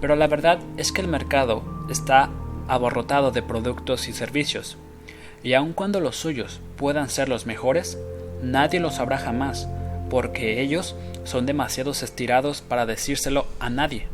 pero 0.00 0.16
la 0.16 0.26
verdad 0.26 0.58
es 0.76 0.92
que 0.92 1.00
el 1.00 1.08
mercado 1.08 1.62
está 1.90 2.30
abarrotado 2.66 3.30
de 3.30 3.42
productos 3.42 4.08
y 4.08 4.12
servicios, 4.12 4.76
y 5.42 5.54
aun 5.54 5.72
cuando 5.72 6.00
los 6.00 6.16
suyos 6.16 6.60
puedan 6.76 7.08
ser 7.08 7.28
los 7.28 7.46
mejores, 7.46 7.98
nadie 8.42 8.80
los 8.80 8.96
sabrá 8.96 9.18
jamás, 9.18 9.68
porque 10.10 10.60
ellos 10.60 10.94
son 11.24 11.46
demasiado 11.46 11.90
estirados 11.90 12.60
para 12.62 12.86
decírselo 12.86 13.46
a 13.60 13.70
nadie. 13.70 14.06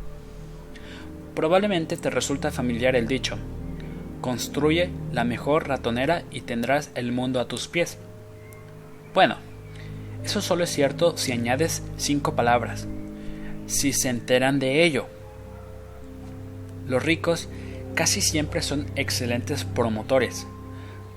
Probablemente 1.34 1.96
te 1.96 2.10
resulta 2.10 2.50
familiar 2.50 2.96
el 2.96 3.08
dicho, 3.08 3.38
Construye 4.24 4.88
la 5.12 5.24
mejor 5.24 5.68
ratonera 5.68 6.22
y 6.30 6.40
tendrás 6.40 6.90
el 6.94 7.12
mundo 7.12 7.40
a 7.40 7.44
tus 7.46 7.68
pies. 7.68 7.98
Bueno, 9.12 9.36
eso 10.24 10.40
solo 10.40 10.64
es 10.64 10.70
cierto 10.70 11.18
si 11.18 11.32
añades 11.32 11.82
cinco 11.98 12.34
palabras. 12.34 12.88
Si 13.66 13.92
se 13.92 14.08
enteran 14.08 14.58
de 14.60 14.82
ello. 14.82 15.08
Los 16.88 17.02
ricos 17.02 17.50
casi 17.94 18.22
siempre 18.22 18.62
son 18.62 18.86
excelentes 18.96 19.64
promotores. 19.64 20.46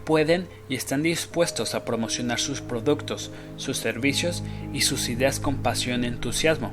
Pueden 0.07 0.47
y 0.69 0.75
están 0.75 1.03
dispuestos 1.03 1.75
a 1.75 1.83
promocionar 1.83 2.39
sus 2.39 2.61
productos, 2.61 3.29
sus 3.57 3.75
servicios 3.75 4.41
y 4.71 4.79
sus 4.79 5.09
ideas 5.09 5.41
con 5.41 5.57
pasión 5.57 6.05
y 6.05 6.07
entusiasmo. 6.07 6.71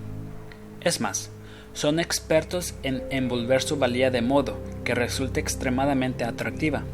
Es 0.82 1.00
más, 1.00 1.32
son 1.72 1.98
expertos 1.98 2.76
en 2.84 3.02
envolver 3.10 3.60
su 3.60 3.76
valía 3.76 4.12
de 4.12 4.22
modo 4.22 4.62
que 4.84 4.94
resulte 4.94 5.40
extremadamente 5.40 6.22
atractiva. 6.22 6.84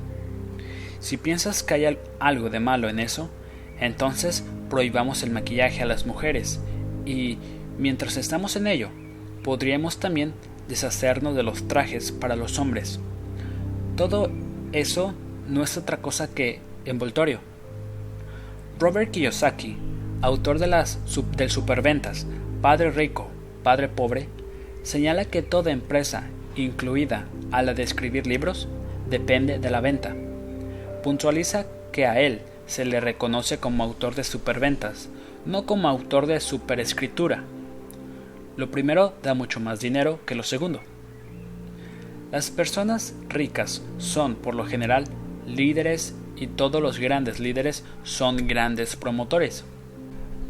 Si 0.98 1.18
piensas 1.18 1.62
que 1.62 1.74
hay 1.74 1.98
algo 2.20 2.48
de 2.48 2.58
malo 2.58 2.88
en 2.88 3.00
eso, 3.00 3.28
entonces 3.78 4.42
prohibamos 4.70 5.22
el 5.22 5.32
maquillaje 5.32 5.82
a 5.82 5.86
las 5.86 6.06
mujeres 6.06 6.58
y, 7.04 7.36
mientras 7.76 8.16
estamos 8.16 8.56
en 8.56 8.66
ello, 8.66 8.88
podríamos 9.44 10.00
también 10.00 10.32
deshacernos 10.68 11.36
de 11.36 11.42
los 11.42 11.68
trajes 11.68 12.12
para 12.12 12.34
los 12.34 12.58
hombres. 12.58 12.98
Todo 13.94 14.32
eso 14.72 15.14
no 15.50 15.62
es 15.64 15.76
otra 15.76 15.98
cosa 15.98 16.32
que 16.32 16.60
envoltorio. 16.84 17.40
Robert 18.78 19.10
Kiyosaki, 19.10 19.76
autor 20.22 20.58
de 20.58 20.68
las 20.68 20.98
del 21.36 21.50
superventas 21.50 22.26
Padre 22.62 22.90
Rico, 22.90 23.28
Padre 23.62 23.88
Pobre, 23.88 24.28
señala 24.82 25.24
que 25.24 25.42
toda 25.42 25.72
empresa, 25.72 26.24
incluida 26.56 27.26
a 27.50 27.62
la 27.62 27.74
de 27.74 27.82
escribir 27.82 28.26
libros, 28.26 28.68
depende 29.08 29.58
de 29.58 29.70
la 29.70 29.80
venta. 29.80 30.14
Puntualiza 31.02 31.66
que 31.92 32.06
a 32.06 32.20
él 32.20 32.42
se 32.66 32.84
le 32.84 33.00
reconoce 33.00 33.58
como 33.58 33.82
autor 33.82 34.14
de 34.14 34.24
superventas, 34.24 35.08
no 35.46 35.66
como 35.66 35.88
autor 35.88 36.26
de 36.26 36.38
superescritura. 36.38 37.42
Lo 38.56 38.70
primero 38.70 39.14
da 39.22 39.34
mucho 39.34 39.58
más 39.58 39.80
dinero 39.80 40.20
que 40.26 40.34
lo 40.34 40.42
segundo. 40.42 40.80
Las 42.30 42.50
personas 42.50 43.14
ricas 43.28 43.82
son, 43.98 44.36
por 44.36 44.54
lo 44.54 44.64
general, 44.66 45.04
líderes 45.50 46.14
y 46.36 46.46
todos 46.46 46.80
los 46.82 46.98
grandes 46.98 47.38
líderes 47.38 47.84
son 48.02 48.48
grandes 48.48 48.96
promotores. 48.96 49.64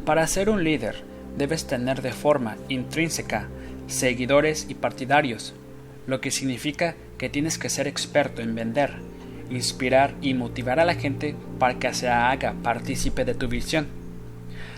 Para 0.05 0.27
ser 0.27 0.49
un 0.49 0.65
líder, 0.65 1.03
debes 1.37 1.67
tener 1.67 2.03
de 2.03 2.13
forma 2.13 2.57
intrínseca 2.69 3.49
seguidores 3.87 4.67
y 4.69 4.75
partidarios, 4.75 5.55
lo 6.07 6.21
que 6.21 6.31
significa 6.31 6.95
que 7.19 7.29
tienes 7.29 7.59
que 7.59 7.69
ser 7.69 7.87
experto 7.87 8.41
en 8.41 8.55
vender, 8.55 8.95
inspirar 9.51 10.15
y 10.23 10.35
motivar 10.35 10.81
a 10.81 10.85
la 10.85 10.95
gente 10.95 11.35
para 11.59 11.79
que 11.79 11.93
se 11.93 12.09
haga 12.09 12.55
partícipe 12.63 13.25
de 13.25 13.35
tu 13.35 13.49
visión. 13.49 13.89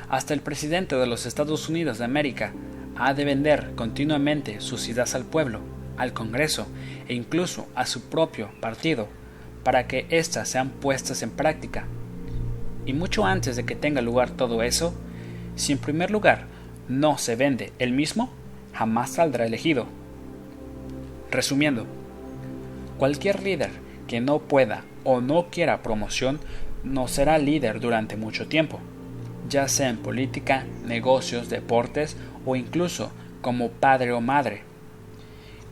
Hasta 0.09 0.35
el 0.35 0.41
presidente 0.41 0.97
de 0.97 1.07
los 1.07 1.27
Estados 1.27 1.69
Unidos 1.69 1.99
de 1.99 2.05
América 2.05 2.53
ha 2.97 3.15
de 3.15 3.25
vender 3.25 3.73
continuamente 3.77 4.61
sus 4.61 4.89
ideas 4.89 5.15
al 5.15 5.25
pueblo, 5.25 5.61
al 5.97 6.13
Congreso 6.13 6.67
e 7.09 7.15
incluso 7.15 7.67
a 7.75 7.87
su 7.87 8.03
propio 8.03 8.51
partido 8.61 9.09
para 9.63 9.87
que 9.87 10.07
éstas 10.11 10.49
sean 10.49 10.71
puestas 10.71 11.23
en 11.23 11.31
práctica. 11.31 11.87
Y 12.87 12.93
mucho 12.93 13.25
antes 13.25 13.57
de 13.57 13.65
que 13.65 13.77
tenga 13.77 14.01
lugar 14.01 14.31
todo 14.31 14.63
eso, 14.63 14.95
si 15.55 15.73
en 15.73 15.79
primer 15.79 16.11
lugar 16.11 16.47
no 16.89 17.19
se 17.19 17.37
vende 17.37 17.73
el 17.79 17.93
mismo, 17.93 18.31
jamás 18.73 19.11
saldrá 19.11 19.47
elegido. 19.47 19.87
Resumiendo, 21.31 21.87
cualquier 22.99 23.43
líder 23.43 23.71
que 24.07 24.21
no 24.21 24.41
pueda 24.41 24.85
o 25.05 25.21
no 25.21 25.49
quiera 25.51 25.83
promoción 25.83 26.41
no 26.85 27.09
será 27.09 27.39
líder 27.39 27.81
durante 27.81 28.17
mucho 28.17 28.49
tiempo, 28.49 28.81
ya 29.49 29.69
sea 29.69 29.89
en 29.89 29.99
política, 29.99 30.67
negocios, 30.85 31.49
deportes 31.49 32.17
o 32.45 32.57
incluso 32.57 33.13
como 33.41 33.71
padre 33.71 34.13
o 34.13 34.21
madre. 34.21 34.63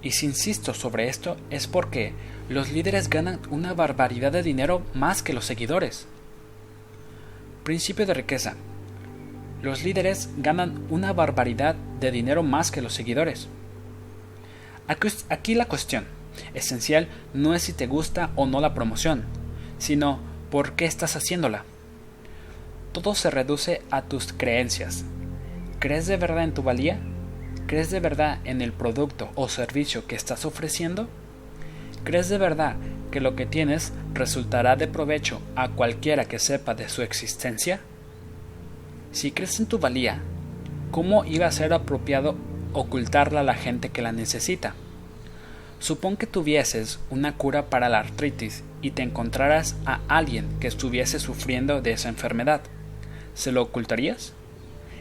Y 0.03 0.13
si 0.13 0.27
insisto 0.27 0.73
sobre 0.73 1.09
esto 1.09 1.37
es 1.51 1.67
porque 1.67 2.13
los 2.51 2.73
líderes 2.73 3.09
ganan 3.09 3.39
una 3.51 3.75
barbaridad 3.75 4.33
de 4.33 4.43
dinero 4.43 4.83
más 4.93 5.23
que 5.23 5.33
los 5.33 5.45
seguidores. 5.45 6.09
Principio 7.63 8.07
de 8.07 8.13
riqueza. 8.13 8.57
Los 9.63 9.85
líderes 9.85 10.31
ganan 10.37 10.85
una 10.91 11.13
barbaridad 11.13 11.77
de 12.01 12.11
dinero 12.11 12.43
más 12.43 12.73
que 12.73 12.83
los 12.83 12.93
seguidores. 12.93 13.47
Aquí 15.29 15.55
la 15.55 15.67
cuestión 15.67 16.07
esencial 16.53 17.07
no 17.35 17.55
es 17.55 17.63
si 17.63 17.73
te 17.73 17.87
gusta 17.87 18.31
o 18.35 18.47
no 18.47 18.61
la 18.61 18.75
promoción, 18.75 19.23
sino 19.79 20.19
por 20.51 20.73
qué 20.73 20.87
estás 20.87 21.15
haciéndola. 21.15 21.63
Todo 22.91 23.15
se 23.15 23.31
reduce 23.31 23.83
a 23.93 24.03
tus 24.03 24.33
creencias. 24.33 25.05
¿Crees 25.79 26.09
de 26.09 26.17
verdad 26.17 26.43
en 26.43 26.55
tu 26.55 26.65
valía? 26.65 26.99
¿Crees 27.69 27.93
de 27.93 28.01
verdad 28.01 28.41
en 28.43 28.61
el 28.61 28.73
producto 28.73 29.31
o 29.37 29.49
servicio 29.49 30.09
que 30.09 30.17
estás 30.17 30.45
ofreciendo? 30.45 31.09
¿Crees 32.05 32.29
de 32.31 32.39
verdad 32.39 32.77
que 33.11 33.21
lo 33.21 33.37
que 33.37 33.45
tienes 33.45 33.93
resultará 34.15 34.77
de 34.77 34.89
provecho 34.89 35.41
a 35.55 35.69
cualquiera 35.69 36.25
que 36.25 36.39
sepa 36.39 36.75
de 36.75 36.89
su 36.89 37.03
existencia? 37.03 37.81
Si 39.13 39.33
crees 39.33 39.61
en 39.61 39.67
tu 39.67 39.79
valía, 39.79 40.21
¿cómo 40.91 41.25
iba 41.25 41.47
a 41.47 41.53
ser 41.53 41.73
apropiado 41.75 42.37
ocultarla 42.73 43.41
a 43.41 43.45
la 43.45 43.55
gente 43.55 43.91
que 43.91 44.01
la 44.01 44.13
necesita? 44.13 44.75
Supón 45.79 46.17
que 46.17 46.27
tuvieses 46.27 47.01
una 47.11 47.37
cura 47.37 47.67
para 47.67 47.89
la 47.89 47.99
artritis 47.99 48.65
y 48.81 48.93
te 48.93 49.03
encontraras 49.03 49.77
a 49.85 50.01
alguien 50.09 50.47
que 50.59 50.69
estuviese 50.69 51.19
sufriendo 51.19 51.83
de 51.83 51.93
esa 51.93 52.09
enfermedad. 52.09 52.63
¿Se 53.35 53.53
lo 53.53 53.63
ocultarías? 53.63 54.33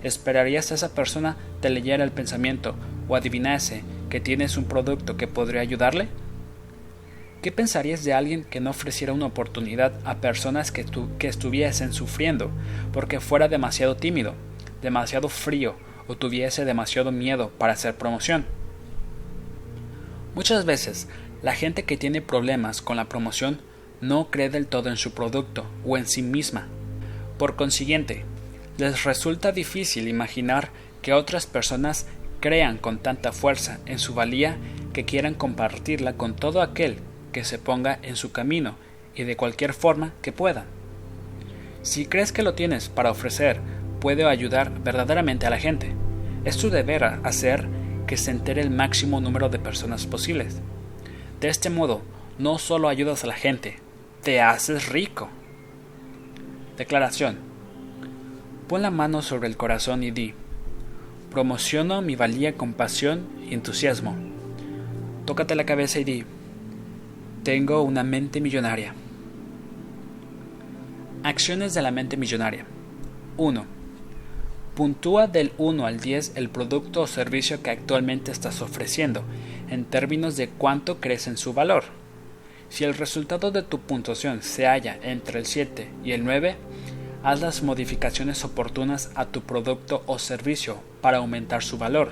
¿Esperarías 0.03 0.71
a 0.71 0.75
esa 0.75 0.93
persona 0.93 1.37
te 1.61 1.69
leyera 1.69 2.03
el 2.03 2.11
pensamiento 2.11 2.75
o 3.07 3.15
adivinase 3.15 3.83
que 4.09 4.19
tienes 4.19 4.57
un 4.57 4.65
producto 4.65 5.17
que 5.17 5.27
podría 5.27 5.61
ayudarle? 5.61 6.07
¿Qué 7.41 7.53
pensarías 7.53 8.03
de 8.03 8.13
alguien 8.13 8.43
que 8.43 8.59
no 8.59 8.71
ofreciera 8.71 9.13
una 9.13 9.27
oportunidad 9.27 9.93
a 10.03 10.15
personas 10.15 10.73
que, 10.73 10.85
que 11.17 11.29
estuviesen 11.29 11.93
sufriendo 11.93 12.51
porque 12.91 13.21
fuera 13.21 13.47
demasiado 13.47 13.95
tímido, 13.95 14.33
demasiado 14.81 15.29
frío 15.29 15.75
o 16.07 16.17
tuviese 16.17 16.65
demasiado 16.65 17.13
miedo 17.13 17.49
para 17.57 17.73
hacer 17.73 17.95
promoción? 17.95 18.45
Muchas 20.35 20.65
veces, 20.65 21.07
la 21.41 21.55
gente 21.55 21.83
que 21.83 21.95
tiene 21.95 22.21
problemas 22.21 22.81
con 22.81 22.97
la 22.97 23.07
promoción 23.07 23.61
no 24.01 24.29
cree 24.31 24.49
del 24.49 24.67
todo 24.67 24.89
en 24.89 24.97
su 24.97 25.13
producto 25.13 25.65
o 25.85 25.97
en 25.97 26.07
sí 26.07 26.21
misma. 26.21 26.67
Por 27.37 27.55
consiguiente, 27.55 28.25
les 28.77 29.05
resulta 29.05 29.53
difícil 29.53 30.09
imaginar 30.09 30.71
que 31.01 31.13
otras 31.13 31.45
personas 31.45 32.05
crean 32.41 32.77
con 32.77 32.99
tanta 32.99 33.31
fuerza 33.31 33.79
en 33.85 33.97
su 33.97 34.13
valía 34.13 34.57
que 34.91 35.05
quieran 35.05 35.35
compartirla 35.35 36.13
con 36.13 36.35
todo 36.35 36.61
aquel 36.61 36.97
que 37.31 37.43
se 37.43 37.59
ponga 37.59 37.99
en 38.01 38.15
su 38.15 38.31
camino 38.31 38.75
y 39.15 39.23
de 39.23 39.35
cualquier 39.35 39.73
forma 39.73 40.13
que 40.21 40.31
pueda. 40.31 40.65
Si 41.81 42.05
crees 42.05 42.31
que 42.31 42.43
lo 42.43 42.53
tienes 42.53 42.89
para 42.89 43.11
ofrecer, 43.11 43.59
puede 43.99 44.25
ayudar 44.25 44.71
verdaderamente 44.83 45.45
a 45.45 45.49
la 45.49 45.59
gente. 45.59 45.93
Es 46.45 46.57
tu 46.57 46.69
deber 46.69 47.03
hacer 47.03 47.67
que 48.07 48.17
se 48.17 48.31
entere 48.31 48.61
el 48.61 48.69
máximo 48.69 49.21
número 49.21 49.49
de 49.49 49.59
personas 49.59 50.05
posibles. 50.05 50.61
De 51.39 51.47
este 51.47 51.69
modo, 51.69 52.01
no 52.37 52.57
solo 52.57 52.89
ayudas 52.89 53.23
a 53.23 53.27
la 53.27 53.35
gente, 53.35 53.77
te 54.23 54.41
haces 54.41 54.89
rico. 54.89 55.29
Declaración. 56.77 57.37
Pon 58.67 58.81
la 58.81 58.91
mano 58.91 59.21
sobre 59.21 59.47
el 59.47 59.57
corazón 59.57 60.03
y 60.03 60.11
di, 60.11 60.33
promociono 61.31 62.01
mi 62.01 62.15
valía 62.15 62.55
con 62.55 62.73
pasión 62.73 63.27
y 63.49 63.53
entusiasmo. 63.53 64.15
Tócate 65.25 65.55
la 65.55 65.65
cabeza 65.65 65.99
y 65.99 66.03
di, 66.03 66.25
tengo 67.43 67.83
una 67.83 68.03
mente 68.03 68.41
millonaria. 68.41 68.93
Acciones 71.23 71.73
de 71.73 71.81
la 71.81 71.91
mente 71.91 72.17
millonaria. 72.17 72.65
1. 73.37 73.65
Puntúa 74.75 75.27
del 75.27 75.53
1 75.57 75.85
al 75.85 75.99
10 76.01 76.33
el 76.35 76.49
producto 76.49 77.01
o 77.01 77.07
servicio 77.07 77.63
que 77.63 77.69
actualmente 77.69 78.31
estás 78.31 78.61
ofreciendo, 78.61 79.23
en 79.69 79.85
términos 79.85 80.35
de 80.35 80.49
cuánto 80.49 80.99
crees 80.99 81.27
en 81.27 81.37
su 81.37 81.53
valor. 81.53 81.85
Si 82.67 82.83
el 82.83 82.93
resultado 82.93 83.51
de 83.51 83.63
tu 83.63 83.79
puntuación 83.79 84.43
se 84.43 84.65
halla 84.65 84.99
entre 85.01 85.39
el 85.39 85.45
7 85.45 85.87
y 86.03 86.11
el 86.11 86.25
9, 86.25 86.57
haz 87.23 87.41
las 87.41 87.63
modificaciones 87.63 88.43
oportunas 88.43 89.11
a 89.15 89.25
tu 89.25 89.41
producto 89.41 90.03
o 90.07 90.19
servicio 90.19 90.79
para 91.01 91.17
aumentar 91.17 91.63
su 91.63 91.77
valor. 91.77 92.11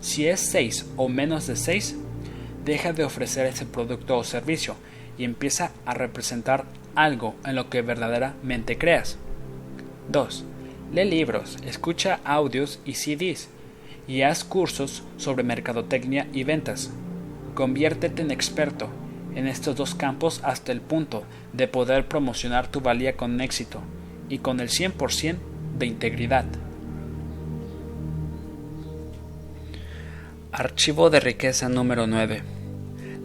Si 0.00 0.28
es 0.28 0.40
6 0.40 0.86
o 0.96 1.08
menos 1.08 1.48
de 1.48 1.56
6, 1.56 1.96
deja 2.66 2.92
de 2.92 3.04
ofrecer 3.04 3.46
ese 3.46 3.64
producto 3.64 4.18
o 4.18 4.24
servicio 4.24 4.74
y 5.16 5.24
empieza 5.24 5.70
a 5.86 5.94
representar 5.94 6.64
algo 6.96 7.36
en 7.44 7.54
lo 7.54 7.70
que 7.70 7.80
verdaderamente 7.80 8.76
creas. 8.76 9.16
2. 10.08 10.44
Lee 10.92 11.04
libros, 11.04 11.56
escucha 11.64 12.20
audios 12.24 12.80
y 12.84 12.94
CDs 12.94 13.48
y 14.08 14.22
haz 14.22 14.42
cursos 14.44 15.04
sobre 15.16 15.44
mercadotecnia 15.44 16.26
y 16.32 16.42
ventas. 16.42 16.90
Conviértete 17.54 18.22
en 18.22 18.32
experto 18.32 18.90
en 19.36 19.46
estos 19.46 19.76
dos 19.76 19.94
campos 19.94 20.40
hasta 20.42 20.72
el 20.72 20.80
punto 20.80 21.22
de 21.52 21.68
poder 21.68 22.08
promocionar 22.08 22.68
tu 22.68 22.80
valía 22.80 23.16
con 23.16 23.40
éxito 23.40 23.80
y 24.28 24.38
con 24.38 24.58
el 24.60 24.70
100% 24.70 25.36
de 25.78 25.86
integridad. 25.86 26.46
Archivo 30.50 31.10
de 31.10 31.20
riqueza 31.20 31.68
número 31.68 32.06
9. 32.06 32.55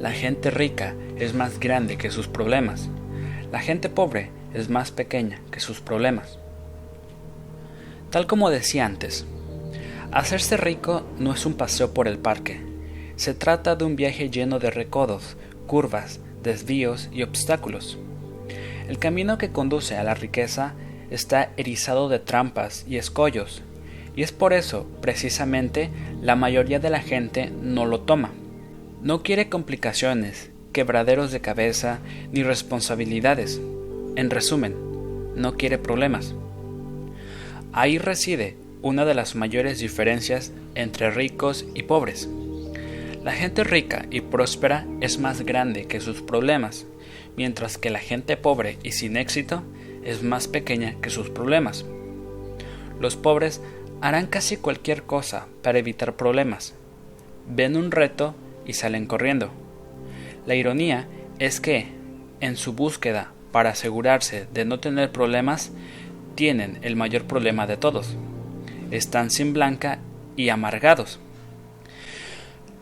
La 0.02 0.12
gente 0.12 0.50
rica 0.50 0.96
es 1.20 1.36
más 1.36 1.60
grande 1.60 1.96
que 1.96 2.10
sus 2.10 2.28
problemas. 2.28 2.90
La 3.52 3.60
gente 3.60 3.88
pobre 3.88 4.32
es 4.52 4.68
más 4.68 4.90
pequeña 4.90 5.40
que 5.52 5.60
sus 5.60 5.80
problemas. 5.80 6.40
Tal 8.10 8.26
como 8.26 8.50
decía 8.50 8.88
antes, 8.88 9.28
hacerse 10.12 10.58
rico 10.58 11.04
no 11.20 11.32
es 11.32 11.46
un 11.46 11.54
paseo 11.54 11.94
por 11.94 12.08
el 12.08 12.18
parque. 12.18 12.62
Se 13.16 13.36
trata 13.36 13.76
de 13.76 13.86
un 13.86 13.96
viaje 13.96 14.32
lleno 14.32 14.58
de 14.58 14.72
recodos, 14.72 15.38
curvas, 15.68 16.20
desvíos 16.42 17.08
y 17.12 17.22
obstáculos. 17.22 18.00
El 18.88 18.98
camino 18.98 19.38
que 19.38 19.52
conduce 19.52 19.98
a 19.98 20.04
la 20.04 20.16
riqueza 20.16 20.74
está 21.12 21.52
erizado 21.58 22.10
de 22.10 22.18
trampas 22.18 22.86
y 22.90 22.98
escollos, 22.98 23.62
y 24.16 24.24
es 24.24 24.32
por 24.32 24.54
eso, 24.54 24.88
precisamente, 25.00 25.92
la 26.24 26.36
mayoría 26.36 26.80
de 26.80 26.90
la 26.90 27.02
gente 27.02 27.52
no 27.52 27.86
lo 27.86 28.02
toma. 28.02 28.31
No 29.04 29.24
quiere 29.24 29.50
complicaciones, 29.50 30.52
quebraderos 30.74 31.32
de 31.32 31.42
cabeza 31.42 32.02
ni 32.32 32.44
responsabilidades. 32.44 33.60
En 34.16 34.30
resumen, 34.30 34.76
no 35.36 35.58
quiere 35.58 35.80
problemas. 35.80 36.36
Ahí 37.74 37.98
reside 37.98 38.58
una 38.84 39.04
de 39.04 39.16
las 39.16 39.34
mayores 39.34 39.80
diferencias 39.80 40.52
entre 40.76 41.10
ricos 41.10 41.66
y 41.74 41.82
pobres. 41.84 42.30
La 43.24 43.32
gente 43.32 43.64
rica 43.64 44.06
y 44.12 44.22
próspera 44.22 44.86
es 45.02 45.18
más 45.18 45.42
grande 45.42 45.88
que 45.88 46.00
sus 46.00 46.22
problemas, 46.22 46.86
mientras 47.36 47.80
que 47.80 47.90
la 47.90 48.00
gente 48.00 48.38
pobre 48.38 48.78
y 48.84 48.92
sin 48.92 49.18
éxito 49.18 49.64
es 50.04 50.22
más 50.22 50.48
pequeña 50.48 50.96
que 51.02 51.10
sus 51.10 51.32
problemas. 51.32 51.86
Los 53.00 53.16
pobres 53.16 53.62
harán 54.00 54.28
casi 54.28 54.58
cualquier 54.58 55.02
cosa 55.02 55.48
para 55.64 55.80
evitar 55.80 56.16
problemas. 56.16 56.76
Ven 57.50 57.76
un 57.76 57.90
reto 57.90 58.36
y 58.72 58.74
salen 58.74 59.06
corriendo. 59.06 59.52
La 60.48 60.56
ironía 60.56 61.08
es 61.38 61.62
que, 61.62 61.88
en 62.40 62.58
su 62.58 62.74
búsqueda 62.74 63.34
para 63.52 63.72
asegurarse 63.72 64.48
de 64.54 64.66
no 64.66 64.80
tener 64.80 65.12
problemas, 65.12 65.72
tienen 66.36 66.80
el 66.82 66.96
mayor 66.96 67.26
problema 67.26 67.68
de 67.68 67.78
todos. 67.78 68.16
Están 68.90 69.30
sin 69.30 69.54
blanca 69.54 70.00
y 70.36 70.50
amargados. 70.50 71.20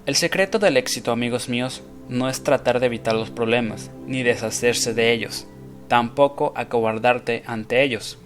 El 0.05 0.15
secreto 0.15 0.59
del 0.59 0.77
éxito, 0.77 1.11
amigos 1.11 1.49
míos, 1.49 1.83
no 2.07 2.29
es 2.29 2.43
tratar 2.43 2.79
de 2.79 2.85
evitar 2.85 3.15
los 3.15 3.31
problemas, 3.31 3.91
ni 4.07 4.23
deshacerse 4.23 4.93
de 4.93 5.11
ellos, 5.11 5.47
tampoco 5.87 6.53
acobardarte 6.55 7.43
ante 7.45 7.83
ellos. 7.83 8.17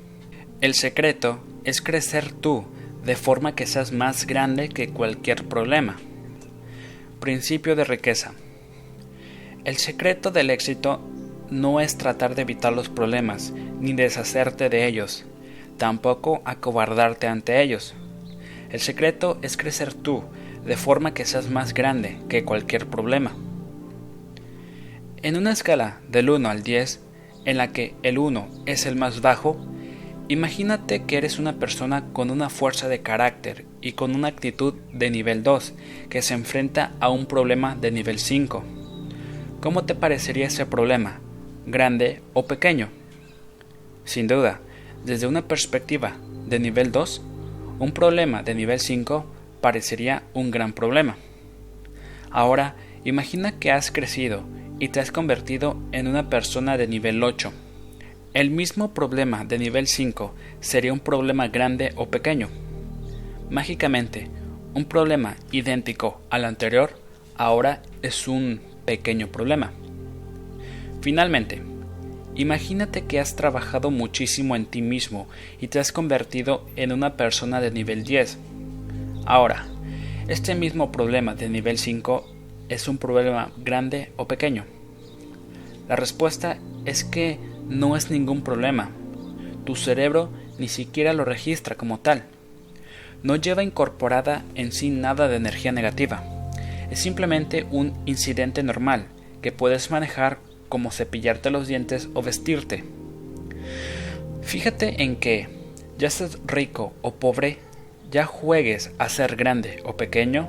El 0.61 0.75
secreto 0.75 1.39
es 1.63 1.81
crecer 1.81 2.31
tú 2.31 2.65
de 3.03 3.15
forma 3.15 3.55
que 3.55 3.65
seas 3.65 3.91
más 3.91 4.27
grande 4.27 4.69
que 4.69 4.89
cualquier 4.89 5.45
problema. 5.45 5.97
Principio 7.23 7.77
de 7.77 7.85
riqueza. 7.85 8.33
El 9.63 9.77
secreto 9.77 10.29
del 10.29 10.49
éxito 10.49 10.99
no 11.49 11.79
es 11.79 11.97
tratar 11.97 12.35
de 12.35 12.41
evitar 12.41 12.73
los 12.73 12.89
problemas 12.89 13.53
ni 13.79 13.93
deshacerte 13.93 14.67
de 14.67 14.85
ellos, 14.87 15.23
tampoco 15.77 16.41
acobardarte 16.43 17.27
ante 17.27 17.61
ellos. 17.61 17.95
El 18.71 18.81
secreto 18.81 19.39
es 19.41 19.55
crecer 19.55 19.93
tú 19.93 20.25
de 20.65 20.75
forma 20.75 21.13
que 21.13 21.23
seas 21.23 21.49
más 21.49 21.73
grande 21.73 22.19
que 22.27 22.43
cualquier 22.43 22.87
problema. 22.87 23.33
En 25.21 25.37
una 25.37 25.53
escala 25.53 26.01
del 26.09 26.29
1 26.29 26.49
al 26.49 26.61
10, 26.61 26.99
en 27.45 27.57
la 27.57 27.69
que 27.71 27.95
el 28.03 28.17
1 28.17 28.49
es 28.65 28.85
el 28.85 28.97
más 28.97 29.21
bajo, 29.21 29.65
imagínate 30.33 31.03
que 31.03 31.17
eres 31.17 31.39
una 31.39 31.53
persona 31.53 32.05
con 32.11 32.31
una 32.31 32.49
fuerza 32.49 32.87
de 32.87 33.01
carácter 33.01 33.65
y 33.81 33.93
con 33.93 34.15
una 34.15 34.27
actitud 34.27 34.73
de 34.91 35.09
nivel 35.09 35.43
2 35.43 35.73
que 36.09 36.21
se 36.21 36.33
enfrenta 36.33 36.91
a 36.99 37.09
un 37.09 37.25
problema 37.25 37.75
de 37.75 37.91
nivel 37.91 38.19
5. 38.19 38.63
¿Cómo 39.61 39.85
te 39.85 39.95
parecería 39.95 40.47
ese 40.47 40.65
problema? 40.65 41.19
¿Grande 41.65 42.21
o 42.33 42.45
pequeño? 42.45 42.89
Sin 44.05 44.27
duda, 44.27 44.59
desde 45.05 45.27
una 45.27 45.47
perspectiva 45.47 46.17
de 46.47 46.59
nivel 46.59 46.91
2, 46.91 47.21
un 47.79 47.91
problema 47.91 48.43
de 48.43 48.55
nivel 48.55 48.79
5 48.79 49.25
parecería 49.61 50.23
un 50.33 50.51
gran 50.51 50.73
problema. 50.73 51.15
Ahora, 52.31 52.75
imagina 53.05 53.59
que 53.59 53.71
has 53.71 53.91
crecido 53.91 54.43
y 54.79 54.89
te 54.89 54.99
has 54.99 55.11
convertido 55.11 55.77
en 55.91 56.07
una 56.07 56.29
persona 56.29 56.77
de 56.77 56.87
nivel 56.87 57.23
8. 57.23 57.53
El 58.33 58.49
mismo 58.49 58.95
problema 58.95 59.45
de 59.45 59.59
nivel 59.59 59.85
5 59.85 60.33
sería 60.59 60.91
un 60.91 60.99
problema 60.99 61.49
grande 61.49 61.93
o 61.95 62.07
pequeño. 62.07 62.49
Mágicamente, 63.51 64.27
un 64.73 64.85
problema 64.85 65.35
idéntico 65.51 66.19
al 66.31 66.45
anterior 66.45 66.97
ahora 67.35 67.83
es 68.01 68.27
un 68.27 68.59
pequeño 68.85 69.27
problema. 69.27 69.71
Finalmente, 71.01 71.61
imagínate 72.33 73.05
que 73.05 73.19
has 73.19 73.35
trabajado 73.35 73.91
muchísimo 73.91 74.55
en 74.55 74.65
ti 74.65 74.81
mismo 74.81 75.27
y 75.61 75.67
te 75.67 75.77
has 75.77 75.91
convertido 75.91 76.65
en 76.75 76.91
una 76.91 77.15
persona 77.17 77.61
de 77.61 77.69
nivel 77.69 78.03
10. 78.03 78.39
Ahora, 79.27 79.67
este 80.27 80.55
mismo 80.55 80.91
problema 80.91 81.35
de 81.35 81.49
nivel 81.49 81.77
5 81.77 82.33
es 82.69 82.87
un 82.87 82.97
problema 82.97 83.51
grande 83.57 84.11
o 84.15 84.27
pequeño. 84.27 84.65
La 85.87 85.95
respuesta 85.95 86.57
es 86.85 87.03
que 87.03 87.52
no 87.67 87.95
es 87.95 88.09
ningún 88.09 88.41
problema. 88.41 88.89
Tu 89.65 89.75
cerebro 89.75 90.29
ni 90.57 90.67
siquiera 90.67 91.13
lo 91.13 91.25
registra 91.25 91.75
como 91.75 91.99
tal. 91.99 92.23
No 93.23 93.35
lleva 93.35 93.63
incorporada 93.63 94.43
en 94.55 94.71
sí 94.71 94.89
nada 94.89 95.27
de 95.27 95.37
energía 95.37 95.71
negativa 95.71 96.23
es 96.93 96.99
simplemente 96.99 97.65
un 97.71 97.93
incidente 98.05 98.61
normal 98.61 99.07
que 99.41 99.51
puedes 99.51 99.89
manejar 99.89 100.37
como 100.69 100.91
cepillarte 100.91 101.49
los 101.49 101.67
dientes 101.67 102.07
o 102.13 102.21
vestirte. 102.21 102.83
Fíjate 104.43 105.01
en 105.01 105.15
que, 105.15 105.49
ya 105.97 106.11
seas 106.11 106.37
rico 106.45 106.93
o 107.01 107.15
pobre, 107.15 107.57
ya 108.11 108.27
juegues 108.27 108.91
a 108.99 109.09
ser 109.09 109.35
grande 109.37 109.81
o 109.85 109.97
pequeño, 109.97 110.47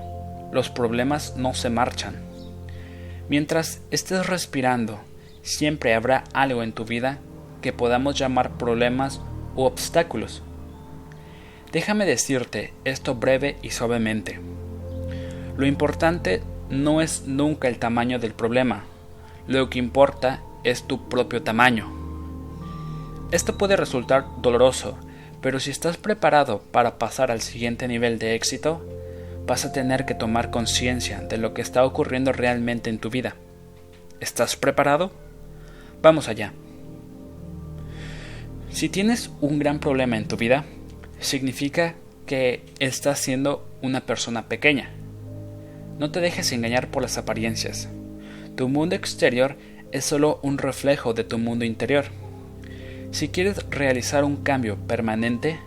los 0.52 0.68
problemas 0.68 1.34
no 1.38 1.54
se 1.54 1.70
marchan. 1.70 2.16
Mientras 3.30 3.80
estés 3.90 4.26
respirando, 4.26 5.00
siempre 5.45 5.95
habrá 5.95 6.24
algo 6.32 6.62
en 6.62 6.72
tu 6.72 6.84
vida 6.84 7.18
que 7.62 7.72
podamos 7.72 8.18
llamar 8.18 8.59
problemas 8.59 9.20
u 9.55 9.62
obstáculos. 9.62 10.42
Déjame 11.70 12.07
decirte 12.07 12.72
esto 12.84 13.14
breve 13.14 13.57
y 13.62 13.70
suavemente. 13.70 14.40
Lo 15.57 15.66
importante 15.66 16.42
no 16.70 17.01
es 17.01 17.26
nunca 17.26 17.68
el 17.68 17.78
tamaño 17.78 18.18
del 18.18 18.32
problema, 18.32 18.84
lo 19.47 19.70
que 19.70 19.78
importa 19.78 20.40
es 20.64 20.84
tu 20.84 21.09
propio 21.09 21.42
tamaño. 21.42 21.92
Esto 23.30 23.59
puede 23.59 23.76
resultar 23.76 24.26
doloroso, 24.40 24.97
pero 25.40 25.61
si 25.61 25.70
estás 25.70 25.97
preparado 25.97 26.62
para 26.72 26.99
pasar 26.99 27.30
al 27.30 27.40
siguiente 27.40 27.86
nivel 27.86 28.18
de 28.18 28.34
éxito, 28.34 28.84
vas 29.47 29.64
a 29.64 29.72
tener 29.72 30.07
que 30.07 30.14
tomar 30.14 30.51
conciencia 30.51 31.20
de 31.20 31.36
lo 31.36 31.53
que 31.53 31.62
está 31.62 31.84
ocurriendo 31.84 32.32
realmente 32.32 32.88
en 32.88 32.99
tu 32.99 33.11
vida. 33.11 33.36
¿Estás 34.20 34.57
preparado? 34.57 35.24
Vamos 36.05 36.28
allá. 36.28 36.52
Si 38.68 38.90
tienes 38.90 39.30
un 39.40 39.59
gran 39.59 39.78
problema 39.78 40.18
en 40.18 40.28
tu 40.28 40.36
vida, 40.36 40.66
significa 41.18 41.94
que 42.26 42.62
estás 42.78 43.20
siendo 43.20 43.66
una 43.80 44.05
persona 44.05 44.46
pequeña. 44.46 44.90
No 45.98 46.11
te 46.11 46.20
dejes 46.20 46.52
engañar 46.52 46.90
por 46.90 47.00
las 47.00 47.16
apariencias. 47.16 47.88
Tu 48.55 48.68
mundo 48.68 48.94
exterior 48.94 49.57
es 49.92 50.05
solo 50.05 50.40
un 50.42 50.59
reflejo 50.59 51.14
de 51.14 51.24
tu 51.24 51.38
mundo 51.38 51.64
interior. 51.64 52.05
Si 53.11 53.28
quieres 53.28 53.64
realizar 53.70 54.24
un 54.24 54.36
cambio 54.36 54.76
permanente, 54.76 55.59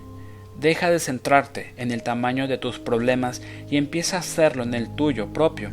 deja 0.59 0.91
de 0.91 0.99
centrarte 0.99 1.73
en 1.77 1.89
el 1.89 2.03
tamaño 2.03 2.47
de 2.47 2.59
tus 2.59 2.77
problemas 2.77 3.41
y 3.71 3.77
empieza 3.77 4.17
a 4.17 4.19
hacerlo 4.19 4.61
en 4.61 4.75
el 4.75 4.95
tuyo 4.95 5.33
propio. 5.33 5.71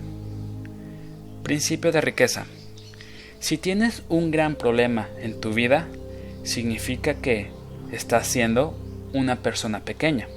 Principio 1.43 1.93
de 1.93 2.01
riqueza. 2.01 2.47
Si 3.45 3.59
tienes 3.59 4.05
un 4.09 4.31
gran 4.31 4.57
problema 4.57 5.11
en 5.21 5.39
tu 5.39 5.53
vida, 5.53 5.87
significa 6.45 7.13
que 7.13 7.51
estás 7.93 8.27
siendo 8.27 8.75
una 9.13 9.43
persona 9.43 9.85
pequeña. 9.85 10.29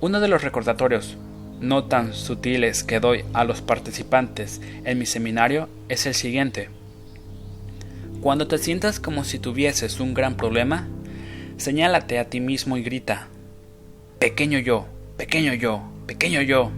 Uno 0.00 0.20
de 0.20 0.28
los 0.28 0.42
recordatorios 0.42 1.18
no 1.60 1.84
tan 1.84 2.14
sutiles 2.14 2.82
que 2.82 2.98
doy 2.98 3.26
a 3.34 3.44
los 3.44 3.60
participantes 3.60 4.62
en 4.86 4.98
mi 4.98 5.04
seminario 5.04 5.68
es 5.90 6.06
el 6.06 6.14
siguiente. 6.14 6.70
Cuando 8.22 8.48
te 8.48 8.56
sientas 8.56 8.98
como 8.98 9.22
si 9.22 9.38
tuvieses 9.38 10.00
un 10.00 10.14
gran 10.14 10.38
problema, 10.38 10.88
señálate 11.58 12.18
a 12.18 12.30
ti 12.30 12.40
mismo 12.40 12.78
y 12.78 12.82
grita, 12.82 13.28
pequeño 14.18 14.60
yo, 14.60 14.86
pequeño 15.18 15.52
yo, 15.52 15.82
pequeño 16.06 16.40
yo. 16.40 16.70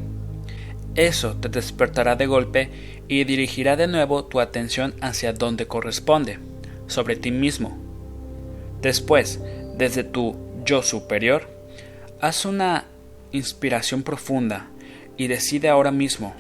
Eso 0.97 1.37
te 1.37 1.51
despertará 1.51 2.17
de 2.17 2.27
golpe 2.27 2.71
y 3.07 3.25
dirigirá 3.25 3.77
de 3.77 3.87
nuevo 3.87 4.25
tu 4.25 4.41
atención 4.41 4.95
hacia 5.03 5.35
donde 5.35 5.67
corresponde, 5.67 6.39
sobre 6.87 7.17
ti 7.17 7.31
mismo. 7.31 7.77
Después, 8.81 9.39
desde 9.77 10.05
tu 10.05 10.35
yo 10.65 10.83
superior, 10.83 11.51
haz 12.23 12.47
una 12.47 12.87
inspiración 13.31 14.03
profunda 14.05 14.71
y 15.19 15.27
decide 15.27 15.69
ahora 15.69 15.91
mismo, 15.91 16.35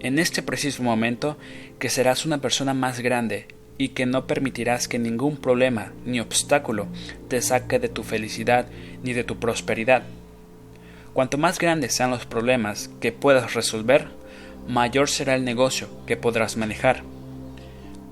en 0.00 0.18
este 0.18 0.42
preciso 0.42 0.82
momento, 0.82 1.38
que 1.78 1.88
serás 1.88 2.26
una 2.26 2.42
persona 2.42 2.74
más 2.74 3.00
grande 3.00 3.46
y 3.78 3.88
que 3.88 4.04
no 4.04 4.26
permitirás 4.26 4.86
que 4.86 4.98
ningún 4.98 5.38
problema 5.38 5.92
ni 6.04 6.20
obstáculo 6.20 6.88
te 7.28 7.40
saque 7.40 7.78
de 7.78 7.88
tu 7.88 8.02
felicidad 8.02 8.66
ni 9.02 9.14
de 9.14 9.24
tu 9.24 9.38
prosperidad. 9.38 10.02
Cuanto 11.14 11.38
más 11.38 11.60
grandes 11.60 11.94
sean 11.94 12.10
los 12.10 12.26
problemas 12.26 12.90
que 13.00 13.12
puedas 13.12 13.54
resolver, 13.54 14.08
mayor 14.66 15.08
será 15.08 15.36
el 15.36 15.44
negocio 15.44 15.88
que 16.06 16.16
podrás 16.16 16.56
manejar. 16.56 17.04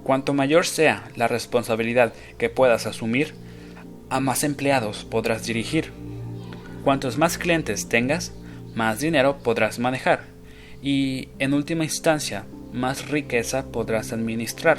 Cuanto 0.04 0.34
mayor 0.34 0.66
sea 0.66 1.10
la 1.16 1.26
responsabilidad 1.26 2.12
que 2.38 2.48
puedas 2.48 2.86
asumir, 2.86 3.34
a 4.08 4.20
más 4.20 4.44
empleados 4.44 5.04
podrás 5.04 5.44
dirigir. 5.44 5.92
Cuantos 6.84 7.18
más 7.18 7.38
clientes 7.38 7.88
tengas, 7.88 8.32
más 8.74 9.00
dinero 9.00 9.38
podrás 9.38 9.80
manejar 9.80 10.24
y, 10.80 11.28
en 11.40 11.54
última 11.54 11.82
instancia, 11.84 12.44
más 12.72 13.08
riqueza 13.08 13.66
podrás 13.72 14.12
administrar. 14.12 14.78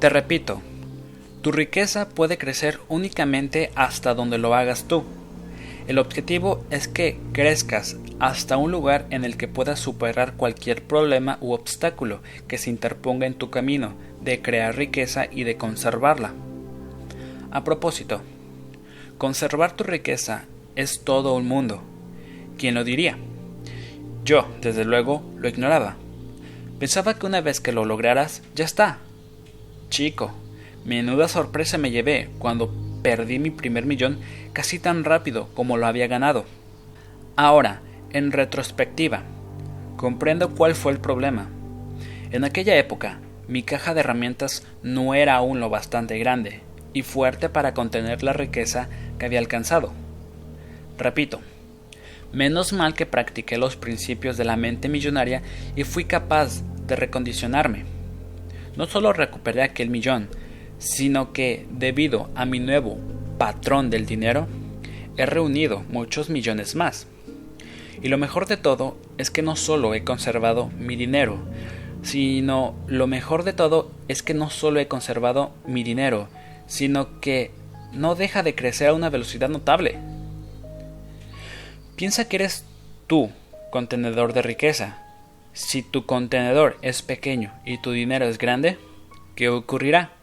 Te 0.00 0.08
repito, 0.08 0.60
tu 1.40 1.52
riqueza 1.52 2.08
puede 2.08 2.36
crecer 2.36 2.80
únicamente 2.88 3.70
hasta 3.76 4.12
donde 4.14 4.38
lo 4.38 4.54
hagas 4.54 4.88
tú. 4.88 5.04
El 5.86 5.98
objetivo 5.98 6.64
es 6.70 6.88
que 6.88 7.18
crezcas 7.32 7.96
hasta 8.18 8.56
un 8.56 8.72
lugar 8.72 9.06
en 9.10 9.24
el 9.24 9.36
que 9.36 9.46
puedas 9.46 9.78
superar 9.78 10.34
cualquier 10.34 10.82
problema 10.82 11.38
u 11.40 11.52
obstáculo 11.52 12.20
que 12.48 12.58
se 12.58 12.70
interponga 12.70 13.26
en 13.26 13.34
tu 13.34 13.50
camino 13.50 13.94
de 14.20 14.42
crear 14.42 14.76
riqueza 14.76 15.26
y 15.30 15.44
de 15.44 15.56
conservarla. 15.56 16.32
A 17.52 17.62
propósito, 17.62 18.20
conservar 19.16 19.76
tu 19.76 19.84
riqueza 19.84 20.46
es 20.74 21.04
todo 21.04 21.34
un 21.34 21.46
mundo. 21.46 21.82
¿Quién 22.58 22.74
lo 22.74 22.82
diría? 22.82 23.16
Yo, 24.24 24.48
desde 24.60 24.84
luego, 24.84 25.22
lo 25.36 25.48
ignoraba. 25.48 25.96
Pensaba 26.80 27.14
que 27.14 27.26
una 27.26 27.40
vez 27.40 27.60
que 27.60 27.70
lo 27.70 27.84
lograras, 27.84 28.42
ya 28.56 28.64
está. 28.64 28.98
Chico, 29.88 30.32
menuda 30.84 31.28
sorpresa 31.28 31.78
me 31.78 31.92
llevé 31.92 32.28
cuando 32.40 32.85
perdí 33.06 33.38
mi 33.38 33.50
primer 33.50 33.86
millón 33.86 34.18
casi 34.52 34.80
tan 34.80 35.04
rápido 35.04 35.48
como 35.54 35.76
lo 35.76 35.86
había 35.86 36.08
ganado. 36.08 36.44
Ahora, 37.36 37.80
en 38.12 38.32
retrospectiva, 38.32 39.22
comprendo 39.96 40.50
cuál 40.56 40.74
fue 40.74 40.90
el 40.90 40.98
problema. 40.98 41.48
En 42.32 42.42
aquella 42.42 42.76
época, 42.76 43.20
mi 43.46 43.62
caja 43.62 43.94
de 43.94 44.00
herramientas 44.00 44.66
no 44.82 45.14
era 45.14 45.36
aún 45.36 45.60
lo 45.60 45.70
bastante 45.70 46.18
grande 46.18 46.62
y 46.94 47.02
fuerte 47.02 47.48
para 47.48 47.74
contener 47.74 48.24
la 48.24 48.32
riqueza 48.32 48.88
que 49.20 49.26
había 49.26 49.38
alcanzado. 49.38 49.92
Repito, 50.98 51.42
menos 52.32 52.72
mal 52.72 52.94
que 52.94 53.06
practiqué 53.06 53.56
los 53.56 53.76
principios 53.76 54.36
de 54.36 54.46
la 54.46 54.56
mente 54.56 54.88
millonaria 54.88 55.42
y 55.76 55.84
fui 55.84 56.06
capaz 56.06 56.64
de 56.88 56.96
recondicionarme. 56.96 57.84
No 58.76 58.86
solo 58.86 59.12
recuperé 59.12 59.62
aquel 59.62 59.90
millón, 59.90 60.28
sino 60.78 61.32
que, 61.32 61.66
debido 61.70 62.30
a 62.34 62.44
mi 62.44 62.60
nuevo 62.60 62.98
patrón 63.38 63.90
del 63.90 64.06
dinero, 64.06 64.46
he 65.16 65.26
reunido 65.26 65.82
muchos 65.88 66.28
millones 66.30 66.74
más. 66.74 67.06
Y 68.02 68.08
lo 68.08 68.18
mejor 68.18 68.46
de 68.46 68.56
todo 68.56 68.96
es 69.18 69.30
que 69.30 69.42
no 69.42 69.56
solo 69.56 69.94
he 69.94 70.04
conservado 70.04 70.70
mi 70.78 70.96
dinero, 70.96 71.38
sino 72.02 72.74
lo 72.86 73.06
mejor 73.06 73.42
de 73.42 73.52
todo 73.52 73.90
es 74.08 74.22
que 74.22 74.34
no 74.34 74.50
solo 74.50 74.80
he 74.80 74.88
conservado 74.88 75.52
mi 75.66 75.82
dinero, 75.82 76.28
sino 76.66 77.20
que 77.20 77.50
no 77.92 78.14
deja 78.14 78.42
de 78.42 78.54
crecer 78.54 78.88
a 78.88 78.94
una 78.94 79.10
velocidad 79.10 79.48
notable. 79.48 79.98
Piensa 81.96 82.28
que 82.28 82.36
eres 82.36 82.64
tú, 83.06 83.30
contenedor 83.70 84.34
de 84.34 84.42
riqueza. 84.42 85.02
Si 85.54 85.82
tu 85.82 86.04
contenedor 86.04 86.76
es 86.82 87.00
pequeño 87.00 87.52
y 87.64 87.78
tu 87.78 87.92
dinero 87.92 88.26
es 88.26 88.36
grande, 88.36 88.76
¿qué 89.34 89.48
ocurrirá? 89.48 90.15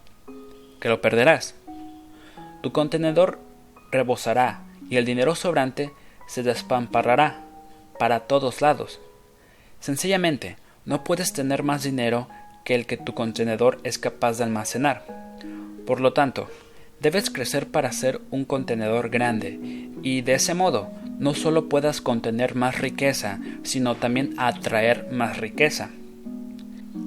Que 0.83 0.89
lo 0.89 0.99
perderás. 0.99 1.55
Tu 2.61 2.73
contenedor 2.73 3.39
rebosará 3.89 4.63
y 4.89 4.97
el 4.97 5.05
dinero 5.05 5.33
sobrante 5.33 5.93
se 6.27 6.43
despamparrará 6.43 7.39
para 7.97 8.19
todos 8.27 8.61
lados. 8.61 8.99
Sencillamente, 9.79 10.57
no 10.83 11.05
puedes 11.05 11.31
tener 11.31 11.63
más 11.63 11.83
dinero 11.83 12.27
que 12.65 12.75
el 12.75 12.85
que 12.85 12.97
tu 12.97 13.13
contenedor 13.13 13.79
es 13.85 13.97
capaz 13.97 14.37
de 14.37 14.43
almacenar. 14.43 15.05
Por 15.87 16.01
lo 16.01 16.11
tanto, 16.11 16.49
debes 16.99 17.29
crecer 17.29 17.67
para 17.67 17.93
ser 17.93 18.19
un 18.29 18.43
contenedor 18.43 19.09
grande 19.09 19.57
y 20.03 20.19
de 20.19 20.33
ese 20.33 20.53
modo 20.53 20.91
no 21.17 21.33
solo 21.33 21.69
puedas 21.69 22.01
contener 22.01 22.55
más 22.55 22.79
riqueza, 22.79 23.39
sino 23.63 23.95
también 23.95 24.33
atraer 24.37 25.07
más 25.13 25.37
riqueza. 25.37 25.91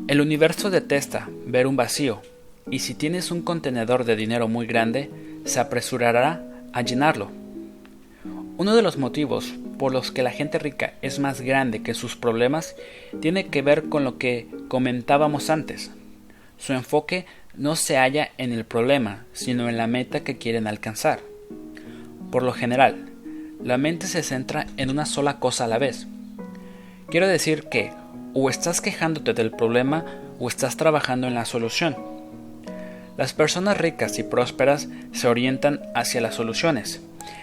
El 0.09 0.23
universo 0.23 0.71
detesta 0.71 1.29
ver 1.45 1.67
un 1.67 1.77
vacío, 1.77 2.23
y 2.71 2.81
si 2.81 2.95
tienes 2.95 3.31
un 3.31 3.43
contenedor 3.43 4.05
de 4.05 4.17
dinero 4.17 4.49
muy 4.49 4.67
grande, 4.67 5.11
se 5.45 5.61
apresurará 5.61 6.43
a 6.73 6.83
llenarlo. 6.83 7.31
Uno 8.59 8.75
de 8.75 8.83
los 8.83 8.97
motivos 8.97 9.55
por 9.79 9.93
los 9.93 10.11
que 10.11 10.23
la 10.23 10.31
gente 10.31 10.59
rica 10.59 10.95
es 11.03 11.19
más 11.19 11.41
grande 11.41 11.83
que 11.83 11.95
sus 11.95 12.17
problemas 12.17 12.75
tiene 13.21 13.47
que 13.47 13.63
ver 13.63 13.89
con 13.89 14.03
lo 14.03 14.19
que 14.19 14.49
comentábamos 14.69 15.51
antes. 15.51 15.91
Su 16.59 16.73
enfoque 16.73 17.27
no 17.55 17.77
se 17.77 17.99
halla 17.99 18.31
en 18.39 18.53
el 18.53 18.65
problema, 18.65 19.25
sino 19.33 19.69
en 19.69 19.77
la 19.77 19.87
meta 19.87 20.21
que 20.21 20.39
quieren 20.39 20.67
alcanzar. 20.67 21.21
Por 22.33 22.43
lo 22.43 22.53
general, 22.53 23.11
la 23.63 23.79
mente 23.79 24.07
se 24.07 24.23
centra 24.23 24.67
en 24.77 24.91
una 24.91 25.07
sola 25.07 25.39
cosa 25.39 25.65
a 25.65 25.69
la 25.69 25.79
vez. 25.79 26.07
Quiero 27.11 27.29
decir 27.29 27.65
que 27.65 27.93
o 28.35 28.51
estás 28.51 28.81
quejándote 28.81 29.35
del 29.35 29.51
problema 29.51 30.05
o 30.39 30.49
estás 30.49 30.77
trabajando 30.77 31.27
en 31.27 31.35
la 31.35 31.45
solución. 31.45 32.16
Las 33.17 33.33
personas 33.33 33.79
ricas 33.79 34.19
y 34.19 34.23
prósperas 34.23 34.89
se 35.13 35.29
orientan 35.29 35.81
hacia 35.95 36.21
las 36.21 36.35
soluciones, 36.35 37.01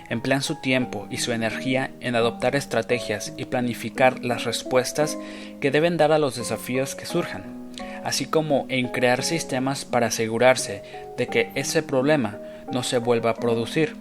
emplean 0.09 0.43
su 0.43 0.61
tiempo 0.61 1.07
y 1.09 1.17
su 1.17 1.31
energía 1.31 1.91
en 1.99 2.15
adoptar 2.15 2.55
estrategias 2.55 3.33
y 3.37 3.45
planificar 3.45 4.23
las 4.23 4.43
respuestas 4.43 5.17
que 5.59 5.71
deben 5.71 5.97
dar 5.97 6.11
a 6.11 6.19
los 6.19 6.35
desafíos 6.35 6.93
que 6.93 7.07
surjan, 7.07 7.71
así 8.03 8.25
como 8.25 8.67
en 8.69 8.89
crear 8.89 9.23
sistemas 9.23 9.85
para 9.85 10.07
asegurarse 10.07 10.83
de 11.17 11.27
que 11.27 11.49
ese 11.55 11.81
problema 11.81 12.37
no 12.71 12.83
se 12.83 12.99
vuelva 12.99 13.31
a 13.31 13.35
producir. 13.35 13.95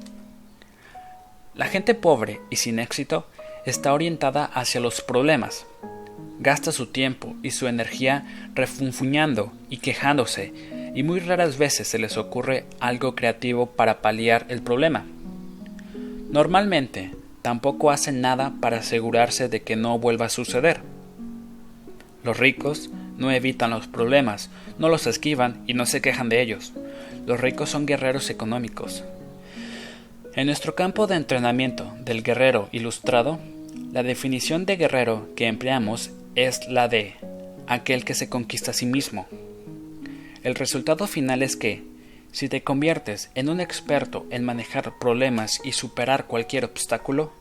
La 1.55 1.67
gente 1.67 1.95
pobre 1.95 2.41
y 2.51 2.57
sin 2.57 2.79
éxito 2.79 3.27
está 3.65 3.93
orientada 3.95 4.45
hacia 4.45 4.81
los 4.81 5.01
problemas. 5.01 5.67
Gasta 6.39 6.73
su 6.73 6.87
tiempo 6.87 7.37
y 7.43 7.53
su 7.53 7.69
energía 7.69 8.51
refunfuñando 8.55 9.53
y 9.71 9.77
quejándose, 9.77 10.53
y 10.95 11.03
muy 11.03 11.21
raras 11.21 11.59
veces 11.59 11.89
se 11.89 11.99
les 11.99 12.17
ocurre 12.17 12.65
algo 12.81 13.15
creativo 13.15 13.67
para 13.67 14.03
paliar 14.03 14.47
el 14.49 14.63
problema. 14.63 15.05
Normalmente, 16.31 17.13
tampoco 17.43 17.91
hacen 17.91 18.21
nada 18.21 18.53
para 18.61 18.79
asegurarse 18.79 19.49
de 19.49 19.63
que 19.63 19.77
no 19.77 19.99
vuelva 19.99 20.27
a 20.27 20.31
suceder. 20.31 20.81
Los 22.25 22.39
ricos 22.39 22.91
no 23.19 23.31
evitan 23.31 23.71
los 23.71 23.87
problemas, 23.87 24.51
no 24.79 24.89
los 24.89 25.07
esquivan 25.07 25.63
y 25.67 25.75
no 25.75 25.87
se 25.87 26.01
quejan 26.01 26.29
de 26.29 26.41
ellos. 26.41 26.73
Los 27.27 27.41
ricos 27.41 27.71
son 27.71 27.87
guerreros 27.87 28.31
económicos, 28.31 29.05
en 30.35 30.47
nuestro 30.47 30.75
campo 30.75 31.07
de 31.07 31.17
entrenamiento 31.17 31.93
del 32.07 32.23
guerrero 32.23 32.71
ilustrado, 32.73 33.39
la 33.93 34.03
definición 34.03 34.65
de 34.65 34.79
guerrero 34.79 35.29
que 35.37 35.47
empleamos 35.47 36.11
es 36.35 36.67
la 36.69 36.89
de 36.89 37.17
aquel 37.67 38.07
que 38.07 38.15
se 38.15 38.31
conquista 38.31 38.71
a 38.71 38.75
sí 38.75 38.87
mismo. 38.87 39.27
El 40.43 40.55
resultado 40.55 41.07
final 41.07 41.43
es 41.43 41.57
que, 41.57 41.85
si 42.33 42.49
te 42.49 42.63
conviertes 42.63 43.31
en 43.35 43.49
un 43.49 43.61
experto 43.61 44.27
en 44.31 44.45
manejar 44.45 44.99
problemas 44.99 45.61
y 45.65 45.73
superar 45.73 46.27
cualquier 46.27 46.65
obstáculo, 46.65 47.33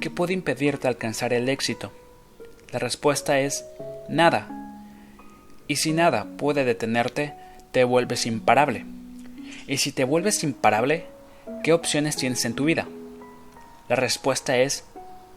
¿qué 0.00 0.10
puede 0.10 0.32
impedirte 0.32 0.88
alcanzar 0.88 1.32
el 1.32 1.48
éxito? 1.48 1.92
La 2.72 2.78
respuesta 2.78 3.40
es 3.40 3.64
nada. 4.08 4.82
Y 5.68 5.76
si 5.76 5.92
nada 5.92 6.26
puede 6.36 6.64
detenerte, 6.64 7.34
te 7.72 7.84
vuelves 7.84 8.26
imparable. 8.26 8.84
Y 9.66 9.78
si 9.78 9.92
te 9.92 10.04
vuelves 10.04 10.42
imparable, 10.42 11.06
¿Qué 11.62 11.72
opciones 11.72 12.16
tienes 12.16 12.44
en 12.44 12.54
tu 12.54 12.64
vida? 12.64 12.86
La 13.88 13.96
respuesta 13.96 14.58
es 14.58 14.84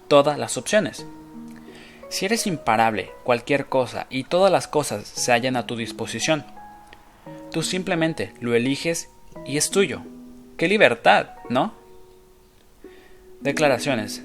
todas 0.08 0.38
las 0.38 0.58
opciones. 0.58 1.06
Si 2.10 2.26
eres 2.26 2.48
imparable, 2.48 3.12
cualquier 3.24 3.68
cosa 3.68 4.08
y 4.10 4.24
todas 4.24 4.52
las 4.52 4.68
cosas 4.68 5.06
se 5.08 5.34
hallan 5.34 5.58
a 5.58 5.66
tu 5.68 5.76
disposición, 5.76 6.46
tú 7.52 7.64
simplemente 7.64 8.34
lo 8.40 8.56
eliges 8.56 9.10
y 9.46 9.58
es 9.58 9.70
tuyo. 9.70 10.02
¡Qué 10.58 10.68
libertad! 10.68 11.30
¿No? 11.50 11.74
Declaraciones. 13.42 14.24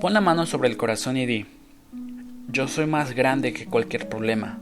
Pon 0.00 0.12
la 0.12 0.20
mano 0.20 0.46
sobre 0.46 0.68
el 0.68 0.76
corazón 0.76 1.16
y 1.16 1.26
di, 1.26 1.46
yo 2.48 2.68
soy 2.68 2.86
más 2.86 3.14
grande 3.14 3.52
que 3.52 3.66
cualquier 3.66 4.08
problema. 4.08 4.58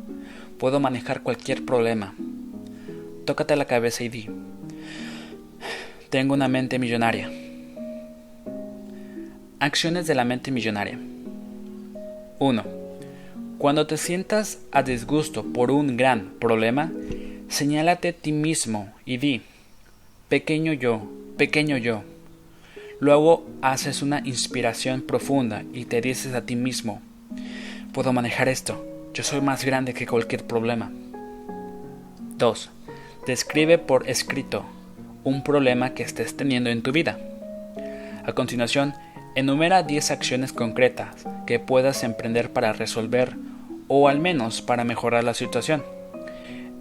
Puedo 0.58 0.80
manejar 0.80 1.22
cualquier 1.22 1.64
problema. 1.64 2.14
Tócate 3.24 3.56
la 3.56 3.64
cabeza 3.64 4.04
y 4.04 4.08
di, 4.08 4.28
tengo 6.10 6.34
una 6.34 6.48
mente 6.48 6.78
millonaria. 6.78 7.30
Acciones 9.58 10.06
de 10.06 10.14
la 10.14 10.24
mente 10.24 10.50
millonaria. 10.50 10.98
1. 12.38 12.64
Cuando 13.58 13.86
te 13.86 13.96
sientas 13.96 14.60
a 14.72 14.82
disgusto 14.82 15.44
por 15.44 15.70
un 15.70 15.96
gran 15.96 16.34
problema, 16.38 16.92
señálate 17.48 18.08
a 18.08 18.12
ti 18.12 18.32
mismo 18.32 18.92
y 19.04 19.18
di, 19.18 19.42
pequeño 20.28 20.72
yo, 20.72 21.02
pequeño 21.36 21.76
yo. 21.76 22.02
Luego 23.00 23.46
haces 23.62 24.02
una 24.02 24.20
inspiración 24.24 25.02
profunda 25.02 25.62
y 25.72 25.84
te 25.84 26.00
dices 26.00 26.34
a 26.34 26.46
ti 26.46 26.56
mismo, 26.56 27.02
puedo 27.92 28.12
manejar 28.12 28.48
esto, 28.48 28.84
yo 29.12 29.22
soy 29.22 29.40
más 29.40 29.64
grande 29.64 29.94
que 29.94 30.06
cualquier 30.06 30.44
problema. 30.44 30.90
2. 32.36 32.70
Describe 33.26 33.78
por 33.78 34.08
escrito 34.08 34.64
un 35.22 35.42
problema 35.44 35.94
que 35.94 36.02
estés 36.02 36.36
teniendo 36.36 36.70
en 36.70 36.82
tu 36.82 36.92
vida. 36.92 37.18
A 38.24 38.32
continuación, 38.32 38.94
enumera 39.34 39.82
10 39.82 40.10
acciones 40.10 40.52
concretas 40.52 41.26
que 41.46 41.58
puedas 41.58 42.04
emprender 42.04 42.52
para 42.52 42.72
resolver 42.72 43.36
o 43.88 44.08
al 44.08 44.18
menos 44.18 44.62
para 44.62 44.84
mejorar 44.84 45.24
la 45.24 45.34
situación. 45.34 45.82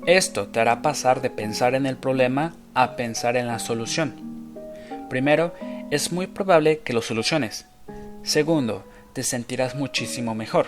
Esto 0.05 0.47
te 0.47 0.59
hará 0.59 0.81
pasar 0.81 1.21
de 1.21 1.29
pensar 1.29 1.75
en 1.75 1.85
el 1.85 1.95
problema 1.95 2.53
a 2.73 2.97
pensar 2.97 3.37
en 3.37 3.47
la 3.47 3.57
solución. 3.57 4.53
Primero, 5.09 5.53
es 5.91 6.11
muy 6.11 6.27
probable 6.27 6.79
que 6.79 6.91
lo 6.91 7.01
soluciones. 7.01 7.67
Segundo, 8.21 8.83
te 9.13 9.23
sentirás 9.23 9.75
muchísimo 9.75 10.35
mejor. 10.35 10.67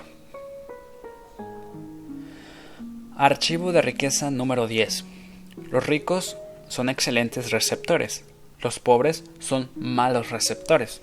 Archivo 3.18 3.74
de 3.74 3.82
riqueza 3.82 4.32
número 4.32 4.68
10. 4.68 5.04
Los 5.70 5.86
ricos 5.86 6.38
son 6.70 6.88
excelentes 6.88 7.52
receptores, 7.52 8.24
los 8.62 8.80
pobres 8.80 9.26
son 9.40 9.70
malos 9.76 10.32
receptores. 10.32 11.02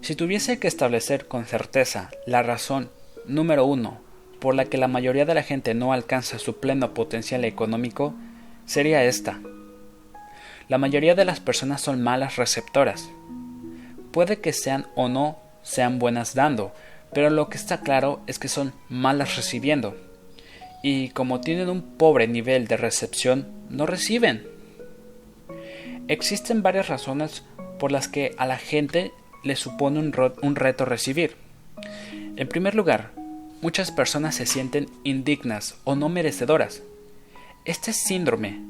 Si 0.00 0.16
tuviese 0.16 0.58
que 0.58 0.66
establecer 0.66 1.28
con 1.28 1.44
certeza 1.44 2.10
la 2.26 2.42
razón 2.42 2.90
número 3.26 3.64
uno 3.64 4.07
por 4.40 4.54
la 4.54 4.66
que 4.66 4.78
la 4.78 4.88
mayoría 4.88 5.24
de 5.24 5.34
la 5.34 5.42
gente 5.42 5.74
no 5.74 5.92
alcanza 5.92 6.38
su 6.38 6.58
pleno 6.58 6.94
potencial 6.94 7.44
económico, 7.44 8.14
sería 8.66 9.04
esta. 9.04 9.40
La 10.68 10.78
mayoría 10.78 11.14
de 11.14 11.24
las 11.24 11.40
personas 11.40 11.80
son 11.80 12.02
malas 12.02 12.36
receptoras. 12.36 13.08
Puede 14.12 14.40
que 14.40 14.52
sean 14.52 14.86
o 14.94 15.08
no 15.08 15.38
sean 15.62 15.98
buenas 15.98 16.34
dando, 16.34 16.72
pero 17.12 17.30
lo 17.30 17.48
que 17.48 17.56
está 17.56 17.80
claro 17.80 18.20
es 18.26 18.38
que 18.38 18.48
son 18.48 18.72
malas 18.88 19.36
recibiendo 19.36 19.96
y 20.82 21.08
como 21.10 21.40
tienen 21.40 21.68
un 21.68 21.82
pobre 21.82 22.28
nivel 22.28 22.66
de 22.68 22.76
recepción, 22.76 23.48
no 23.68 23.86
reciben. 23.86 24.46
Existen 26.06 26.62
varias 26.62 26.88
razones 26.88 27.44
por 27.78 27.92
las 27.92 28.08
que 28.08 28.34
a 28.38 28.46
la 28.46 28.58
gente 28.58 29.12
le 29.44 29.56
supone 29.56 29.98
un, 29.98 30.56
reto 30.56 30.84
recibir. 30.84 31.36
En 32.36 32.48
primer 32.48 32.74
lugar, 32.74 33.12
muchas 33.60 33.90
personas 33.90 34.36
se 34.36 34.46
sienten 34.46 34.88
indignas 35.04 35.76
o 35.84 35.96
no 35.96 36.08
merecedoras. 36.08 36.82
Este 37.64 37.92
síndrome 37.92 38.60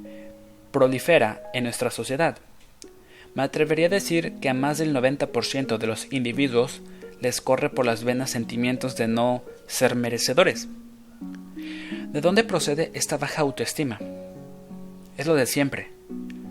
prolifera 0.72 1.42
en 1.52 1.64
nuestra 1.64 1.90
sociedad. 1.90 2.38
Me 3.34 3.42
atrevería 3.42 3.86
a 3.86 3.90
decir 3.90 4.34
que 4.40 4.48
a 4.48 4.54
más 4.54 4.78
del 4.78 4.94
90% 4.94 5.78
de 5.78 5.86
los 5.86 6.12
individuos 6.12 6.80
les 7.20 7.40
corre 7.40 7.70
por 7.70 7.84
las 7.84 8.04
venas 8.04 8.30
sentimientos 8.30 8.96
de 8.96 9.08
no 9.08 9.42
ser 9.66 9.94
merecedores. 9.94 10.68
¿De 12.12 12.20
dónde 12.20 12.44
procede 12.44 12.90
esta 12.94 13.18
baja 13.18 13.42
autoestima? 13.42 13.98
Es 15.16 15.26
lo 15.26 15.34
de 15.34 15.46
siempre, 15.46 15.88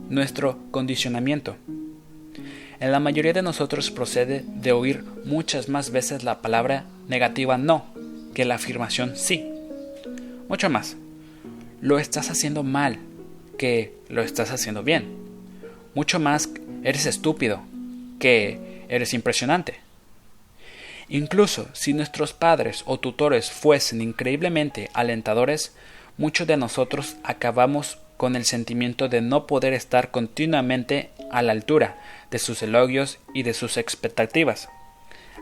nuestro 0.09 0.59
condicionamiento. 0.71 1.55
En 2.79 2.91
la 2.91 2.99
mayoría 2.99 3.33
de 3.33 3.41
nosotros 3.41 3.89
procede 3.89 4.43
de 4.45 4.71
oír 4.71 5.03
muchas 5.25 5.67
más 5.67 5.89
veces 5.89 6.23
la 6.23 6.41
palabra 6.41 6.85
negativa 7.07 7.57
no 7.57 7.96
que 8.37 8.45
la 8.45 8.53
afirmación 8.53 9.17
sí. 9.17 9.49
Mucho 10.47 10.69
más. 10.69 10.95
Lo 11.81 11.97
estás 11.97 12.29
haciendo 12.29 12.61
mal 12.61 12.99
que 13.57 13.95
lo 14.09 14.21
estás 14.21 14.51
haciendo 14.51 14.83
bien. 14.83 15.07
Mucho 15.95 16.19
más 16.19 16.47
eres 16.83 17.07
estúpido 17.07 17.63
que 18.19 18.85
eres 18.89 19.15
impresionante. 19.15 19.79
Incluso 21.09 21.67
si 21.73 21.93
nuestros 21.93 22.33
padres 22.33 22.83
o 22.85 22.99
tutores 22.99 23.49
fuesen 23.49 24.03
increíblemente 24.03 24.91
alentadores, 24.93 25.75
muchos 26.19 26.45
de 26.45 26.57
nosotros 26.57 27.15
acabamos 27.23 27.97
con 28.17 28.35
el 28.35 28.45
sentimiento 28.45 29.09
de 29.09 29.21
no 29.21 29.47
poder 29.47 29.73
estar 29.73 30.11
continuamente 30.11 31.09
a 31.31 31.41
la 31.41 31.53
altura 31.53 31.99
de 32.29 32.37
sus 32.37 32.61
elogios 32.61 33.17
y 33.33 33.41
de 33.41 33.55
sus 33.55 33.77
expectativas. 33.77 34.69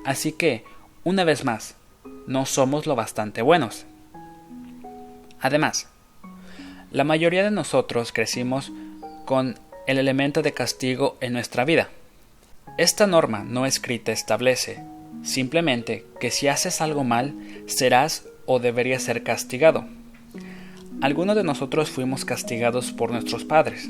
Así 0.06 0.32
que, 0.32 0.64
una 1.04 1.26
vez 1.26 1.44
más, 1.44 1.76
no 2.28 2.46
somos 2.46 2.86
lo 2.86 2.96
bastante 2.96 3.42
buenos. 3.42 3.86
Además, 5.40 5.88
la 6.92 7.04
mayoría 7.04 7.44
de 7.44 7.52
nosotros 7.52 8.12
crecimos 8.12 8.72
con 9.26 9.60
el 9.88 9.98
elemento 9.98 10.42
de 10.42 10.54
castigo 10.54 11.18
en 11.22 11.34
nuestra 11.34 11.66
vida. 11.66 11.90
Esta 12.78 13.08
norma 13.08 13.44
no 13.44 13.66
escrita 13.66 14.12
establece 14.12 14.84
simplemente 15.24 16.06
que 16.20 16.32
si 16.32 16.48
haces 16.48 16.82
algo 16.82 17.04
mal, 17.04 17.34
serás 17.66 18.26
o 18.46 18.60
deberías 18.60 19.04
ser 19.04 19.24
castigado. 19.24 19.86
Algunos 21.02 21.36
de 21.36 21.44
nosotros 21.44 21.90
fuimos 21.90 22.26
castigados 22.26 22.92
por 22.92 23.12
nuestros 23.12 23.44
padres, 23.44 23.90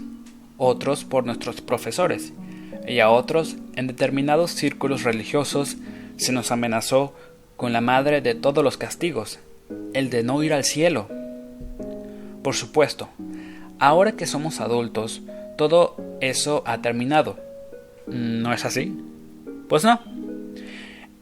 otros 0.57 1.03
por 1.03 1.25
nuestros 1.25 1.61
profesores, 1.61 2.33
y 2.88 2.99
a 2.99 3.09
otros, 3.09 3.57
en 3.75 3.88
determinados 3.88 4.51
círculos 4.51 5.03
religiosos, 5.03 5.77
se 6.17 6.31
nos 6.31 6.51
amenazó 6.51 7.13
con 7.58 7.74
la 7.74 7.82
madre 7.82 8.22
de 8.22 8.36
todos 8.36 8.64
los 8.64 8.78
castigos, 8.78 9.39
el 9.93 10.10
de 10.10 10.24
no 10.24 10.43
ir 10.43 10.53
al 10.53 10.64
cielo. 10.64 11.08
Por 12.43 12.56
supuesto, 12.56 13.10
ahora 13.80 14.14
que 14.14 14.28
somos 14.28 14.60
adultos, 14.60 15.22
todo 15.58 15.95
eso 16.22 16.64
ha 16.66 16.82
terminado. 16.82 17.39
¿No 18.08 18.53
es 18.53 18.66
así? 18.66 18.93
Pues 19.68 19.84
no. 19.84 19.99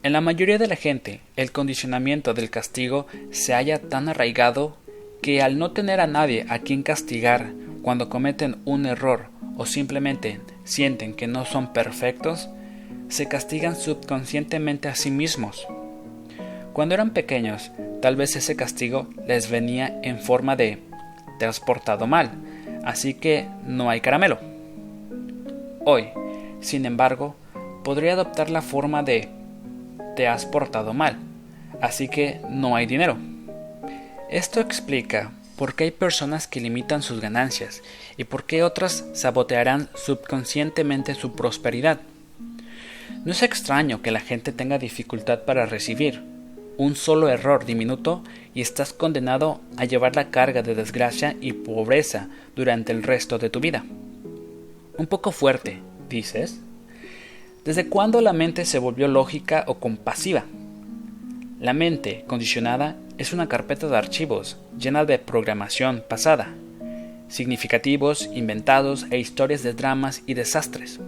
En 0.03 0.11
la 0.11 0.21
mayoría 0.21 0.57
de 0.57 0.67
la 0.67 0.75
gente, 0.75 1.21
el 1.37 1.51
condicionamiento 1.51 2.33
del 2.33 2.49
castigo 2.49 3.07
se 3.31 3.53
halla 3.53 3.79
tan 3.79 4.09
arraigado 4.09 4.75
que 5.21 5.41
al 5.41 5.57
no 5.57 5.71
tener 5.71 6.01
a 6.01 6.07
nadie 6.07 6.45
a 6.49 6.59
quien 6.59 6.83
castigar 6.83 7.53
cuando 7.81 8.09
cometen 8.09 8.57
un 8.65 8.85
error 8.85 9.27
o 9.57 9.65
simplemente 9.65 10.41
sienten 10.65 11.13
que 11.13 11.27
no 11.27 11.45
son 11.45 11.71
perfectos, 11.71 12.49
se 13.07 13.29
castigan 13.29 13.75
subconscientemente 13.77 14.89
a 14.89 14.95
sí 14.95 15.09
mismos. 15.11 15.65
Cuando 16.73 16.95
eran 16.95 17.11
pequeños, 17.11 17.71
tal 18.01 18.15
vez 18.15 18.35
ese 18.35 18.55
castigo 18.55 19.07
les 19.27 19.51
venía 19.51 19.99
en 20.01 20.19
forma 20.19 20.55
de 20.55 20.79
te 21.37 21.45
has 21.45 21.59
portado 21.59 22.07
mal, 22.07 22.31
así 22.83 23.13
que 23.13 23.47
no 23.63 23.91
hay 23.91 24.01
caramelo. 24.01 24.39
Hoy, 25.85 26.07
sin 26.61 26.87
embargo, 26.87 27.35
podría 27.83 28.13
adoptar 28.13 28.49
la 28.49 28.63
forma 28.63 29.03
de 29.03 29.29
te 30.15 30.27
has 30.27 30.47
portado 30.47 30.95
mal, 30.95 31.17
así 31.79 32.07
que 32.07 32.41
no 32.49 32.75
hay 32.75 32.87
dinero. 32.87 33.17
Esto 34.31 34.59
explica 34.59 35.31
por 35.57 35.75
qué 35.75 35.83
hay 35.83 35.91
personas 35.91 36.47
que 36.47 36.59
limitan 36.59 37.03
sus 37.03 37.21
ganancias 37.21 37.83
y 38.17 38.23
por 38.23 38.45
qué 38.45 38.63
otras 38.63 39.05
sabotearán 39.13 39.89
subconscientemente 39.93 41.13
su 41.13 41.33
prosperidad. 41.33 41.99
No 43.25 43.31
es 43.31 43.43
extraño 43.43 44.01
que 44.01 44.09
la 44.09 44.21
gente 44.21 44.51
tenga 44.51 44.79
dificultad 44.79 45.43
para 45.43 45.67
recibir 45.67 46.32
un 46.77 46.95
solo 46.95 47.29
error 47.29 47.65
diminuto 47.65 48.23
y 48.53 48.61
estás 48.61 48.93
condenado 48.93 49.61
a 49.77 49.85
llevar 49.85 50.15
la 50.15 50.29
carga 50.29 50.61
de 50.61 50.75
desgracia 50.75 51.35
y 51.41 51.53
pobreza 51.53 52.29
durante 52.55 52.91
el 52.91 53.03
resto 53.03 53.37
de 53.37 53.49
tu 53.49 53.59
vida. 53.59 53.83
Un 54.97 55.07
poco 55.07 55.31
fuerte, 55.31 55.79
dices. 56.09 56.59
¿Desde 57.65 57.87
cuándo 57.87 58.21
la 58.21 58.33
mente 58.33 58.65
se 58.65 58.79
volvió 58.79 59.07
lógica 59.07 59.63
o 59.67 59.75
compasiva? 59.75 60.45
La 61.59 61.73
mente 61.73 62.25
condicionada 62.27 62.97
es 63.17 63.31
una 63.31 63.47
carpeta 63.47 63.87
de 63.87 63.97
archivos 63.97 64.57
llena 64.77 65.05
de 65.05 65.17
programación 65.17 66.03
pasada, 66.07 66.53
significativos, 67.29 68.29
inventados 68.33 69.05
e 69.11 69.17
historias 69.17 69.63
de 69.63 69.73
dramas 69.73 70.23
y 70.25 70.33
desastres. 70.33 70.99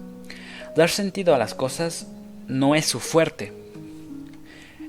Dar 0.75 0.89
sentido 0.89 1.35
a 1.35 1.37
las 1.37 1.53
cosas 1.53 2.07
no 2.47 2.75
es 2.75 2.85
su 2.85 2.99
fuerte. 2.99 3.64